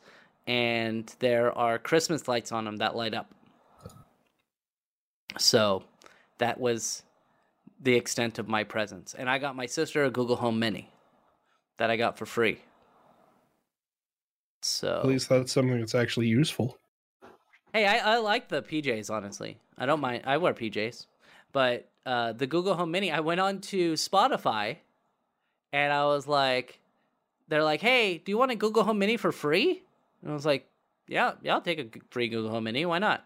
and 0.47 1.13
there 1.19 1.51
are 1.57 1.77
Christmas 1.79 2.27
lights 2.27 2.51
on 2.51 2.65
them 2.65 2.77
that 2.77 2.95
light 2.95 3.13
up. 3.13 3.33
So 5.37 5.83
that 6.37 6.59
was 6.59 7.03
the 7.81 7.95
extent 7.95 8.39
of 8.39 8.47
my 8.47 8.63
presents. 8.63 9.13
And 9.13 9.29
I 9.29 9.37
got 9.37 9.55
my 9.55 9.65
sister 9.65 10.03
a 10.03 10.11
Google 10.11 10.37
Home 10.37 10.59
Mini 10.59 10.89
that 11.77 11.89
I 11.89 11.97
got 11.97 12.17
for 12.17 12.25
free. 12.25 12.59
So 14.61 14.99
At 14.99 15.07
least 15.07 15.29
that's 15.29 15.51
something 15.51 15.79
that's 15.79 15.95
actually 15.95 16.27
useful. 16.27 16.77
Hey, 17.73 17.85
I, 17.85 18.15
I 18.15 18.17
like 18.17 18.47
the 18.47 18.61
PJs, 18.61 19.11
honestly. 19.11 19.59
I 19.77 19.85
don't 19.85 19.99
mind. 19.99 20.23
I 20.25 20.37
wear 20.37 20.53
PJs. 20.53 21.05
But 21.51 21.89
uh, 22.05 22.33
the 22.33 22.47
Google 22.47 22.73
Home 22.75 22.91
Mini, 22.91 23.11
I 23.11 23.19
went 23.19 23.41
on 23.41 23.59
to 23.61 23.93
Spotify 23.93 24.77
and 25.71 25.91
I 25.91 26.05
was 26.05 26.27
like, 26.27 26.79
they're 27.47 27.63
like, 27.63 27.81
hey, 27.81 28.17
do 28.17 28.31
you 28.31 28.37
want 28.37 28.51
a 28.51 28.55
Google 28.55 28.83
Home 28.83 28.99
Mini 28.99 29.17
for 29.17 29.31
free? 29.31 29.83
And 30.21 30.31
I 30.31 30.33
was 30.33 30.45
like, 30.45 30.67
yeah, 31.07 31.33
yeah, 31.41 31.53
I'll 31.53 31.61
take 31.61 31.79
a 31.79 31.99
free 32.09 32.27
Google 32.29 32.51
Home 32.51 32.63
Mini. 32.63 32.85
Why 32.85 32.99
not? 32.99 33.25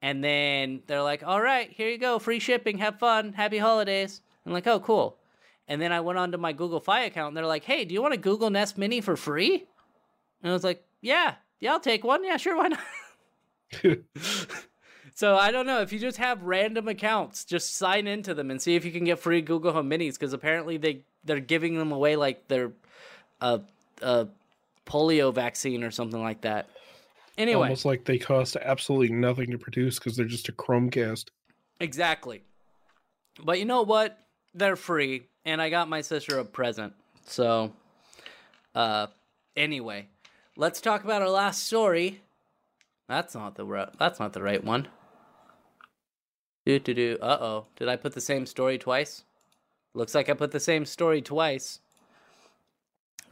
And 0.00 0.22
then 0.22 0.82
they're 0.86 1.02
like, 1.02 1.22
all 1.24 1.40
right, 1.40 1.70
here 1.70 1.88
you 1.88 1.98
go. 1.98 2.18
Free 2.18 2.38
shipping. 2.38 2.78
Have 2.78 2.98
fun. 2.98 3.32
Happy 3.32 3.58
holidays. 3.58 4.20
I'm 4.44 4.52
like, 4.52 4.66
oh, 4.66 4.80
cool. 4.80 5.18
And 5.68 5.80
then 5.80 5.92
I 5.92 6.00
went 6.00 6.18
on 6.18 6.32
to 6.32 6.38
my 6.38 6.52
Google 6.52 6.80
Fi 6.80 7.04
account 7.04 7.28
and 7.28 7.36
they're 7.36 7.46
like, 7.46 7.64
hey, 7.64 7.84
do 7.84 7.94
you 7.94 8.02
want 8.02 8.14
a 8.14 8.18
Google 8.18 8.50
Nest 8.50 8.76
Mini 8.76 9.00
for 9.00 9.16
free? 9.16 9.64
And 10.42 10.50
I 10.50 10.52
was 10.52 10.64
like, 10.64 10.84
yeah, 11.00 11.36
yeah, 11.60 11.72
I'll 11.72 11.80
take 11.80 12.04
one. 12.04 12.24
Yeah, 12.24 12.36
sure. 12.36 12.56
Why 12.56 12.68
not? 12.68 13.98
So 15.14 15.36
I 15.36 15.50
don't 15.50 15.66
know 15.66 15.82
if 15.82 15.92
you 15.92 15.98
just 15.98 16.16
have 16.18 16.42
random 16.42 16.88
accounts, 16.88 17.44
just 17.44 17.76
sign 17.76 18.06
into 18.06 18.34
them 18.34 18.50
and 18.50 18.60
see 18.60 18.76
if 18.76 18.84
you 18.84 18.92
can 18.92 19.04
get 19.04 19.18
free 19.18 19.40
Google 19.42 19.72
Home 19.72 19.90
Minis 19.90 20.14
because 20.14 20.32
apparently 20.32 20.78
they 20.78 21.04
they're 21.22 21.40
giving 21.40 21.78
them 21.78 21.92
away 21.92 22.16
like 22.16 22.48
they're 22.48 22.72
a 23.42 23.60
a 24.00 24.28
polio 24.86 25.32
vaccine 25.34 25.84
or 25.84 25.90
something 25.90 26.22
like 26.22 26.40
that. 26.42 26.68
Anyway, 27.38 27.62
Almost 27.62 27.84
like 27.84 28.04
they 28.04 28.18
cost 28.18 28.56
absolutely 28.56 29.14
nothing 29.14 29.50
to 29.50 29.58
produce 29.58 29.98
because 29.98 30.16
they're 30.16 30.26
just 30.26 30.48
a 30.48 30.52
Chromecast. 30.52 31.26
exactly. 31.80 32.42
But 33.42 33.58
you 33.58 33.64
know 33.64 33.82
what? 33.82 34.18
They're 34.54 34.76
free, 34.76 35.22
and 35.44 35.60
I 35.62 35.70
got 35.70 35.88
my 35.88 36.02
sister 36.02 36.38
a 36.38 36.44
present. 36.44 36.92
So, 37.24 37.72
uh, 38.74 39.06
anyway, 39.56 40.08
let's 40.56 40.80
talk 40.82 41.04
about 41.04 41.22
our 41.22 41.30
last 41.30 41.64
story. 41.64 42.20
That's 43.08 43.34
not 43.34 43.54
the 43.56 43.64
ri- 43.64 43.86
that's 43.98 44.20
not 44.20 44.32
the 44.34 44.42
right 44.42 44.62
one. 44.62 44.88
Do 46.66 46.78
do 46.78 46.94
do. 46.94 47.18
Uh 47.20 47.38
oh. 47.40 47.66
Did 47.76 47.88
I 47.88 47.96
put 47.96 48.12
the 48.12 48.20
same 48.20 48.46
story 48.46 48.78
twice? 48.78 49.24
Looks 49.94 50.14
like 50.14 50.28
I 50.28 50.34
put 50.34 50.52
the 50.52 50.60
same 50.60 50.84
story 50.84 51.20
twice. 51.22 51.80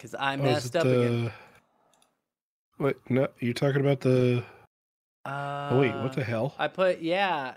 Cause 0.01 0.15
I 0.15 0.35
Oh, 0.35 0.39
messed 0.39 0.75
up 0.77 0.87
again. 0.87 1.25
the- 1.25 1.33
What? 2.79 3.11
No, 3.11 3.29
you 3.41 3.53
talking 3.53 3.83
about 3.83 4.01
the? 4.01 4.43
Uh, 5.27 5.69
Oh 5.73 5.81
wait, 5.81 5.95
what 5.97 6.15
the 6.15 6.25
hell? 6.25 6.55
I 6.59 6.69
put 6.69 7.01
yeah, 7.03 7.57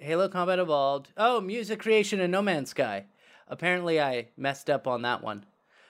Halo 0.00 0.28
Combat 0.28 0.58
Evolved. 0.58 1.12
Oh, 1.16 1.40
music 1.40 1.78
creation 1.78 2.18
in 2.18 2.32
No 2.32 2.42
Man's 2.42 2.70
Sky. 2.70 3.04
Apparently, 3.48 4.00
I 4.00 4.26
messed 4.36 4.68
up 4.68 4.88
on 4.88 5.02
that 5.02 5.22
one. 5.22 5.46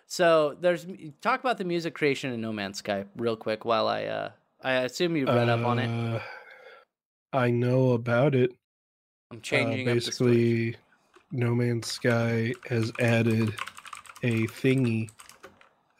So 0.06 0.56
there's 0.60 0.86
talk 1.22 1.40
about 1.40 1.56
the 1.56 1.64
music 1.64 1.94
creation 1.94 2.30
in 2.32 2.40
No 2.42 2.52
Man's 2.52 2.78
Sky 2.78 3.06
real 3.16 3.36
quick 3.36 3.64
while 3.64 3.88
I 3.88 4.04
uh 4.04 4.30
I 4.62 4.72
assume 4.72 5.16
you've 5.16 5.28
read 5.28 5.48
up 5.48 5.64
on 5.64 5.78
it. 5.78 5.88
Uh, 6.16 6.20
I 7.32 7.50
know 7.50 7.92
about 7.92 8.34
it. 8.34 8.52
I'm 9.30 9.38
Uh, 9.38 9.40
changing 9.40 9.88
up 9.88 9.94
basically, 9.94 10.76
No 11.32 11.54
Man's 11.54 11.86
Sky 11.90 12.52
has 12.68 12.92
added 13.00 13.54
a 14.22 14.46
thingy, 14.48 15.10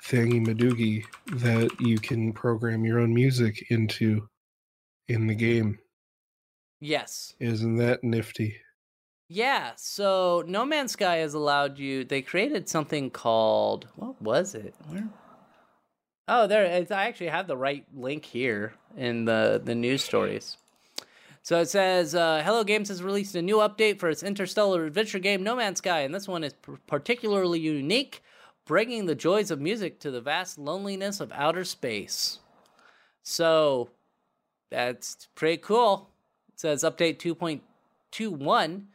thingy 0.09 0.45
madoogie 0.47 1.05
that 1.41 1.71
you 1.81 1.99
can 1.99 2.33
program 2.33 2.85
your 2.85 3.01
own 3.01 3.13
music 3.13 3.67
into 3.71 4.29
in 5.09 5.27
the 5.27 5.35
game. 5.35 5.79
Yes. 6.81 7.35
Isn't 7.41 7.77
that 7.77 8.05
nifty? 8.05 8.57
Yeah, 9.29 9.73
so 9.77 10.45
No 10.47 10.65
Man's 10.65 10.93
Sky 10.93 11.17
has 11.17 11.35
allowed 11.35 11.79
you. 11.79 12.05
They 12.05 12.23
created 12.23 12.69
something 12.69 13.11
called 13.11 13.89
what 13.97 14.21
was 14.23 14.55
it? 14.55 14.75
Where? 14.89 15.09
Oh, 16.29 16.47
there. 16.47 16.65
It's, 16.65 16.91
I 16.91 17.07
actually 17.07 17.29
have 17.29 17.47
the 17.47 17.57
right 17.57 17.85
link 17.95 18.25
here 18.25 18.75
in 18.97 19.25
the 19.25 19.61
the 19.65 19.75
news 19.75 20.05
stories. 20.05 20.57
So 21.43 21.61
it 21.61 21.69
says, 21.69 22.15
uh, 22.15 22.43
"Hello 22.45 22.65
Games 22.65 22.89
has 22.89 23.03
released 23.03 23.35
a 23.37 23.43
new 23.43 23.57
update 23.57 24.01
for 24.01 24.09
its 24.09 24.23
interstellar 24.23 24.85
adventure 24.85 25.21
game 25.21 25.43
No 25.43 25.55
Man's 25.57 25.79
Sky, 25.79 26.01
and 26.01 26.15
this 26.15 26.27
one 26.27 26.43
is 26.45 26.53
p- 26.55 26.73
particularly 26.87 27.61
unique, 27.61 28.23
bringing 28.67 29.07
the 29.07 29.15
joys 29.15 29.51
of 29.51 29.61
music 29.61 29.99
to 30.01 30.11
the 30.11 30.21
vast 30.21 30.59
loneliness 30.59 31.21
of 31.21 31.33
outer 31.33 31.65
space." 31.65 32.41
So 33.23 33.89
that's 34.71 35.29
pretty 35.35 35.57
cool. 35.59 36.11
It 36.53 36.61
says 36.61 36.85
update 36.85 37.19
2.21 37.19 38.87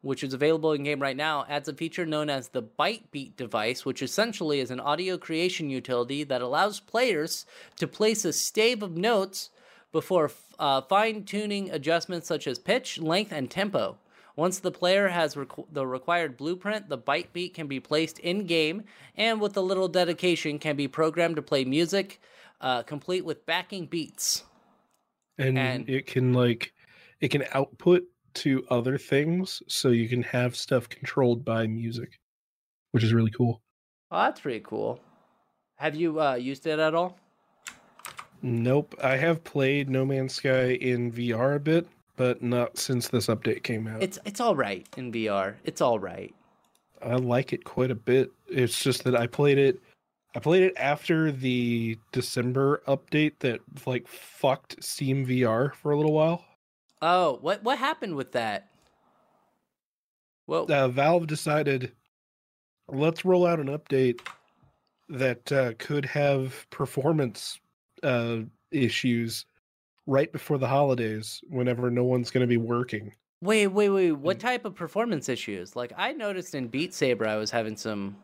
which 0.00 0.22
is 0.22 0.32
available 0.32 0.72
in 0.72 0.84
game 0.84 1.02
right 1.02 1.16
now, 1.16 1.44
adds 1.48 1.68
a 1.68 1.74
feature 1.74 2.06
known 2.06 2.30
as 2.30 2.48
the 2.48 2.62
Byte 2.62 3.10
Beat 3.10 3.36
device, 3.36 3.84
which 3.84 4.02
essentially 4.02 4.60
is 4.60 4.70
an 4.70 4.80
audio 4.80 5.18
creation 5.18 5.70
utility 5.70 6.24
that 6.24 6.42
allows 6.42 6.80
players 6.80 7.46
to 7.76 7.86
place 7.86 8.24
a 8.24 8.32
stave 8.32 8.82
of 8.82 8.96
notes 8.96 9.50
before 9.90 10.30
uh, 10.58 10.80
fine 10.82 11.24
tuning 11.24 11.70
adjustments 11.70 12.28
such 12.28 12.46
as 12.46 12.58
pitch, 12.58 12.98
length, 12.98 13.32
and 13.32 13.50
tempo. 13.50 13.98
Once 14.38 14.60
the 14.60 14.70
player 14.70 15.08
has 15.08 15.34
requ- 15.34 15.66
the 15.72 15.84
required 15.84 16.36
blueprint, 16.36 16.88
the 16.88 16.96
Byte 16.96 17.32
Beat 17.32 17.54
can 17.54 17.66
be 17.66 17.80
placed 17.80 18.20
in 18.20 18.46
game, 18.46 18.84
and 19.16 19.40
with 19.40 19.56
a 19.56 19.60
little 19.60 19.88
dedication, 19.88 20.60
can 20.60 20.76
be 20.76 20.86
programmed 20.86 21.34
to 21.34 21.42
play 21.42 21.64
music, 21.64 22.20
uh, 22.60 22.84
complete 22.84 23.24
with 23.24 23.44
backing 23.46 23.86
beats. 23.86 24.44
And, 25.38 25.58
And- 25.58 25.90
it 25.90 26.06
can 26.06 26.32
like 26.34 26.72
it 27.20 27.32
can 27.32 27.46
output 27.52 28.04
to 28.34 28.64
other 28.70 28.96
things, 28.96 29.60
so 29.66 29.88
you 29.88 30.08
can 30.08 30.22
have 30.22 30.54
stuff 30.54 30.88
controlled 30.88 31.44
by 31.44 31.66
music, 31.66 32.20
which 32.92 33.02
is 33.02 33.12
really 33.12 33.32
cool. 33.32 33.60
Oh, 34.12 34.18
that's 34.18 34.40
pretty 34.40 34.60
cool. 34.60 35.00
Have 35.78 35.96
you 35.96 36.20
uh, 36.20 36.34
used 36.34 36.64
it 36.68 36.78
at 36.78 36.94
all? 36.94 37.18
Nope, 38.40 38.94
I 39.02 39.16
have 39.16 39.42
played 39.42 39.90
No 39.90 40.04
Man's 40.04 40.34
Sky 40.34 40.74
in 40.74 41.10
VR 41.10 41.56
a 41.56 41.58
bit, 41.58 41.88
but 42.18 42.42
not 42.42 42.76
since 42.76 43.08
this 43.08 43.28
update 43.28 43.62
came 43.62 43.86
out. 43.86 44.02
It's 44.02 44.18
it's 44.26 44.40
all 44.40 44.54
right 44.54 44.86
in 44.98 45.10
VR. 45.10 45.54
It's 45.64 45.80
all 45.80 45.98
right. 45.98 46.34
I 47.00 47.14
like 47.14 47.52
it 47.52 47.64
quite 47.64 47.90
a 47.90 47.94
bit. 47.94 48.32
It's 48.48 48.82
just 48.82 49.04
that 49.04 49.16
I 49.16 49.26
played 49.26 49.56
it 49.56 49.80
I 50.34 50.40
played 50.40 50.62
it 50.64 50.74
after 50.76 51.32
the 51.32 51.98
December 52.12 52.82
update 52.86 53.38
that 53.40 53.60
like 53.86 54.06
fucked 54.06 54.82
Steam 54.84 55.26
VR 55.26 55.74
for 55.74 55.92
a 55.92 55.96
little 55.96 56.12
while. 56.12 56.44
Oh, 57.00 57.38
what 57.40 57.62
what 57.62 57.78
happened 57.78 58.14
with 58.16 58.32
that? 58.32 58.68
Well, 60.46 60.70
Uh, 60.70 60.88
Valve 60.88 61.26
decided 61.26 61.92
let's 62.88 63.24
roll 63.24 63.46
out 63.46 63.60
an 63.60 63.68
update 63.68 64.20
that 65.08 65.50
uh, 65.52 65.72
could 65.78 66.04
have 66.04 66.66
performance 66.70 67.60
uh, 68.02 68.38
issues 68.70 69.46
right 70.08 70.32
before 70.32 70.56
the 70.58 70.66
holidays 70.66 71.40
whenever 71.48 71.90
no 71.90 72.02
one's 72.02 72.30
going 72.30 72.40
to 72.40 72.46
be 72.48 72.56
working. 72.56 73.12
wait, 73.42 73.68
wait, 73.68 73.90
wait. 73.90 74.12
What 74.12 74.40
type 74.40 74.64
of 74.64 74.74
performance 74.74 75.28
issues? 75.28 75.76
Like 75.76 75.92
I 75.96 76.12
noticed 76.12 76.54
in 76.54 76.66
Beat 76.68 76.94
Saber, 76.94 77.28
I 77.28 77.36
was 77.36 77.50
having 77.50 77.76
some 77.76 78.16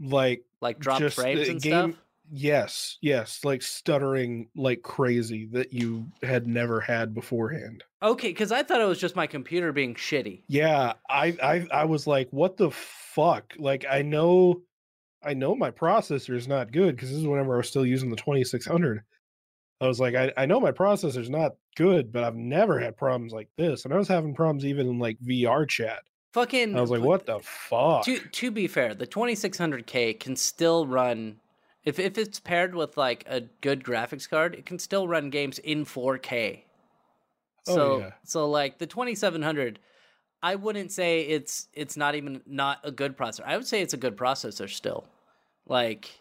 Like 0.00 0.42
like 0.60 0.78
drop 0.78 1.02
frames 1.12 1.48
and 1.48 1.60
game- 1.60 1.92
stuff. 1.92 2.02
Yes, 2.32 2.96
yes, 3.02 3.40
like 3.44 3.60
stuttering 3.60 4.48
like 4.54 4.82
crazy 4.82 5.48
that 5.52 5.72
you 5.72 6.06
had 6.22 6.46
never 6.46 6.80
had 6.80 7.12
beforehand. 7.12 7.82
Okay, 8.04 8.28
because 8.28 8.52
I 8.52 8.62
thought 8.62 8.80
it 8.80 8.84
was 8.84 9.00
just 9.00 9.16
my 9.16 9.26
computer 9.26 9.72
being 9.72 9.96
shitty. 9.96 10.42
Yeah, 10.46 10.92
I 11.08 11.36
I 11.42 11.66
I 11.72 11.84
was 11.86 12.06
like, 12.06 12.28
what 12.30 12.56
the 12.56 12.70
fuck? 12.70 13.52
Like 13.58 13.84
I 13.90 14.02
know 14.02 14.62
I 15.24 15.34
know 15.34 15.56
my 15.56 15.72
processor 15.72 16.36
is 16.36 16.46
not 16.46 16.70
good 16.70 16.94
because 16.94 17.10
this 17.10 17.18
is 17.18 17.26
whenever 17.26 17.54
I 17.54 17.56
was 17.58 17.68
still 17.68 17.84
using 17.84 18.10
the 18.10 18.16
2600. 18.16 19.02
I 19.80 19.86
was 19.86 19.98
like, 20.00 20.14
I, 20.14 20.32
I 20.36 20.46
know 20.46 20.60
my 20.60 20.72
processor's 20.72 21.30
not 21.30 21.56
good, 21.74 22.12
but 22.12 22.22
I've 22.22 22.36
never 22.36 22.78
had 22.78 22.96
problems 22.96 23.32
like 23.32 23.48
this. 23.56 23.84
And 23.84 23.94
I 23.94 23.96
was 23.96 24.08
having 24.08 24.34
problems 24.34 24.64
even 24.64 24.86
in 24.88 24.98
like 24.98 25.18
VR 25.20 25.68
chat. 25.68 26.02
Fucking. 26.32 26.76
I 26.76 26.80
was 26.80 26.90
like, 26.90 27.00
what 27.00 27.26
the 27.26 27.40
fuck? 27.40 28.04
To 28.04 28.18
to 28.18 28.50
be 28.50 28.66
fair, 28.68 28.94
the 28.94 29.06
2600K 29.06 30.20
can 30.20 30.36
still 30.36 30.86
run. 30.86 31.40
If 31.84 31.98
if 31.98 32.18
it's 32.18 32.38
paired 32.38 32.74
with 32.74 32.96
like 32.96 33.24
a 33.26 33.40
good 33.62 33.82
graphics 33.82 34.28
card, 34.28 34.54
it 34.54 34.66
can 34.66 34.78
still 34.78 35.08
run 35.08 35.30
games 35.30 35.58
in 35.58 35.84
4K. 35.84 36.64
Oh, 37.66 37.74
So 37.74 37.98
yeah. 37.98 38.10
so 38.24 38.48
like 38.48 38.78
the 38.78 38.86
2700, 38.86 39.80
I 40.42 40.54
wouldn't 40.56 40.92
say 40.92 41.22
it's 41.22 41.68
it's 41.72 41.96
not 41.96 42.14
even 42.14 42.42
not 42.46 42.78
a 42.84 42.92
good 42.92 43.16
processor. 43.16 43.44
I 43.46 43.56
would 43.56 43.66
say 43.66 43.80
it's 43.82 43.94
a 43.94 43.98
good 43.98 44.16
processor 44.16 44.68
still. 44.68 45.06
Like 45.66 46.20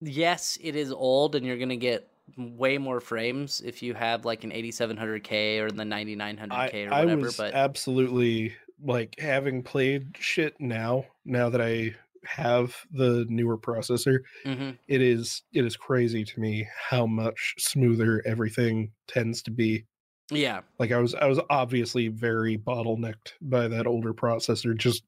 yes, 0.00 0.58
it 0.60 0.76
is 0.76 0.92
old 0.92 1.34
and 1.34 1.46
you're 1.46 1.56
going 1.58 1.68
to 1.68 1.76
get 1.76 2.08
way 2.36 2.78
more 2.78 3.00
frames 3.00 3.60
if 3.64 3.82
you 3.82 3.94
have 3.94 4.24
like 4.24 4.44
an 4.44 4.50
8700K 4.50 5.60
or 5.60 5.70
the 5.70 5.84
9900K 5.84 6.88
or 6.90 6.92
I, 6.94 6.98
I 6.98 7.04
whatever, 7.04 7.22
was 7.22 7.36
but 7.36 7.54
absolutely 7.54 8.54
like 8.82 9.14
having 9.18 9.62
played 9.62 10.16
shit 10.18 10.54
now, 10.60 11.06
now 11.24 11.48
that 11.50 11.60
I 11.60 11.94
have 12.24 12.76
the 12.92 13.26
newer 13.28 13.58
processor, 13.58 14.18
Mhm. 14.44 14.78
it 14.88 15.02
is 15.02 15.42
it 15.52 15.64
is 15.64 15.76
crazy 15.76 16.24
to 16.24 16.40
me 16.40 16.68
how 16.90 17.06
much 17.06 17.54
smoother 17.58 18.22
everything 18.26 18.92
tends 19.08 19.42
to 19.42 19.50
be. 19.50 19.84
yeah. 20.30 20.60
Like 20.78 20.92
I 20.92 20.98
was 20.98 21.14
I 21.14 21.26
was 21.26 21.40
obviously 21.50 22.08
very 22.08 22.56
bottlenecked 22.56 23.32
by 23.40 23.68
that 23.68 23.86
older 23.86 24.14
processor. 24.14 24.76
Just 24.76 25.02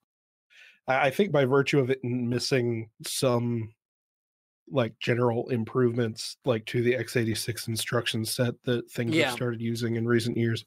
I 0.86 1.08
think 1.10 1.32
by 1.32 1.46
virtue 1.46 1.78
of 1.78 1.88
it 1.88 2.04
missing 2.04 2.90
some 3.06 3.72
like 4.70 4.98
general 4.98 5.48
improvements 5.50 6.36
like 6.44 6.64
to 6.66 6.82
the 6.82 6.94
x86 6.94 7.68
instruction 7.68 8.24
set 8.24 8.54
that 8.64 8.90
things 8.90 9.14
Yeah. 9.14 9.26
have 9.26 9.34
started 9.34 9.60
using 9.60 9.96
in 9.96 10.06
recent 10.06 10.36
years. 10.36 10.64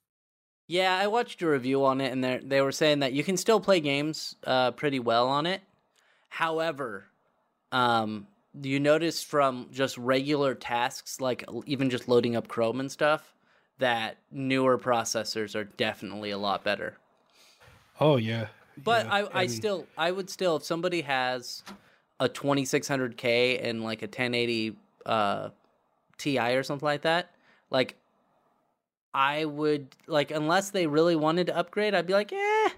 Yeah, 0.68 0.98
I 0.98 1.08
watched 1.08 1.41
a 1.41 1.48
review 1.48 1.86
on 1.86 2.02
it, 2.02 2.12
and 2.12 2.24
they 2.24 2.39
they 2.43 2.62
were 2.62 2.74
saying 2.74 3.00
that 3.00 3.14
you 3.14 3.24
can 3.24 3.38
still 3.38 3.60
play 3.60 3.80
games 3.80 4.36
uh, 4.45 4.72
pretty 4.72 5.00
well 5.00 5.28
on 5.30 5.45
it. 5.45 5.62
However, 6.30 7.06
um, 7.72 8.28
you 8.62 8.80
notice 8.80 9.24
from 9.24 9.68
just 9.72 9.98
regular 9.98 10.54
tasks, 10.56 11.22
like 11.22 11.43
even 11.66 11.89
just 11.89 12.08
loading 12.10 12.36
up 12.36 12.48
Chrome 12.48 12.80
and 12.80 12.91
stuff, 12.91 13.34
that 13.80 14.18
newer 14.32 14.78
processors 14.78 15.56
are 15.56 15.64
definitely 15.64 16.32
a 16.32 16.38
lot 16.38 16.64
better. 16.64 16.98
Oh 18.00 18.18
yeah. 18.18 18.48
But 18.84 19.06
yeah, 19.08 19.14
I, 19.14 19.20
I 19.22 19.41
and- 19.43 19.52
still, 19.52 19.88
I 19.98 20.12
would 20.12 20.30
still, 20.30 20.58
if 20.58 20.64
somebody 20.64 21.02
has 21.02 21.64
a 22.20 22.28
2600K 22.30 23.63
and 23.63 23.84
like 23.84 24.01
a 24.01 24.05
1080 24.05 24.76
uh, 25.05 25.49
Ti 26.18 26.39
or 26.39 26.63
something 26.63 26.86
like 26.86 27.03
that, 27.03 27.32
like 27.70 27.95
I 29.13 29.45
would 29.45 29.95
like 30.07 30.32
unless 30.32 30.72
they 30.72 30.88
really 30.88 31.15
wanted 31.15 31.47
to 31.47 31.57
upgrade, 31.57 31.93
I'd 31.93 32.07
be 32.07 32.13
like, 32.13 32.34
eh, 32.34 32.70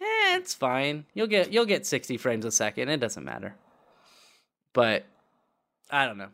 eh, 0.00 0.36
it's 0.36 0.54
fine. 0.54 1.04
You'll 1.14 1.26
get 1.26 1.52
you'll 1.52 1.66
get 1.66 1.86
60 1.86 2.16
frames 2.16 2.44
a 2.44 2.50
second. 2.50 2.88
It 2.88 2.98
doesn't 2.98 3.24
matter. 3.24 3.54
But 4.72 5.04
I 5.90 6.06
don't 6.06 6.18
know. 6.18 6.30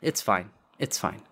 It's 0.00 0.20
fine. 0.20 0.50
It's 0.78 0.98
fine. 0.98 1.22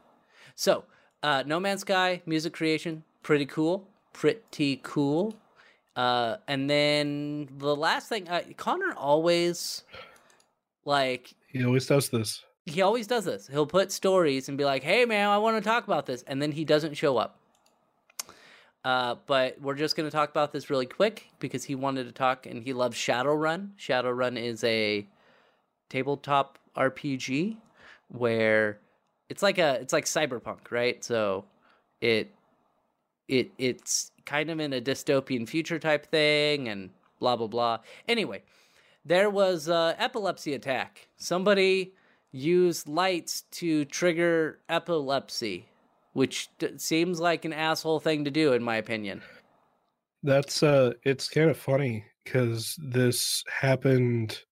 So, 0.54 0.84
uh, 1.22 1.42
No 1.46 1.60
Man's 1.60 1.80
Sky 1.82 2.22
music 2.26 2.52
creation, 2.52 3.04
pretty 3.22 3.46
cool. 3.46 3.88
Pretty 4.12 4.80
cool. 4.82 5.34
Uh, 5.96 6.36
and 6.48 6.68
then 6.70 7.48
the 7.58 7.74
last 7.76 8.08
thing, 8.08 8.28
uh, 8.28 8.42
Connor 8.56 8.94
always 8.96 9.84
like 10.84 11.32
He 11.48 11.64
always 11.64 11.86
does 11.86 12.08
this. 12.08 12.44
he 12.66 12.82
always 12.82 13.06
does 13.06 13.24
this. 13.24 13.46
He'll 13.48 13.66
put 13.66 13.90
stories 13.92 14.48
and 14.48 14.56
be 14.58 14.64
like, 14.64 14.82
"Hey, 14.82 15.04
man, 15.04 15.28
I 15.28 15.38
want 15.38 15.56
to 15.62 15.68
talk 15.68 15.84
about 15.86 16.06
this," 16.06 16.22
and 16.26 16.40
then 16.40 16.52
he 16.52 16.64
doesn't 16.64 16.94
show 16.94 17.16
up. 17.18 17.38
Uh, 18.84 19.14
but 19.26 19.60
we're 19.60 19.74
just 19.76 19.94
going 19.96 20.08
to 20.08 20.14
talk 20.14 20.30
about 20.30 20.52
this 20.52 20.68
really 20.68 20.86
quick 20.86 21.28
because 21.38 21.62
he 21.64 21.74
wanted 21.76 22.04
to 22.04 22.12
talk 22.12 22.46
and 22.46 22.64
he 22.64 22.72
loves 22.72 22.96
Shadowrun. 22.96 23.70
Shadowrun 23.78 24.36
is 24.36 24.64
a 24.64 25.06
tabletop 25.88 26.58
RPG 26.76 27.58
where 28.08 28.78
it's 29.28 29.42
like 29.42 29.58
a 29.58 29.74
it's 29.80 29.92
like 29.92 30.04
cyberpunk, 30.04 30.70
right? 30.70 31.02
So 31.04 31.44
it 32.00 32.30
it 33.28 33.52
it's 33.56 34.10
kind 34.24 34.50
of 34.50 34.58
in 34.58 34.72
a 34.72 34.80
dystopian 34.80 35.48
future 35.48 35.78
type 35.78 36.06
thing 36.06 36.68
and 36.68 36.90
blah 37.20 37.36
blah 37.36 37.46
blah. 37.46 37.78
Anyway, 38.08 38.42
there 39.04 39.30
was 39.30 39.68
a 39.68 39.94
epilepsy 39.98 40.54
attack. 40.54 41.08
Somebody 41.16 41.94
used 42.30 42.88
lights 42.88 43.42
to 43.52 43.84
trigger 43.86 44.60
epilepsy, 44.68 45.68
which 46.12 46.48
d- 46.58 46.78
seems 46.78 47.20
like 47.20 47.44
an 47.44 47.52
asshole 47.52 48.00
thing 48.00 48.24
to 48.24 48.30
do 48.30 48.52
in 48.52 48.62
my 48.62 48.76
opinion. 48.76 49.22
That's 50.24 50.62
uh 50.62 50.94
it's 51.04 51.28
kind 51.28 51.50
of 51.50 51.56
funny 51.58 52.04
because 52.24 52.76
this 52.82 53.44
happened 53.48 54.42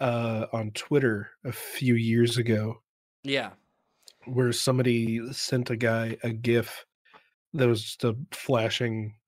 uh 0.00 0.46
on 0.52 0.70
Twitter 0.72 1.30
a 1.44 1.52
few 1.52 1.94
years 1.94 2.36
ago 2.36 2.82
Yeah. 3.24 3.52
where 4.26 4.52
somebody 4.52 5.32
sent 5.32 5.70
a 5.70 5.76
guy 5.76 6.16
a 6.22 6.32
GIF 6.32 6.84
that 7.54 7.68
was 7.68 7.82
just 7.82 8.04
a 8.04 8.16
flashing 8.32 9.18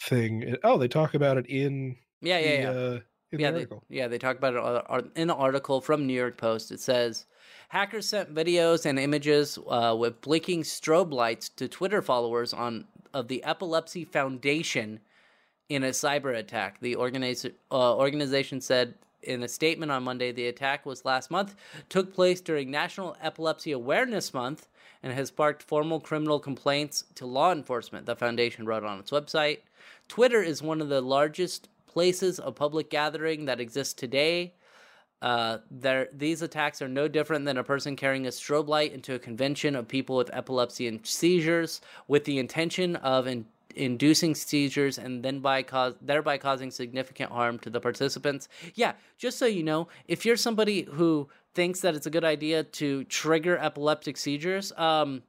thing. 0.00 0.56
Oh, 0.64 0.78
they 0.78 0.88
talk 0.88 1.14
about 1.14 1.38
it 1.38 1.46
in 1.48 1.96
Yeah, 2.20 2.38
yeah, 2.38 2.56
the, 2.56 2.62
yeah. 2.62 2.70
uh, 2.70 3.00
yeah, 3.40 3.50
the 3.50 3.66
they, 3.66 3.76
yeah, 3.88 4.08
they 4.08 4.18
talk 4.18 4.36
about 4.36 4.54
it 4.54 4.60
ar- 4.60 5.04
in 5.16 5.30
an 5.30 5.30
article 5.30 5.80
from 5.80 6.06
New 6.06 6.12
York 6.12 6.36
Post. 6.36 6.70
It 6.70 6.80
says 6.80 7.26
hackers 7.68 8.08
sent 8.08 8.34
videos 8.34 8.84
and 8.86 8.98
images 8.98 9.58
uh, 9.68 9.96
with 9.98 10.20
blinking 10.20 10.62
strobe 10.62 11.12
lights 11.12 11.48
to 11.50 11.68
Twitter 11.68 12.02
followers 12.02 12.52
on 12.52 12.86
of 13.14 13.28
the 13.28 13.42
Epilepsy 13.44 14.04
Foundation 14.04 15.00
in 15.68 15.84
a 15.84 15.90
cyber 15.90 16.36
attack. 16.36 16.80
The 16.80 16.96
organiza- 16.96 17.52
uh, 17.70 17.96
organization 17.96 18.60
said 18.60 18.94
in 19.22 19.42
a 19.42 19.48
statement 19.48 19.92
on 19.92 20.02
Monday 20.02 20.32
the 20.32 20.46
attack 20.48 20.84
was 20.84 21.04
last 21.04 21.30
month, 21.30 21.54
took 21.88 22.12
place 22.12 22.40
during 22.40 22.70
National 22.70 23.16
Epilepsy 23.22 23.72
Awareness 23.72 24.34
Month, 24.34 24.68
and 25.02 25.12
has 25.12 25.28
sparked 25.28 25.62
formal 25.62 26.00
criminal 26.00 26.38
complaints 26.38 27.04
to 27.14 27.26
law 27.26 27.52
enforcement. 27.52 28.06
The 28.06 28.16
foundation 28.16 28.66
wrote 28.66 28.84
on 28.84 28.98
its 28.98 29.10
website. 29.10 29.58
Twitter 30.08 30.42
is 30.42 30.62
one 30.62 30.80
of 30.80 30.88
the 30.88 31.00
largest 31.00 31.68
places 31.92 32.38
of 32.38 32.54
public 32.54 32.90
gathering 32.90 33.44
that 33.44 33.60
exist 33.60 33.98
today. 33.98 34.54
Uh, 35.20 35.58
these 36.12 36.42
attacks 36.42 36.82
are 36.82 36.88
no 36.88 37.06
different 37.06 37.44
than 37.44 37.56
a 37.56 37.62
person 37.62 37.94
carrying 37.94 38.26
a 38.26 38.30
strobe 38.30 38.66
light 38.66 38.92
into 38.92 39.14
a 39.14 39.18
convention 39.18 39.76
of 39.76 39.86
people 39.86 40.16
with 40.16 40.28
epilepsy 40.32 40.88
and 40.88 41.06
seizures, 41.06 41.80
with 42.08 42.24
the 42.24 42.38
intention 42.38 42.96
of 42.96 43.28
in, 43.28 43.44
inducing 43.76 44.34
seizures 44.34 44.98
and 44.98 45.22
then 45.22 45.38
by 45.38 45.62
cause 45.62 45.94
thereby 46.02 46.36
causing 46.38 46.70
significant 46.70 47.30
harm 47.30 47.58
to 47.58 47.70
the 47.70 47.80
participants. 47.80 48.48
Yeah, 48.74 48.94
just 49.16 49.38
so 49.38 49.46
you 49.46 49.62
know, 49.62 49.88
if 50.08 50.24
you're 50.24 50.36
somebody 50.36 50.82
who 50.82 51.28
thinks 51.54 51.80
that 51.80 51.94
it's 51.94 52.06
a 52.06 52.10
good 52.10 52.24
idea 52.24 52.64
to 52.64 53.04
trigger 53.04 53.58
epileptic 53.58 54.16
seizures, 54.16 54.72
um, 54.72 55.22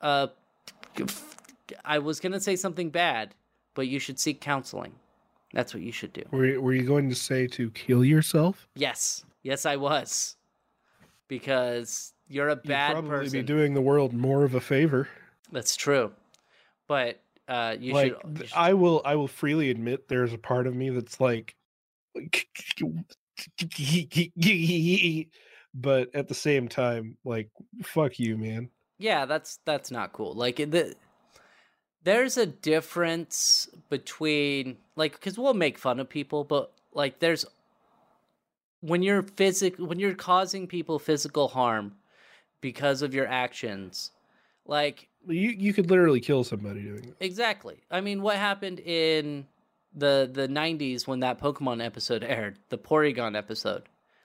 uh, 0.00 0.28
I 1.84 1.98
was 1.98 2.18
gonna 2.18 2.40
say 2.40 2.56
something 2.56 2.90
bad, 2.90 3.34
but 3.74 3.86
you 3.86 3.98
should 3.98 4.18
seek 4.18 4.40
counseling. 4.40 4.94
That's 5.52 5.72
what 5.74 5.82
you 5.82 5.92
should 5.92 6.12
do. 6.12 6.22
Were, 6.30 6.60
were 6.60 6.72
you 6.74 6.82
going 6.82 7.08
to 7.08 7.14
say 7.14 7.46
to 7.48 7.70
kill 7.70 8.04
yourself? 8.04 8.68
Yes, 8.74 9.24
yes, 9.42 9.64
I 9.64 9.76
was, 9.76 10.36
because 11.26 12.12
you're 12.28 12.48
a 12.48 12.54
You'd 12.56 12.64
bad 12.64 12.92
probably 12.92 13.10
person. 13.10 13.40
be 13.40 13.42
doing 13.42 13.74
the 13.74 13.80
world 13.80 14.12
more 14.12 14.44
of 14.44 14.54
a 14.54 14.60
favor. 14.60 15.08
That's 15.50 15.76
true, 15.76 16.12
but 16.86 17.20
uh, 17.48 17.76
you 17.80 17.94
like 17.94 18.14
should. 18.20 18.38
you 18.40 18.46
should- 18.46 18.56
I 18.56 18.74
will 18.74 19.00
I 19.04 19.14
will 19.16 19.28
freely 19.28 19.70
admit 19.70 20.08
there's 20.08 20.34
a 20.34 20.38
part 20.38 20.66
of 20.66 20.74
me 20.74 20.90
that's 20.90 21.18
like 21.20 21.54
but 25.74 26.14
at 26.14 26.28
the 26.28 26.34
same 26.34 26.68
time 26.68 27.16
like 27.24 27.48
fuck 27.82 28.18
you 28.18 28.36
man 28.36 28.68
yeah, 29.00 29.26
that's 29.26 29.60
that's 29.64 29.92
not 29.92 30.12
cool. 30.12 30.34
Like 30.34 30.56
the, 30.56 30.92
there's 32.08 32.38
a 32.38 32.46
difference 32.46 33.68
between 33.90 34.78
like 34.96 35.12
because 35.12 35.38
we'll 35.38 35.52
make 35.52 35.76
fun 35.76 36.00
of 36.00 36.08
people, 36.08 36.42
but 36.42 36.72
like 36.94 37.18
there's 37.18 37.44
when 38.80 39.02
you're 39.02 39.22
physic 39.22 39.76
when 39.76 39.98
you're 39.98 40.14
causing 40.14 40.66
people 40.66 40.98
physical 40.98 41.48
harm 41.48 41.96
because 42.62 43.02
of 43.02 43.12
your 43.12 43.26
actions, 43.26 44.12
like 44.64 45.08
you 45.26 45.50
you 45.50 45.74
could 45.74 45.90
literally 45.90 46.18
kill 46.18 46.44
somebody 46.44 46.80
doing 46.80 47.02
that 47.02 47.16
Exactly. 47.20 47.82
I 47.90 48.00
mean, 48.00 48.22
what 48.22 48.36
happened 48.36 48.80
in 48.80 49.46
the 49.94 50.30
the 50.32 50.48
'90s 50.48 51.06
when 51.06 51.20
that 51.20 51.38
Pokemon 51.38 51.84
episode 51.84 52.24
aired, 52.26 52.58
the 52.70 52.78
Porygon 52.78 53.36
episode? 53.36 53.82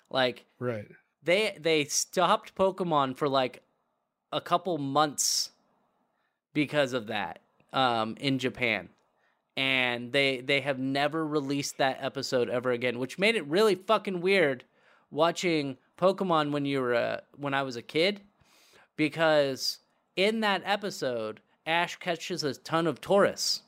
Like 0.10 0.46
right 0.58 0.88
they 1.22 1.58
they 1.60 1.84
stopped 1.84 2.56
Pokemon 2.56 3.18
for 3.18 3.28
like 3.28 3.62
a 4.32 4.40
couple 4.40 4.78
months 4.78 5.52
because 6.54 6.94
of 6.94 7.08
that 7.08 7.43
um, 7.74 8.16
in 8.20 8.40
Japan, 8.40 8.90
and 9.58 10.14
they 10.14 10.40
they 10.40 10.62
have 10.62 10.80
never 10.80 11.26
released 11.26 11.78
that 11.80 11.98
episode 12.00 12.50
ever 12.50 12.72
again, 12.72 13.00
which 13.00 13.20
made 13.20 13.36
it 13.36 13.46
really 13.48 13.76
fucking 13.76 14.22
weird 14.22 14.64
watching 15.12 15.78
Pokemon 15.98 16.52
when 16.52 16.66
you 16.66 16.80
were 16.80 16.96
uh, 16.96 17.20
when 17.36 17.54
I 17.54 17.64
was 17.64 17.76
a 17.76 17.82
kid, 17.82 18.22
because 18.96 19.80
in 20.16 20.40
that 20.42 20.62
episode 20.66 21.42
Ash 21.66 21.98
catches 21.98 22.44
a 22.44 22.54
ton 22.54 22.88
of 22.88 23.02
Tauros, 23.02 23.62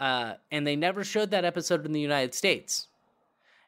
uh, 0.00 0.34
and 0.50 0.66
they 0.66 0.76
never 0.76 1.04
showed 1.04 1.32
that 1.32 1.44
episode 1.44 1.84
in 1.84 1.92
the 1.92 2.00
United 2.00 2.34
States, 2.34 2.88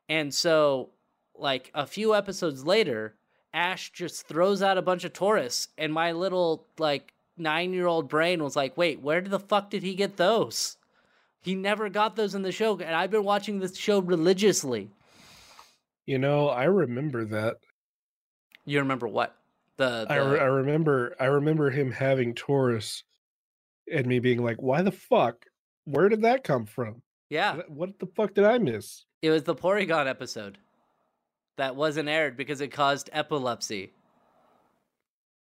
and 0.08 0.32
so 0.32 0.90
like 1.38 1.70
a 1.74 1.86
few 1.86 2.14
episodes 2.14 2.64
later, 2.64 3.16
Ash 3.52 3.90
just 3.92 4.26
throws 4.26 4.62
out 4.62 4.78
a 4.78 4.82
bunch 4.82 5.04
of 5.04 5.12
Tauros, 5.12 5.68
and 5.76 5.92
my 5.92 6.12
little 6.12 6.66
like 6.78 7.12
nine 7.36 7.72
year 7.72 7.86
old 7.86 8.08
brain 8.08 8.42
was 8.42 8.56
like, 8.56 8.76
wait, 8.76 9.00
where 9.00 9.20
the 9.20 9.38
fuck 9.40 9.70
did 9.70 9.82
he 9.82 9.94
get 9.94 10.16
those? 10.16 10.76
He 11.42 11.54
never 11.54 11.88
got 11.88 12.16
those 12.16 12.34
in 12.34 12.42
the 12.42 12.50
show, 12.52 12.76
and 12.78 12.94
I've 12.94 13.10
been 13.10 13.22
watching 13.24 13.60
this 13.60 13.76
show 13.76 14.00
religiously. 14.00 14.90
you 16.06 16.18
know 16.18 16.48
i 16.48 16.64
remember 16.64 17.24
that 17.24 17.56
You 18.64 18.78
remember 18.80 19.06
what? 19.08 19.34
The, 19.76 20.06
the 20.08 20.12
I, 20.12 20.16
re- 20.16 20.40
I 20.40 20.44
remember 20.44 21.14
i 21.20 21.26
remember 21.26 21.70
him 21.70 21.90
having 21.92 22.34
Tauros 22.34 23.02
and 23.92 24.06
me 24.06 24.18
being 24.20 24.42
like 24.42 24.60
why 24.62 24.82
the 24.82 24.90
fuck 24.92 25.44
where 25.84 26.08
did 26.08 26.22
that 26.22 26.42
come 26.44 26.64
from 26.66 27.02
yeah, 27.28 27.56
What- 27.56 27.70
what 27.70 27.98
the 27.98 28.06
fuck 28.06 28.34
did 28.34 28.44
i 28.44 28.58
miss 28.58 29.04
it 29.22 29.30
was 29.30 29.42
the 29.44 29.54
Porygon 29.54 30.06
episode 30.08 30.58
that 31.56 31.74
wasn't 31.76 32.08
aired 32.08 32.36
because 32.36 32.60
it 32.60 32.68
caused 32.68 33.08
epilepsy. 33.12 33.92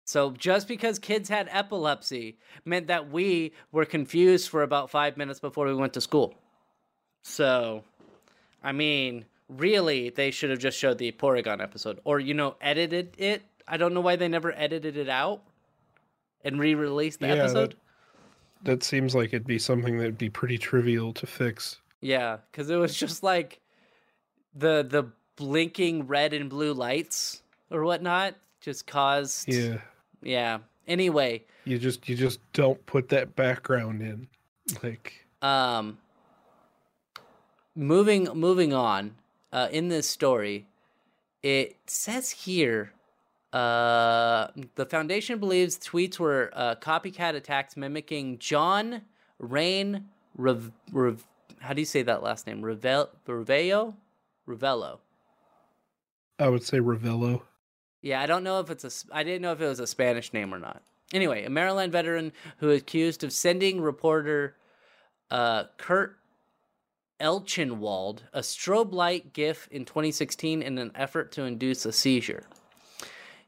So 0.09 0.31
just 0.31 0.67
because 0.67 0.97
kids 0.97 1.29
had 1.29 1.47
epilepsy 1.51 2.39
meant 2.65 2.87
that 2.87 3.11
we 3.11 3.53
were 3.71 3.85
confused 3.85 4.49
for 4.49 4.63
about 4.63 4.89
five 4.89 5.17
minutes 5.17 5.39
before 5.39 5.67
we 5.67 5.75
went 5.75 5.93
to 5.93 6.01
school. 6.01 6.33
So, 7.21 7.83
I 8.63 8.71
mean, 8.71 9.25
really, 9.49 10.09
they 10.09 10.31
should 10.31 10.49
have 10.49 10.57
just 10.57 10.79
showed 10.79 10.97
the 10.97 11.11
Porygon 11.11 11.61
episode, 11.61 11.99
or 12.05 12.19
you 12.19 12.33
know, 12.33 12.55
edited 12.59 13.13
it. 13.19 13.43
I 13.67 13.77
don't 13.77 13.93
know 13.93 14.01
why 14.01 14.15
they 14.15 14.27
never 14.27 14.51
edited 14.57 14.97
it 14.97 15.09
out 15.09 15.43
and 16.43 16.59
re-released 16.59 17.19
the 17.19 17.27
Yeah, 17.27 17.35
that- 17.35 17.43
episode. 17.43 17.75
that 18.63 18.81
seems 18.81 19.13
like 19.13 19.27
it'd 19.27 19.45
be 19.45 19.59
something 19.59 19.99
that'd 19.99 20.17
be 20.17 20.31
pretty 20.31 20.57
trivial 20.57 21.13
to 21.13 21.27
fix 21.27 21.77
Yeah, 22.01 22.37
because 22.51 22.71
it 22.71 22.77
was 22.77 22.95
just 22.97 23.21
like 23.21 23.59
the 24.55 24.81
the 24.81 25.03
blinking 25.35 26.07
red 26.07 26.33
and 26.33 26.49
blue 26.49 26.73
lights 26.73 27.43
or 27.69 27.83
whatnot 27.83 28.33
just 28.59 28.87
caused. 28.87 29.47
yeah 29.47 29.77
Yeah. 30.21 30.59
Anyway, 30.87 31.43
you 31.65 31.77
just 31.77 32.07
you 32.09 32.15
just 32.15 32.39
don't 32.53 32.83
put 32.85 33.09
that 33.09 33.35
background 33.35 34.01
in 34.01 34.27
like 34.83 35.25
um, 35.41 35.97
moving 37.75 38.25
moving 38.33 38.73
on. 38.73 39.15
Uh, 39.51 39.67
in 39.71 39.87
this 39.87 40.07
story, 40.07 40.67
it 41.43 41.75
says 41.85 42.29
here. 42.29 42.93
Uh, 43.51 44.47
the 44.75 44.85
foundation 44.85 45.39
believes 45.39 45.79
tweets 45.79 46.19
were 46.19 46.51
uh, 46.53 46.75
copycat 46.75 47.33
attacks 47.33 47.75
mimicking 47.75 48.37
John 48.37 49.01
Rayne 49.39 50.05
Rev, 50.39 50.71
Rev, 50.91 51.25
how 51.59 51.73
do 51.73 51.81
you 51.81 51.85
say 51.85 52.01
that 52.03 52.23
last 52.23 52.47
name? 52.47 52.61
Revel, 52.63 53.09
Revello? 53.27 53.93
Revello. 54.47 54.99
i 56.39 56.47
would 56.47 56.63
say 56.63 56.79
ravello 56.79 57.41
Yeah, 58.01 58.21
I 58.21 58.25
don't 58.25 58.43
know 58.43 58.59
if 58.59 58.69
it's 58.69 58.85
a. 58.85 59.15
I 59.15 59.23
didn't 59.23 59.41
know 59.41 59.51
if 59.51 59.61
it 59.61 59.67
was 59.67 59.79
a 59.79 59.87
Spanish 59.87 60.31
name 60.33 60.53
or 60.53 60.59
not. 60.59 60.81
Anyway, 61.13 61.43
a 61.43 61.49
Maryland 61.49 61.91
veteran 61.91 62.31
who 62.57 62.69
is 62.69 62.81
accused 62.81 63.23
of 63.23 63.33
sending 63.33 63.81
reporter 63.81 64.55
uh, 65.31 65.65
Kurt 65.77 66.17
Eichenwald 67.19 68.21
a 68.31 68.39
strobe 68.39 68.93
light 68.93 69.33
GIF 69.33 69.67
in 69.71 69.85
2016 69.85 70.61
in 70.61 70.77
an 70.77 70.91
effort 70.95 71.31
to 71.33 71.43
induce 71.43 71.85
a 71.85 71.91
seizure. 71.91 72.43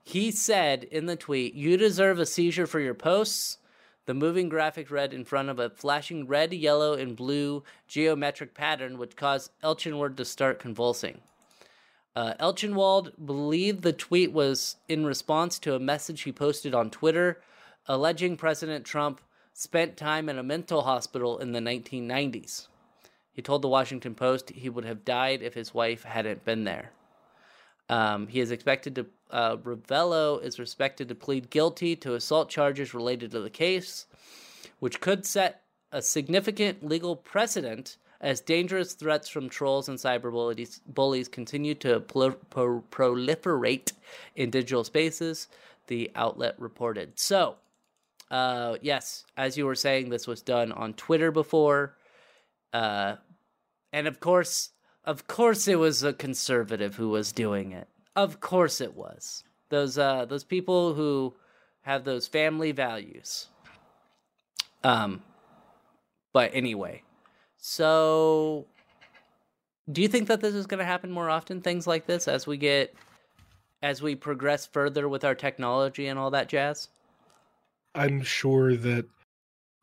He 0.04 0.32
said 0.32 0.84
in 0.86 1.06
the 1.06 1.16
tweet, 1.16 1.54
You 1.54 1.78
deserve 1.78 2.20
a 2.20 2.26
seizure 2.26 2.68
for 2.68 2.80
your 2.80 2.93
posts. 2.93 3.58
The 4.08 4.14
moving 4.14 4.49
graphic 4.49 4.89
read 4.89 5.14
in 5.14 5.24
front 5.24 5.49
of 5.49 5.60
a 5.60 5.70
flashing 5.70 6.28
red, 6.28 6.54
yellow, 6.54 6.93
and 6.93 7.16
blue 7.16 7.64
geometric 7.88 8.54
pattern, 8.56 8.97
which 8.97 9.16
caused 9.16 9.52
Eichenwald 9.64 10.18
to 10.18 10.26
start 10.26 10.60
convulsing. 10.60 11.22
Uh, 12.16 12.34
Eichenwald 12.39 13.14
believed 13.26 13.84
the 13.84 13.93
tweet 13.93 14.32
was 14.34 14.76
in 14.89 15.05
response 15.05 15.57
to 15.59 15.76
a 15.76 15.80
message 15.80 16.22
he 16.22 16.32
posted 16.32 16.76
on 16.76 16.89
Twitter 16.89 17.41
alleging 17.88 18.38
President 18.38 18.86
Trump 18.86 19.22
spent 19.53 19.97
time 19.97 20.30
in 20.30 20.38
a 20.38 20.43
mental 20.43 20.82
hospital 20.82 21.38
in 21.39 21.51
the 21.51 21.59
1990s. 21.59 22.68
He 23.34 23.41
told 23.41 23.62
the 23.62 23.68
Washington 23.68 24.16
Post 24.16 24.49
he 24.51 24.70
would 24.70 24.86
have 24.86 25.05
died 25.05 25.41
if 25.41 25.53
his 25.53 25.74
wife 25.74 26.03
hadn't 26.03 26.45
been 26.45 26.64
there. 26.64 26.91
Um, 27.89 28.28
he 28.28 28.39
is 28.39 28.51
expected 28.51 28.95
to, 28.95 29.05
uh, 29.30 29.57
Ravello 29.57 30.41
is 30.41 30.59
expected 30.59 31.09
to 31.09 31.16
plead 31.16 31.49
guilty 31.49 31.95
to 31.97 32.16
assault 32.16 32.49
charges 32.49 32.93
related 32.93 33.32
to 33.32 33.41
the 33.41 33.49
case, 33.49 34.05
which 34.80 35.01
could 35.01 35.26
set 35.26 35.64
a 35.91 36.01
significant 36.01 36.88
legal 36.88 37.16
precedent 37.16 37.97
as 38.22 38.39
dangerous 38.39 38.93
threats 38.93 39.28
from 39.28 39.49
trolls 39.49 39.89
and 39.89 39.97
cyberbullies 39.97 40.80
bullies 40.86 41.28
continue 41.28 41.74
to 41.76 41.99
pro- 41.99 42.36
proliferate 42.91 43.91
in 44.36 44.51
digital 44.51 44.84
spaces, 44.84 45.47
the 45.88 46.11
outlet 46.15 46.55
reported. 46.59 47.19
So, 47.19 47.55
uh, 48.30 48.78
yes, 48.82 49.26
as 49.36 49.57
you 49.57 49.65
were 49.65 49.76
saying, 49.76 50.09
this 50.09 50.28
was 50.28 50.41
done 50.41 50.72
on 50.72 50.93
Twitter 50.93 51.32
before. 51.32 51.97
Uh, 52.72 53.15
and 53.91 54.07
of 54.07 54.19
course, 54.19 54.69
of 55.03 55.28
course, 55.28 55.67
it 55.67 55.80
was 55.80 56.03
a 56.03 56.13
conservative 56.13 56.95
who 56.95 57.09
was 57.09 57.32
doing 57.32 57.72
it. 57.72 57.88
Of 58.15 58.39
course, 58.39 58.80
it 58.80 58.95
was 58.95 59.43
those 59.69 59.97
uh, 59.97 60.26
those 60.26 60.43
people 60.43 60.93
who 60.93 61.34
have 61.82 62.03
those 62.03 62.28
family 62.28 62.72
values. 62.72 63.47
Um, 64.84 65.24
but 66.34 66.51
anyway, 66.53 67.01
so 67.62 68.66
do 69.89 70.01
you 70.01 70.07
think 70.07 70.28
that 70.28 70.41
this 70.41 70.55
is 70.55 70.66
going 70.66 70.80
to 70.80 70.86
happen 70.86 71.12
more 71.12 71.30
often? 71.30 71.62
Things 71.62 71.88
like 71.88 72.07
this 72.07 72.28
as 72.28 72.45
we 72.45 72.57
get 72.57 72.93
as 73.84 74.01
we 74.01 74.16
progress 74.16 74.66
further 74.66 75.07
with 75.07 75.24
our 75.24 75.36
technology 75.36 76.07
and 76.07 76.20
all 76.20 76.32
that 76.32 76.49
jazz. 76.49 76.89
I'm 77.95 78.22
sure 78.22 78.76
that 78.76 79.05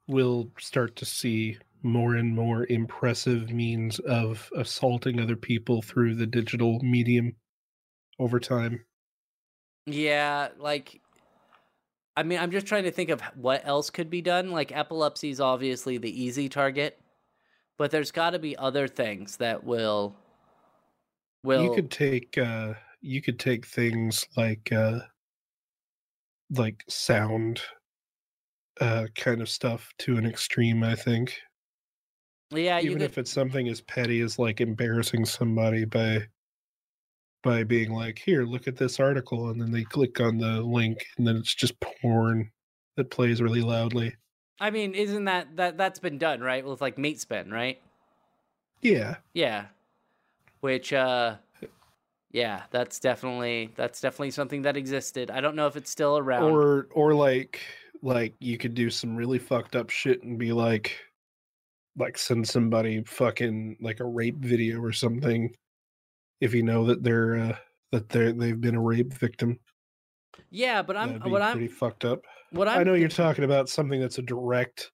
we'll 0.07 0.51
start 0.59 0.97
to 0.97 1.05
see 1.05 1.59
more 1.83 2.17
and 2.17 2.35
more 2.35 2.67
impressive 2.69 3.51
means 3.51 3.99
of 4.01 4.51
assaulting 4.57 5.21
other 5.21 5.37
people 5.37 5.81
through 5.81 6.15
the 6.15 6.27
digital 6.27 6.81
medium 6.81 7.35
over 8.19 8.41
time. 8.41 8.85
Yeah, 9.87 10.49
like 10.59 11.01
I 12.17 12.25
mean, 12.25 12.41
I'm 12.41 12.51
just 12.51 12.67
trying 12.67 12.85
to 12.85 12.91
think 12.91 13.11
of 13.11 13.21
what 13.37 13.65
else 13.65 13.91
could 13.91 14.11
be 14.11 14.21
done. 14.21 14.51
Like 14.51 14.77
epilepsy 14.77 15.31
is 15.31 15.41
obviously 15.41 15.99
the 15.99 16.25
easy 16.25 16.49
target, 16.49 17.01
but 17.79 17.91
there's 17.93 18.13
got 18.13 18.31
to 18.31 18.39
be 18.41 18.57
other 18.57 18.89
things 18.89 19.39
that 19.39 19.65
will 19.65 20.17
will 21.43 21.63
You 21.63 21.71
could 21.71 21.91
take 21.91 22.39
uh 22.39 22.75
you 23.03 23.21
could 23.21 23.39
take 23.39 23.67
things 23.67 24.25
like 24.37 24.73
uh 24.73 25.01
like 26.51 26.85
sound 26.89 27.63
uh 28.81 29.07
kind 29.15 29.41
of 29.41 29.49
stuff 29.49 29.93
to 29.99 30.17
an 30.17 30.27
extreme, 30.27 30.83
I 30.83 30.95
think. 30.95 31.41
yeah, 32.51 32.79
you 32.79 32.91
Even 32.91 32.97
could 32.97 33.13
if 33.13 33.19
it's 33.19 33.31
something 33.31 33.69
as 33.69 33.81
petty 33.83 34.21
as 34.21 34.37
like 34.39 34.61
embarrassing 34.61 35.27
somebody 35.27 35.85
by 35.85 36.27
by 37.43 37.65
being 37.65 37.91
like, 37.91 38.19
"Here, 38.19 38.45
look 38.45 38.69
at 38.69 38.77
this 38.77 39.01
article," 39.01 39.51
and 39.51 39.61
then 39.61 39.71
they 39.73 39.83
click 39.85 40.21
on 40.21 40.39
the 40.39 40.63
link, 40.63 41.05
and 41.17 41.27
then 41.27 41.37
it's 41.37 41.55
just 41.55 41.79
porn 41.81 42.51
that 42.97 43.11
plays 43.11 43.41
really 43.43 43.61
loudly. 43.63 44.15
I 44.61 44.71
mean, 44.71 44.95
isn't 44.95 45.25
that 45.25 45.57
that 45.57 45.77
that's 45.77 45.99
been 45.99 46.19
done, 46.19 46.41
right? 46.41 46.65
With 46.65 46.81
like 46.81 46.99
meat 46.99 47.21
spin, 47.21 47.51
right? 47.51 47.81
Yeah, 48.81 49.17
Yeah. 49.35 49.67
Which 50.61 50.93
uh 50.93 51.37
yeah, 52.31 52.65
that's 52.71 53.01
definitely 53.01 53.73
that's 53.77 54.01
definitely 54.01 54.33
something 54.33 54.63
that 54.63 54.77
existed. 54.77 55.31
I 55.31 55.41
don't 55.41 55.57
know 55.57 55.67
if 55.67 55.77
it's 55.77 55.91
still 55.91 56.19
around. 56.19 56.51
or 56.51 56.89
or 56.93 57.15
like 57.15 57.61
like 58.03 58.35
you 58.41 58.59
could 58.59 58.75
do 58.75 58.91
some 58.91 59.17
really 59.17 59.39
fucked 59.39 59.75
up 59.77 59.91
shit 59.91 60.23
and 60.23 60.39
be 60.39 60.53
like, 60.53 60.99
like 61.97 62.19
send 62.19 62.47
somebody 62.47 63.03
fucking 63.03 63.77
like 63.81 64.01
a 64.01 64.05
rape 64.05 64.39
video 64.39 64.81
or 64.81 64.93
something, 64.93 65.55
if 66.41 66.55
you 66.55 66.63
know 66.63 66.85
that 66.87 67.03
they're 67.03 67.37
uh, 67.37 67.57
that 67.93 68.09
they're 68.09 68.33
they've 68.33 68.61
been 68.61 68.77
a 68.77 68.81
rape 68.81 69.13
victim. 69.15 69.59
yeah, 70.51 70.83
but 70.83 70.97
I'm 70.97 71.21
what 71.21 71.43
I'm 71.43 71.53
pretty 71.53 71.69
fucked 71.69 72.05
up. 72.05 72.25
What 72.51 72.69
I'm 72.69 72.81
I 72.81 72.85
know 72.85 72.95
you're 72.95 73.09
talking 73.09 73.45
about 73.45 73.69
something 73.69 74.01
that's 74.01 74.19
a 74.19 74.23
direct 74.23 74.93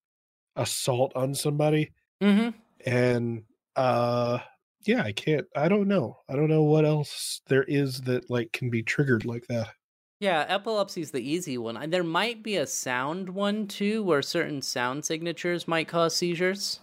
assault 0.56 1.12
on 1.16 1.34
somebody, 1.34 1.92
hmm 2.20 2.54
and 2.86 3.44
uh 3.76 4.40
yeah, 4.86 5.02
I 5.02 5.12
can't. 5.12 5.46
I 5.56 5.68
don't 5.68 5.88
know. 5.88 6.18
I 6.28 6.36
don't 6.36 6.48
know 6.50 6.64
what 6.64 6.84
else 6.86 7.42
there 7.48 7.64
is 7.64 8.02
that 8.02 8.30
like 8.30 8.52
can 8.52 8.70
be 8.70 8.82
triggered 8.82 9.24
like 9.26 9.46
that. 9.48 9.74
Yeah, 10.18 10.44
epilepsy's 10.48 11.12
the 11.12 11.20
easy 11.20 11.56
one. 11.58 11.76
And 11.76 11.92
There 11.92 12.02
might 12.02 12.42
be 12.42 12.56
a 12.56 12.66
sound 12.66 13.30
one 13.30 13.68
too, 13.68 14.02
where 14.02 14.22
certain 14.22 14.60
sound 14.62 15.04
signatures 15.04 15.68
might 15.68 15.86
cause 15.88 16.16
seizures. 16.16 16.80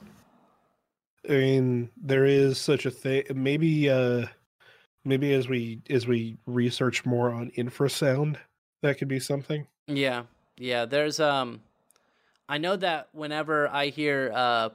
I 1.28 1.34
mean, 1.34 1.91
there 1.95 2.26
is 2.26 2.59
such 2.59 2.86
a 2.86 2.91
thing. 2.91 3.24
Maybe, 3.34 3.89
uh, 3.89 4.28
maybe 5.05 5.34
as 5.34 5.49
we 5.49 5.84
as 5.89 6.07
we 6.07 6.38
research 6.47 7.05
more 7.05 7.32
on 7.32 7.51
infrasound, 7.51 8.39
that 8.84 8.97
could 8.99 9.09
be 9.09 9.19
something. 9.22 9.67
Yeah, 9.88 10.26
yeah. 10.58 10.86
There's 10.86 11.20
um, 11.20 11.62
I 12.49 12.58
know 12.58 12.76
that 12.76 13.10
whenever 13.14 13.68
I 13.70 13.88
hear 13.88 14.32
uh, 14.34 14.70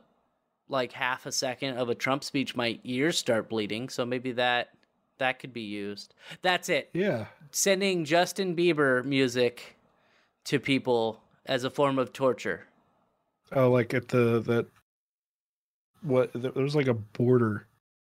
like 0.69 0.93
half 0.93 1.27
a 1.27 1.33
second 1.33 1.79
of 1.79 1.89
a 1.89 1.95
Trump 1.95 2.25
speech, 2.25 2.57
my 2.57 2.79
ears 2.85 3.19
start 3.19 3.49
bleeding. 3.49 3.89
So 3.89 4.05
maybe 4.05 4.33
that 4.33 4.71
that 5.19 5.39
could 5.39 5.53
be 5.53 5.63
used. 5.63 6.15
That's 6.43 6.69
it. 6.69 6.91
Yeah, 6.93 7.27
Sending 7.51 8.05
Justin 8.05 8.55
Bieber 8.57 9.05
music 9.05 9.77
to 10.45 10.61
people 10.61 11.21
as 11.47 11.65
a 11.65 11.71
form 11.71 11.99
of 11.99 12.13
torture. 12.13 12.67
oh, 13.53 13.71
like 13.71 13.95
at 13.95 14.09
the 14.09 14.41
that 14.41 14.67
what 16.03 16.31
there 16.35 16.53
was 16.53 16.77
like 16.77 16.87
a 16.89 16.95
border. 16.95 17.67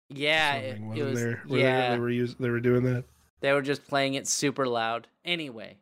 Yeah, 0.09 0.55
it, 0.55 0.81
was. 0.81 1.19
there? 1.19 1.43
Were 1.47 1.57
they- 1.57 1.63
yeah, 1.63 1.91
they 1.93 1.99
were 1.99 2.09
using 2.09 2.37
they 2.39 2.49
were 2.49 2.59
doing 2.59 2.83
that. 2.83 3.05
They 3.41 3.53
were 3.53 3.61
just 3.61 3.87
playing 3.87 4.15
it 4.15 4.27
super 4.27 4.67
loud. 4.67 5.07
Anyway, 5.23 5.77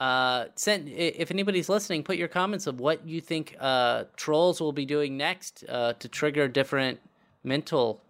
uh, 0.00 0.46
send 0.54 0.88
if 0.88 1.30
anybody's 1.30 1.68
listening, 1.68 2.04
put 2.04 2.16
your 2.16 2.28
comments 2.28 2.66
of 2.66 2.78
what 2.78 3.06
you 3.06 3.20
think 3.20 3.56
uh, 3.58 4.04
trolls 4.16 4.60
will 4.60 4.72
be 4.72 4.86
doing 4.86 5.16
next 5.16 5.64
uh, 5.68 5.94
to 5.94 6.08
trigger 6.08 6.46
different 6.46 7.00
mental. 7.42 8.00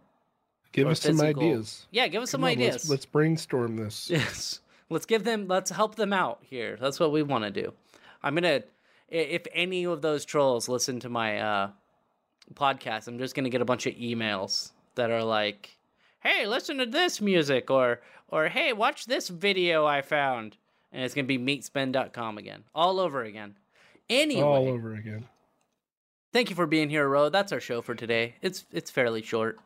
Give 0.72 0.86
us 0.86 1.00
some 1.00 1.20
ideas. 1.20 1.86
Yeah, 1.90 2.08
give 2.08 2.22
us 2.22 2.30
some 2.30 2.44
on, 2.44 2.50
ideas. 2.50 2.74
Let's, 2.74 2.90
let's 2.90 3.06
brainstorm 3.06 3.76
this. 3.76 4.10
Yes, 4.12 4.60
let's 4.90 5.06
give 5.06 5.24
them. 5.24 5.48
Let's 5.48 5.70
help 5.70 5.94
them 5.94 6.12
out 6.12 6.40
here. 6.42 6.76
That's 6.78 7.00
what 7.00 7.10
we 7.10 7.22
want 7.22 7.44
to 7.44 7.50
do. 7.50 7.72
I'm 8.22 8.34
gonna. 8.34 8.62
If 9.08 9.46
any 9.54 9.84
of 9.84 10.02
those 10.02 10.26
trolls 10.26 10.68
listen 10.68 11.00
to 11.00 11.08
my 11.08 11.40
uh, 11.40 11.70
podcast, 12.52 13.08
I'm 13.08 13.18
just 13.18 13.34
gonna 13.34 13.48
get 13.48 13.62
a 13.62 13.64
bunch 13.64 13.86
of 13.86 13.94
emails 13.94 14.72
that 14.96 15.10
are 15.10 15.24
like, 15.24 15.78
"Hey, 16.20 16.46
listen 16.46 16.76
to 16.76 16.86
this 16.86 17.22
music," 17.22 17.70
or 17.70 18.02
or 18.28 18.48
"Hey, 18.48 18.74
watch 18.74 19.06
this 19.06 19.28
video 19.28 19.86
I 19.86 20.02
found," 20.02 20.57
and 20.92 21.02
it's 21.02 21.14
gonna 21.14 21.26
be 21.26 21.38
meatspin.com 21.38 22.38
again, 22.38 22.64
all 22.74 23.00
over 23.00 23.22
again. 23.22 23.56
Anyway, 24.10 24.42
All 24.42 24.68
over 24.68 24.94
again. 24.94 25.26
thank 26.32 26.48
you 26.48 26.56
for 26.56 26.66
being 26.66 26.88
here, 26.88 27.06
Ro. 27.06 27.28
That's 27.28 27.52
our 27.52 27.60
show 27.60 27.82
for 27.82 27.94
today. 27.94 28.36
It's 28.40 28.64
it's 28.72 28.90
fairly 28.90 29.22
short. 29.22 29.58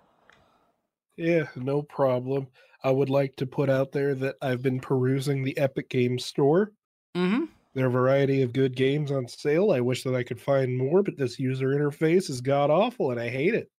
Yeah, 1.17 1.45
no 1.55 1.83
problem. 1.83 2.49
I 2.83 2.91
would 2.91 3.11
like 3.11 3.37
to 3.37 3.47
put 3.47 3.71
out 3.71 3.93
there 3.93 4.15
that 4.17 4.37
I've 4.43 4.63
been 4.63 4.81
perusing 4.81 5.45
the 5.45 5.57
Epic 5.57 5.89
Games 5.89 6.25
store. 6.25 6.73
Mm-hmm. 7.17 7.45
There 7.75 7.85
are 7.85 7.89
a 7.89 7.93
variety 7.93 8.43
of 8.43 8.53
good 8.53 8.75
games 8.75 9.13
on 9.13 9.29
sale. 9.29 9.71
I 9.71 9.81
wish 9.81 10.03
that 10.03 10.15
I 10.15 10.23
could 10.23 10.41
find 10.41 10.77
more, 10.77 11.03
but 11.03 11.17
this 11.17 11.39
user 11.39 11.69
interface 11.69 12.29
is 12.29 12.41
god 12.41 12.71
awful 12.71 13.13
and 13.13 13.21
I 13.21 13.29
hate 13.29 13.55
it. 13.55 13.71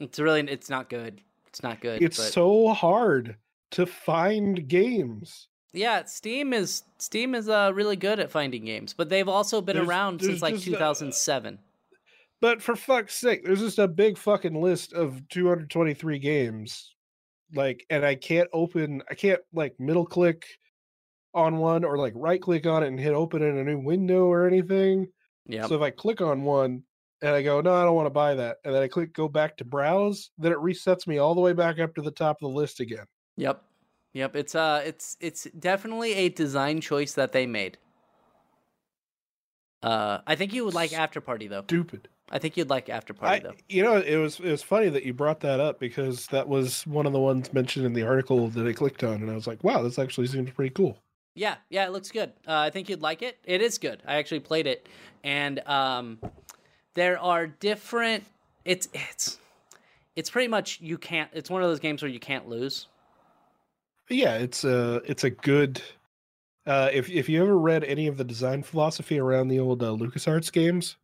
It's 0.00 0.18
really 0.18 0.40
it's 0.42 0.68
not 0.68 0.90
good. 0.90 1.20
It's 1.48 1.62
not 1.62 1.80
good. 1.80 2.02
It's 2.02 2.18
but... 2.18 2.32
so 2.32 2.68
hard 2.74 3.36
to 3.72 3.86
find 3.86 4.68
games. 4.68 5.48
Yeah, 5.74 6.04
Steam 6.04 6.52
is 6.52 6.84
Steam 6.98 7.34
is 7.34 7.48
uh 7.48 7.72
really 7.74 7.96
good 7.96 8.20
at 8.20 8.30
finding 8.30 8.64
games, 8.64 8.94
but 8.94 9.08
they've 9.08 9.28
also 9.28 9.60
been 9.60 9.76
There's- 9.76 9.88
around 9.88 10.20
there's 10.20 10.40
since 10.40 10.42
like 10.42 10.54
uh, 10.54 10.58
2007. 10.58 11.58
But 12.40 12.60
for 12.60 12.76
fuck's 12.76 13.14
sake, 13.14 13.42
there's 13.44 13.60
just 13.60 13.78
a 13.78 13.88
big 13.88 14.18
fucking 14.18 14.60
list 14.60 14.92
of 14.92 15.26
223 15.30 16.18
games. 16.18 16.94
Like, 17.54 17.86
and 17.88 18.04
I 18.04 18.16
can't 18.16 18.48
open, 18.52 19.02
I 19.10 19.14
can't 19.14 19.40
like 19.54 19.78
middle 19.78 20.04
click 20.04 20.44
on 21.32 21.56
one 21.56 21.84
or 21.84 21.96
like 21.96 22.12
right 22.16 22.42
click 22.42 22.66
on 22.66 22.82
it 22.82 22.88
and 22.88 23.00
hit 23.00 23.14
open 23.14 23.42
in 23.42 23.56
a 23.56 23.64
new 23.64 23.78
window 23.78 24.26
or 24.26 24.46
anything. 24.46 25.06
Yeah. 25.46 25.66
So 25.66 25.74
if 25.76 25.80
I 25.80 25.90
click 25.90 26.20
on 26.20 26.42
one 26.42 26.82
and 27.22 27.30
I 27.30 27.42
go, 27.42 27.60
no, 27.62 27.72
I 27.74 27.84
don't 27.84 27.94
want 27.94 28.06
to 28.06 28.10
buy 28.10 28.34
that. 28.34 28.58
And 28.64 28.74
then 28.74 28.82
I 28.82 28.88
click 28.88 29.14
go 29.14 29.26
back 29.28 29.56
to 29.58 29.64
browse, 29.64 30.30
then 30.36 30.52
it 30.52 30.58
resets 30.58 31.06
me 31.06 31.18
all 31.18 31.34
the 31.34 31.40
way 31.40 31.54
back 31.54 31.78
up 31.78 31.94
to 31.94 32.02
the 32.02 32.10
top 32.10 32.36
of 32.42 32.50
the 32.52 32.58
list 32.58 32.80
again. 32.80 33.06
Yep. 33.36 33.62
Yep. 34.14 34.36
It's 34.36 34.54
uh 34.54 34.82
it's 34.84 35.16
it's 35.20 35.44
definitely 35.58 36.14
a 36.14 36.28
design 36.28 36.80
choice 36.80 37.12
that 37.12 37.32
they 37.32 37.46
made. 37.46 37.78
Uh 39.82 40.18
I 40.26 40.34
think 40.34 40.52
you 40.52 40.64
would 40.64 40.74
like 40.74 40.90
Afterparty 40.90 41.48
though. 41.48 41.62
Stupid. 41.62 42.08
I 42.30 42.38
think 42.38 42.56
you'd 42.56 42.70
like 42.70 42.86
Afterparty 42.86 43.22
I, 43.26 43.38
though. 43.40 43.54
you 43.68 43.82
know, 43.82 43.96
it 43.96 44.16
was 44.16 44.40
it 44.40 44.50
was 44.50 44.62
funny 44.62 44.88
that 44.88 45.04
you 45.04 45.12
brought 45.12 45.40
that 45.40 45.60
up 45.60 45.78
because 45.78 46.26
that 46.28 46.48
was 46.48 46.86
one 46.86 47.06
of 47.06 47.12
the 47.12 47.20
ones 47.20 47.52
mentioned 47.52 47.84
in 47.84 47.92
the 47.92 48.02
article 48.02 48.48
that 48.48 48.66
I 48.66 48.72
clicked 48.72 49.04
on, 49.04 49.16
and 49.16 49.30
I 49.30 49.34
was 49.34 49.46
like, 49.46 49.62
wow, 49.62 49.82
this 49.82 49.98
actually 49.98 50.26
seems 50.28 50.50
pretty 50.50 50.70
cool. 50.70 50.98
Yeah, 51.34 51.56
yeah, 51.68 51.84
it 51.84 51.92
looks 51.92 52.10
good. 52.10 52.32
Uh, 52.46 52.58
I 52.58 52.70
think 52.70 52.88
you'd 52.88 53.02
like 53.02 53.20
it. 53.20 53.38
It 53.44 53.60
is 53.60 53.76
good. 53.78 54.02
I 54.06 54.16
actually 54.16 54.40
played 54.40 54.66
it, 54.66 54.88
and 55.22 55.60
um, 55.68 56.18
there 56.94 57.18
are 57.18 57.46
different. 57.46 58.24
It's 58.64 58.88
it's 58.94 59.38
it's 60.16 60.30
pretty 60.30 60.48
much 60.48 60.80
you 60.80 60.96
can't. 60.96 61.30
It's 61.34 61.50
one 61.50 61.62
of 61.62 61.68
those 61.68 61.80
games 61.80 62.02
where 62.02 62.10
you 62.10 62.20
can't 62.20 62.48
lose. 62.48 62.86
Yeah, 64.10 64.36
it's 64.36 64.64
a 64.64 64.96
it's 65.06 65.24
a 65.24 65.30
good. 65.30 65.82
Uh, 66.66 66.90
if 66.92 67.10
if 67.10 67.28
you 67.28 67.42
ever 67.42 67.58
read 67.58 67.84
any 67.84 68.06
of 68.06 68.16
the 68.16 68.24
design 68.24 68.62
philosophy 68.62 69.18
around 69.18 69.48
the 69.48 69.58
old 69.60 69.82
uh, 69.82 69.88
LucasArts 69.92 70.52
games, 70.52 70.96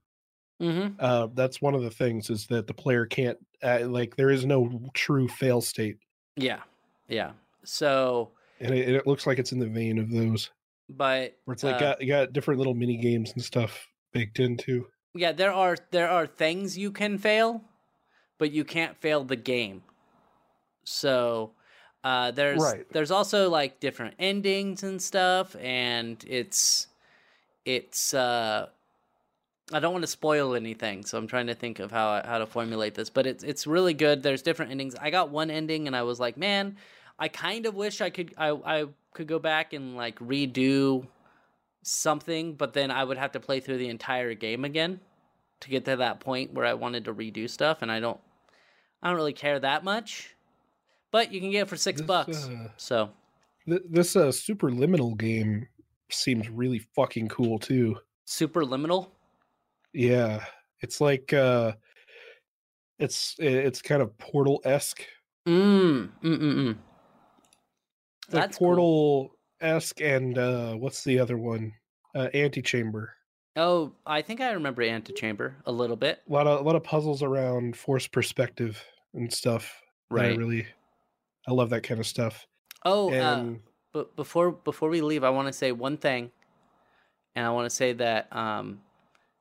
Mm-hmm. 0.60 0.96
uh, 0.98 1.28
that's 1.32 1.62
one 1.62 1.74
of 1.74 1.82
the 1.82 1.90
things 1.90 2.28
is 2.28 2.46
that 2.48 2.66
the 2.66 2.74
player 2.74 3.06
can't 3.06 3.38
uh, 3.62 3.86
like 3.88 4.16
there 4.16 4.30
is 4.30 4.44
no 4.44 4.90
true 4.92 5.26
fail 5.26 5.62
state, 5.62 5.96
Yeah, 6.36 6.62
yeah. 7.08 7.32
So, 7.64 8.32
and 8.60 8.74
it, 8.74 8.88
it 8.88 9.06
looks 9.06 9.26
like 9.26 9.38
it's 9.38 9.52
in 9.52 9.58
the 9.58 9.66
vein 9.68 9.98
of 9.98 10.10
those 10.10 10.50
but 10.88 11.38
where 11.44 11.54
it's 11.54 11.62
like 11.62 11.76
uh, 11.76 11.80
got 11.80 12.00
you 12.02 12.08
got 12.08 12.32
different 12.34 12.58
little 12.58 12.74
mini 12.74 12.98
games 12.98 13.32
and 13.32 13.42
stuff 13.42 13.86
baked 14.12 14.38
into. 14.38 14.86
yeah, 15.14 15.32
there 15.32 15.52
are 15.52 15.76
there 15.92 16.10
are 16.10 16.26
things 16.26 16.76
you 16.76 16.92
can 16.92 17.16
fail, 17.16 17.64
but 18.38 18.52
you 18.52 18.64
can't 18.64 18.96
fail 18.96 19.24
the 19.24 19.36
game. 19.36 19.82
So, 20.84 21.52
uh, 22.02 22.30
there's 22.30 22.60
Right. 22.60 22.86
there's 22.92 23.10
also 23.10 23.50
like 23.50 23.80
different 23.80 24.14
endings 24.18 24.82
and 24.82 25.00
stuff, 25.00 25.54
and 25.60 26.22
it's 26.26 26.86
it's 27.64 28.14
uh, 28.14 28.68
I 29.72 29.80
don't 29.80 29.92
want 29.92 30.02
to 30.02 30.10
spoil 30.10 30.54
anything, 30.54 31.04
so 31.04 31.18
I'm 31.18 31.26
trying 31.26 31.46
to 31.48 31.54
think 31.54 31.78
of 31.78 31.90
how 31.90 32.22
how 32.24 32.38
to 32.38 32.46
formulate 32.46 32.94
this. 32.94 33.10
But 33.10 33.26
it's 33.26 33.44
it's 33.44 33.66
really 33.66 33.94
good. 33.94 34.22
There's 34.22 34.42
different 34.42 34.70
endings. 34.70 34.94
I 34.94 35.10
got 35.10 35.30
one 35.30 35.50
ending, 35.50 35.86
and 35.86 35.94
I 35.94 36.02
was 36.02 36.18
like, 36.18 36.36
man, 36.36 36.76
I 37.18 37.28
kind 37.28 37.66
of 37.66 37.74
wish 37.74 38.00
I 38.00 38.10
could 38.10 38.34
I 38.38 38.50
I 38.50 38.86
could 39.12 39.26
go 39.26 39.38
back 39.38 39.72
and 39.72 39.96
like 39.96 40.18
redo 40.18 41.06
something, 41.82 42.54
but 42.54 42.72
then 42.72 42.90
I 42.90 43.04
would 43.04 43.18
have 43.18 43.32
to 43.32 43.40
play 43.40 43.60
through 43.60 43.78
the 43.78 43.88
entire 43.88 44.34
game 44.34 44.64
again 44.64 45.00
to 45.60 45.68
get 45.68 45.84
to 45.84 45.96
that 45.96 46.20
point 46.20 46.54
where 46.54 46.64
I 46.64 46.74
wanted 46.74 47.04
to 47.04 47.14
redo 47.14 47.48
stuff, 47.48 47.82
and 47.82 47.92
I 47.92 48.00
don't 48.00 48.20
I 49.02 49.08
don't 49.08 49.16
really 49.16 49.34
care 49.34 49.60
that 49.60 49.84
much. 49.84 50.34
But 51.10 51.32
you 51.32 51.40
can 51.40 51.50
get 51.50 51.62
it 51.62 51.68
for 51.68 51.76
six 51.76 52.00
This, 52.00 52.06
bucks. 52.06 52.48
uh, 52.48 52.68
So 52.76 53.10
Th- 53.68 53.82
this 53.88 54.16
uh, 54.16 54.28
superliminal 54.28 55.16
game 55.18 55.66
seems 56.10 56.48
really 56.48 56.78
fucking 56.94 57.28
cool 57.28 57.58
too. 57.58 57.98
super 58.24 58.62
liminal. 58.64 59.10
Yeah, 59.92 60.44
it's 60.80 61.00
like 61.00 61.32
uh, 61.32 61.72
it's 62.98 63.34
it's 63.38 63.82
kind 63.82 64.02
of 64.02 64.16
portal 64.18 64.60
esque. 64.64 65.04
Mm. 65.48 66.10
Mm. 66.22 66.38
Mm. 66.38 66.40
mm. 66.40 66.66
like 66.66 66.76
That's 68.28 68.58
cool. 68.58 68.66
portal 68.68 69.30
esque 69.60 70.00
and 70.00 70.38
uh 70.38 70.74
what's 70.74 71.04
the 71.04 71.18
other 71.18 71.36
one 71.36 71.72
uh 72.14 72.28
antechamber 72.34 73.14
Oh, 73.56 73.92
I 74.06 74.22
think 74.22 74.40
I 74.40 74.52
remember 74.52 74.80
Antechamber 74.82 75.56
a 75.66 75.72
little 75.72 75.96
bit. 75.96 76.20
a 76.28 76.32
lot 76.32 76.46
of 76.46 76.60
a 76.60 76.62
lot 76.62 76.76
of 76.76 76.84
puzzles 76.84 77.22
around 77.22 77.76
forced 77.76 78.12
perspective 78.12 78.82
and 79.14 79.30
stuff 79.32 79.82
that 80.14 80.24
I 80.24 80.28
Right. 80.28 80.38
really 80.38 80.66
i 81.50 81.52
love 81.52 81.70
that 81.70 81.82
kind 81.82 82.00
of 82.00 82.06
stuff 82.06 82.46
Oh, 82.84 83.12
uh, 83.12 83.44
but 83.92 84.16
before 84.16 84.52
before 84.52 84.88
we 84.88 85.00
leave, 85.00 85.24
I 85.24 85.30
want 85.30 85.48
to 85.48 85.52
say 85.52 85.72
one 85.72 85.96
thing, 85.96 86.30
and 87.34 87.46
I 87.46 87.50
want 87.50 87.66
to 87.66 87.74
say 87.74 87.92
that 87.94 88.34
um, 88.34 88.80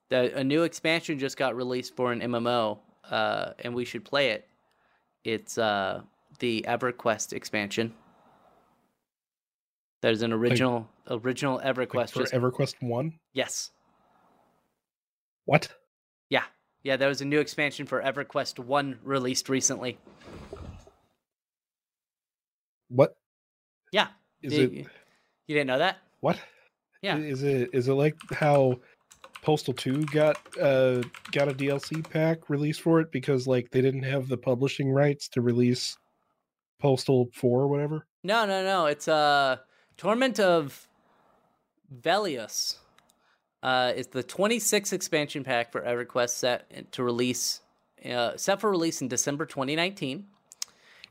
that 0.10 0.34
a 0.34 0.44
new 0.44 0.64
expansion 0.64 1.20
just 1.20 1.38
got 1.38 1.56
released 1.56 1.96
for 1.96 2.12
an 2.12 2.20
MMO, 2.20 2.80
uh, 3.10 3.52
and 3.60 3.74
we 3.74 3.86
should 3.86 4.04
play 4.04 4.32
it. 4.32 4.48
It's 5.24 5.58
uh, 5.58 6.02
the 6.40 6.66
EverQuest 6.68 7.34
expansion. 7.34 7.94
There's 10.02 10.22
an 10.22 10.34
original 10.34 10.90
original 11.10 11.56
like, 11.56 11.76
EverQuest. 11.76 12.12
for 12.12 12.20
just, 12.20 12.34
everquest 12.34 12.76
1 12.82 13.14
yes, 13.34 13.72
what 15.46 15.70
yeah, 16.30 16.44
yeah. 16.84 16.98
There 16.98 17.10
was 17.10 17.22
a 17.22 17.26
new 17.26 17.40
expansion 17.40 17.86
for 17.86 18.02
EverQuest 18.02 18.60
One 18.60 19.00
released 19.04 19.50
recently. 19.50 19.98
What 22.90 23.16
Yeah, 23.92 24.08
is 24.42 24.54
you, 24.54 24.64
it 24.64 24.72
you 24.72 25.56
didn't 25.56 25.68
know 25.68 25.80
that? 25.80 25.98
what 26.20 26.40
Yeah. 27.02 27.18
is 27.18 27.44
it 27.44 27.70
is 27.74 27.88
it 27.88 27.94
like 27.94 28.16
how 28.32 28.80
postal 29.42 29.74
2 29.74 30.06
got 30.08 30.36
uh 30.60 31.02
got 31.32 31.48
a 31.48 31.54
dlc 31.54 32.10
pack 32.10 32.50
released 32.50 32.82
for 32.82 33.00
it 33.00 33.10
because 33.12 33.48
like 33.48 33.70
they 33.72 33.82
didn't 33.82 34.04
have 34.04 34.28
the 34.28 34.38
publishing 34.38 34.92
rights 34.92 35.30
to 35.30 35.42
release 35.42 35.98
postal 36.82 37.30
4 37.34 37.62
or 37.62 37.68
whatever 37.68 38.06
No, 38.24 38.46
no, 38.46 38.64
no. 38.64 38.86
It's 38.88 39.08
uh 39.08 39.58
Torment 39.98 40.40
of 40.40 40.88
Velius. 42.02 42.78
Uh 43.64 43.94
is 43.96 44.08
the 44.08 44.24
26th 44.24 44.94
expansion 44.94 45.44
pack 45.44 45.72
for 45.72 45.82
EverQuest 45.82 46.30
set 46.30 46.92
to 46.94 47.04
release 47.04 47.62
uh 48.06 48.36
set 48.38 48.60
for 48.62 48.70
release 48.70 49.02
in 49.02 49.08
December 49.08 49.46
2019. 49.46 50.28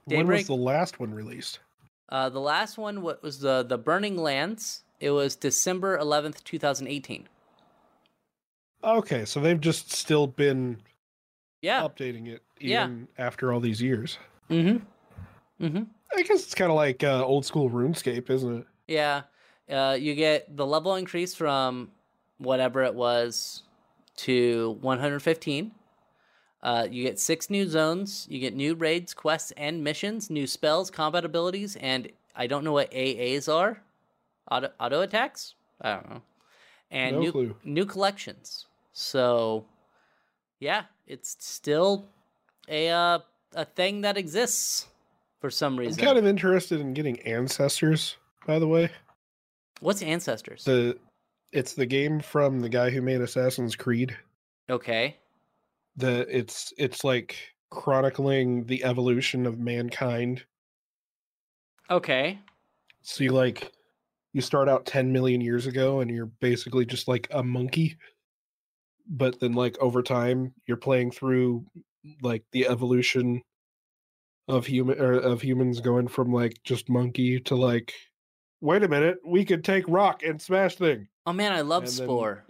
when 0.07 0.27
was 0.27 0.47
the 0.47 0.55
last 0.55 1.01
one 1.01 1.13
released 1.13 1.61
uh 2.09 2.29
the 2.29 2.41
last 2.41 2.79
one 2.79 3.03
was 3.03 3.41
the 3.41 3.63
the 3.63 3.79
Burning 3.79 4.17
Lands. 4.17 4.83
It 5.01 5.11
was 5.11 5.37
December 5.37 5.97
11th, 5.99 6.43
2018. 6.45 7.29
Okay, 8.83 9.25
so 9.25 9.41
they've 9.41 9.61
just 9.61 9.93
still 9.93 10.27
been 10.27 10.79
Yeah. 11.63 11.83
updating 11.83 12.29
it 12.29 12.43
Yeah. 12.61 12.85
even 12.85 13.09
after 13.19 13.53
all 13.53 13.61
these 13.61 13.83
years. 13.83 14.19
Mhm. 14.51 14.83
Mhm. 15.61 15.87
I 16.17 16.23
guess 16.23 16.43
it's 16.45 16.55
kind 16.55 16.71
of 16.71 16.77
like 16.77 17.03
uh, 17.05 17.25
old 17.25 17.45
school 17.45 17.69
RuneScape, 17.71 18.31
isn't 18.31 18.61
it? 18.61 18.67
Yeah. 18.87 19.23
Uh, 19.69 19.97
you 19.99 20.15
get 20.15 20.57
the 20.57 20.65
level 20.67 20.95
increase 20.95 21.35
from 21.35 21.91
whatever 22.39 22.83
it 22.85 22.95
was 22.95 23.63
to 24.17 24.79
115. 24.81 25.73
Uh, 26.63 26.87
you 26.91 27.05
get 27.05 27.21
six 27.21 27.51
new 27.51 27.67
zones. 27.69 28.27
You 28.29 28.41
get 28.41 28.55
new 28.55 28.75
raids, 28.75 29.15
quests, 29.15 29.53
and 29.57 29.85
missions, 29.85 30.29
new 30.29 30.47
spells, 30.47 30.91
combat 30.91 31.25
abilities, 31.25 31.77
and 31.77 32.11
I 32.35 32.47
don't 32.49 32.65
know 32.65 32.73
what 32.73 32.91
AAs 32.93 33.49
are. 33.53 33.81
Auto, 34.51 34.71
auto 34.81 35.01
attacks? 35.03 35.55
I 35.81 35.95
don't 35.95 36.11
know. 36.11 36.23
And 36.91 37.17
No 37.17 37.21
new 37.23 37.33
clue. 37.33 37.57
new 37.65 37.85
collections. 37.87 38.67
So, 38.93 39.67
yeah, 40.59 40.85
it's 41.07 41.37
still 41.39 42.07
a 42.69 42.89
uh, 42.89 43.19
a 43.55 43.65
thing 43.65 44.01
that 44.01 44.17
exists 44.17 44.87
for 45.41 45.51
some 45.51 45.79
reason. 45.79 46.01
I'm 46.01 46.07
kind 46.07 46.19
of 46.19 46.27
interested 46.27 46.81
in 46.81 46.95
getting 46.95 47.21
Ancestors, 47.21 48.17
by 48.47 48.59
the 48.59 48.67
way. 48.67 48.91
What's 49.81 50.03
ancestors? 50.03 50.65
The 50.65 50.99
it's 51.53 51.75
the 51.75 51.87
game 51.87 52.21
from 52.21 52.61
the 52.61 52.69
guy 52.69 52.91
who 52.91 53.01
made 53.03 53.21
Assassin's 53.21 53.77
Creed. 53.77 54.17
okay. 54.69 55.17
The 55.99 56.27
it's 56.35 56.73
it's 56.79 57.03
like 57.05 57.37
chronicling 57.71 58.65
the 58.65 58.85
evolution 58.85 59.47
of 59.47 59.59
mankind. 59.59 60.45
Okay. 61.91 62.39
So 63.03 63.25
you 63.25 63.33
like 63.33 63.73
you 64.33 64.41
start 64.41 64.69
out 64.69 64.87
10 64.87 65.13
million 65.13 65.41
years 65.41 65.67
ago 65.67 66.01
and 66.01 66.11
you're 66.11 66.27
basically 66.41 66.85
just 66.87 67.09
like 67.09 67.27
a 67.31 67.43
monkey. 67.43 67.97
But 69.09 69.41
then 69.41 69.53
like 69.55 69.77
over 69.81 70.03
time 70.03 70.55
you're 70.67 70.77
playing 70.77 71.11
through 71.11 71.67
like 72.23 72.45
the 72.53 72.69
evolution 72.69 73.43
of 74.47 74.67
human 74.67 75.01
or 75.01 75.15
of 75.15 75.43
humans 75.43 75.81
going 75.81 76.09
from 76.09 76.33
like 76.33 76.59
just 76.63 76.89
monkey 76.89 77.41
to 77.41 77.57
like 77.57 77.93
wait 78.61 78.83
a 78.83 78.89
minute, 78.89 79.19
we 79.27 79.45
could 79.45 79.65
take 79.65 79.85
rock 79.89 80.23
and 80.23 80.41
smash 80.41 80.77
thing. 80.77 81.09
Oh 81.27 81.33
man, 81.33 81.53
I 81.53 81.61
love 81.63 81.83
And 81.85 81.93
then- 81.93 82.07
Spore. 82.07 82.45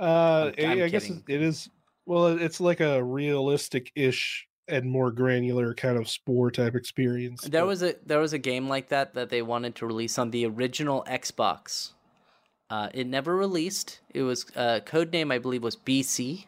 Uh 0.00 0.52
I'm- 0.52 0.54
I 0.58 0.72
I'm 0.72 0.82
I 0.82 0.88
guess 0.88 1.04
kidding. 1.06 1.22
it 1.28 1.42
is 1.42 1.68
well 2.06 2.26
it's 2.26 2.60
like 2.60 2.80
a 2.80 3.02
realistic 3.02 3.90
ish 3.94 4.46
and 4.68 4.84
more 4.90 5.10
granular 5.12 5.72
kind 5.74 5.96
of 5.96 6.08
spore 6.08 6.50
type 6.50 6.74
experience. 6.74 7.42
There 7.42 7.62
but- 7.62 7.66
was 7.68 7.82
a 7.82 7.94
there 8.04 8.18
was 8.18 8.32
a 8.32 8.38
game 8.38 8.68
like 8.68 8.88
that 8.88 9.14
that 9.14 9.30
they 9.30 9.42
wanted 9.42 9.74
to 9.76 9.86
release 9.86 10.18
on 10.18 10.30
the 10.30 10.44
original 10.46 11.04
Xbox. 11.08 11.92
Uh, 12.68 12.88
it 12.92 13.06
never 13.06 13.36
released. 13.36 14.00
It 14.12 14.22
was 14.22 14.44
uh, 14.56 14.80
code 14.84 15.12
name 15.12 15.30
I 15.30 15.38
believe 15.38 15.62
was 15.62 15.76
BC, 15.76 16.46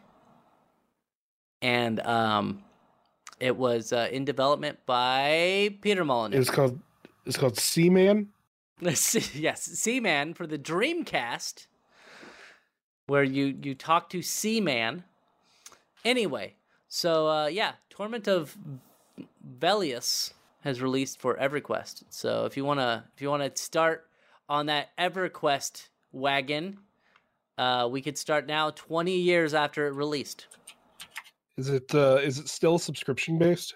and 1.61 1.99
um, 2.01 2.63
it 3.39 3.55
was 3.55 3.93
uh, 3.93 4.09
in 4.11 4.25
development 4.25 4.79
by 4.85 5.75
Peter 5.81 6.03
Molyneux. 6.03 6.37
it's 6.39 6.49
called 6.49 6.79
it's 7.25 7.37
called 7.37 7.57
Seaman. 7.57 8.27
yes, 8.81 9.61
Seaman 9.63 10.33
for 10.33 10.45
the 10.47 10.57
Dreamcast. 10.59 11.67
Where 13.09 13.23
you 13.23 13.57
you 13.61 13.73
talk 13.75 14.09
to 14.11 14.21
Seaman. 14.21 15.03
Anyway, 16.05 16.53
so 16.87 17.27
uh, 17.27 17.47
yeah, 17.47 17.73
Torment 17.89 18.27
of 18.27 18.55
Velius 19.59 20.33
has 20.61 20.81
released 20.81 21.19
for 21.19 21.35
EverQuest. 21.35 22.03
So 22.09 22.45
if 22.45 22.55
you 22.55 22.63
wanna 22.63 23.05
if 23.15 23.21
you 23.21 23.29
wanna 23.29 23.51
start 23.55 24.07
on 24.47 24.67
that 24.67 24.89
EverQuest 24.97 25.87
wagon, 26.11 26.79
uh, 27.57 27.87
we 27.91 28.01
could 28.01 28.17
start 28.17 28.45
now, 28.47 28.69
twenty 28.71 29.17
years 29.17 29.53
after 29.53 29.87
it 29.87 29.91
released. 29.93 30.47
Is 31.57 31.69
it 31.69 31.93
uh 31.93 32.19
is 32.23 32.37
it 32.37 32.47
still 32.47 32.77
subscription 32.77 33.37
based? 33.39 33.75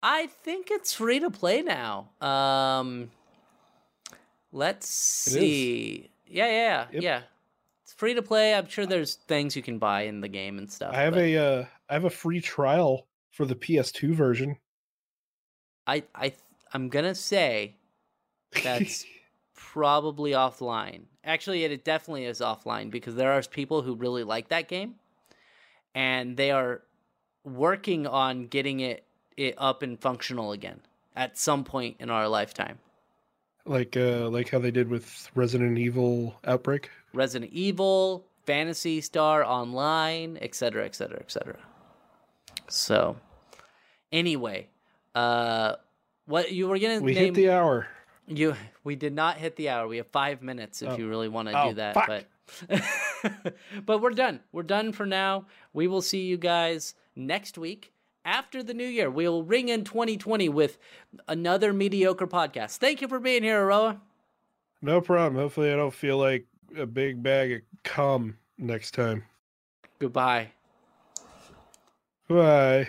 I 0.00 0.28
think 0.28 0.70
it's 0.70 0.92
free 0.94 1.18
to 1.18 1.28
play 1.28 1.60
now. 1.62 2.10
Um, 2.20 3.10
let's 4.52 5.26
It 5.26 5.30
is. 5.30 5.40
see. 5.42 6.10
Yeah, 6.28 6.46
yeah, 6.46 6.86
Yep. 6.92 7.02
yeah. 7.02 7.22
Free 7.98 8.14
to 8.14 8.22
play. 8.22 8.54
I'm 8.54 8.68
sure 8.68 8.86
there's 8.86 9.16
things 9.16 9.56
you 9.56 9.62
can 9.62 9.80
buy 9.80 10.02
in 10.02 10.20
the 10.20 10.28
game 10.28 10.56
and 10.58 10.70
stuff. 10.70 10.94
I 10.94 11.02
have 11.02 11.14
but 11.14 11.22
a 11.24 11.36
uh 11.36 11.64
I 11.90 11.94
have 11.94 12.04
a 12.04 12.10
free 12.10 12.40
trial 12.40 13.08
for 13.32 13.44
the 13.44 13.56
PS2 13.56 14.14
version. 14.14 14.56
I, 15.84 16.04
I, 16.14 16.32
I'm 16.72 16.90
gonna 16.90 17.16
say 17.16 17.74
that's 18.62 19.04
probably 19.56 20.30
offline. 20.30 21.06
Actually, 21.24 21.64
it 21.64 21.84
definitely 21.84 22.26
is 22.26 22.38
offline 22.38 22.92
because 22.92 23.16
there 23.16 23.32
are 23.32 23.42
people 23.42 23.82
who 23.82 23.96
really 23.96 24.22
like 24.22 24.48
that 24.50 24.68
game, 24.68 24.94
and 25.92 26.36
they 26.36 26.52
are 26.52 26.82
working 27.42 28.06
on 28.06 28.46
getting 28.46 28.78
it 28.78 29.02
it 29.36 29.54
up 29.58 29.82
and 29.82 30.00
functional 30.00 30.52
again 30.52 30.82
at 31.16 31.36
some 31.36 31.64
point 31.64 31.96
in 31.98 32.10
our 32.10 32.28
lifetime. 32.28 32.78
Like 33.68 33.96
uh 33.96 34.28
like 34.30 34.48
how 34.48 34.58
they 34.58 34.70
did 34.70 34.88
with 34.88 35.30
Resident 35.34 35.78
Evil 35.78 36.34
Outbreak. 36.46 36.90
Resident 37.12 37.52
Evil, 37.52 38.24
Phantasy 38.46 39.00
Star 39.02 39.44
Online, 39.44 40.38
etc., 40.40 40.84
etc., 40.86 41.18
etc. 41.20 41.56
So, 42.68 43.16
anyway, 44.10 44.68
uh, 45.14 45.74
what 46.26 46.50
you 46.52 46.66
were 46.68 46.78
gonna 46.78 47.00
We 47.00 47.12
name? 47.14 47.26
hit 47.26 47.34
the 47.34 47.50
hour. 47.50 47.86
You 48.26 48.56
we 48.84 48.96
did 48.96 49.12
not 49.14 49.36
hit 49.36 49.56
the 49.56 49.68
hour. 49.68 49.86
We 49.86 49.98
have 49.98 50.06
five 50.08 50.42
minutes 50.42 50.80
if 50.82 50.90
Oh. 50.90 50.96
you 50.96 51.08
really 51.08 51.28
want 51.28 51.48
to 51.48 51.62
Oh, 51.62 51.68
do 51.68 51.74
that. 51.76 51.94
fuck. 51.94 52.06
But 52.08 52.24
but 53.86 53.98
we're 54.00 54.10
done. 54.10 54.40
We're 54.52 54.62
done 54.62 54.92
for 54.92 55.04
now. 55.06 55.46
We 55.74 55.86
will 55.88 56.02
see 56.02 56.22
you 56.22 56.36
guys 56.38 56.94
next 57.16 57.58
week 57.58 57.92
after 58.24 58.62
the 58.62 58.74
new 58.74 58.86
year. 58.86 59.10
We'll 59.10 59.42
ring 59.42 59.68
in 59.68 59.84
2020 59.84 60.48
with 60.48 60.78
another 61.26 61.72
mediocre 61.72 62.26
podcast. 62.26 62.76
Thank 62.76 63.00
you 63.00 63.08
for 63.08 63.20
being 63.20 63.42
here, 63.42 63.64
Aroa. 63.64 64.00
No 64.82 65.00
problem. 65.00 65.40
Hopefully 65.40 65.72
I 65.72 65.76
don't 65.76 65.94
feel 65.94 66.18
like 66.18 66.46
a 66.76 66.86
big 66.86 67.22
bag 67.22 67.52
of 67.52 67.60
cum 67.84 68.36
next 68.58 68.92
time. 68.92 69.24
Goodbye. 69.98 70.52
Bye. 72.28 72.88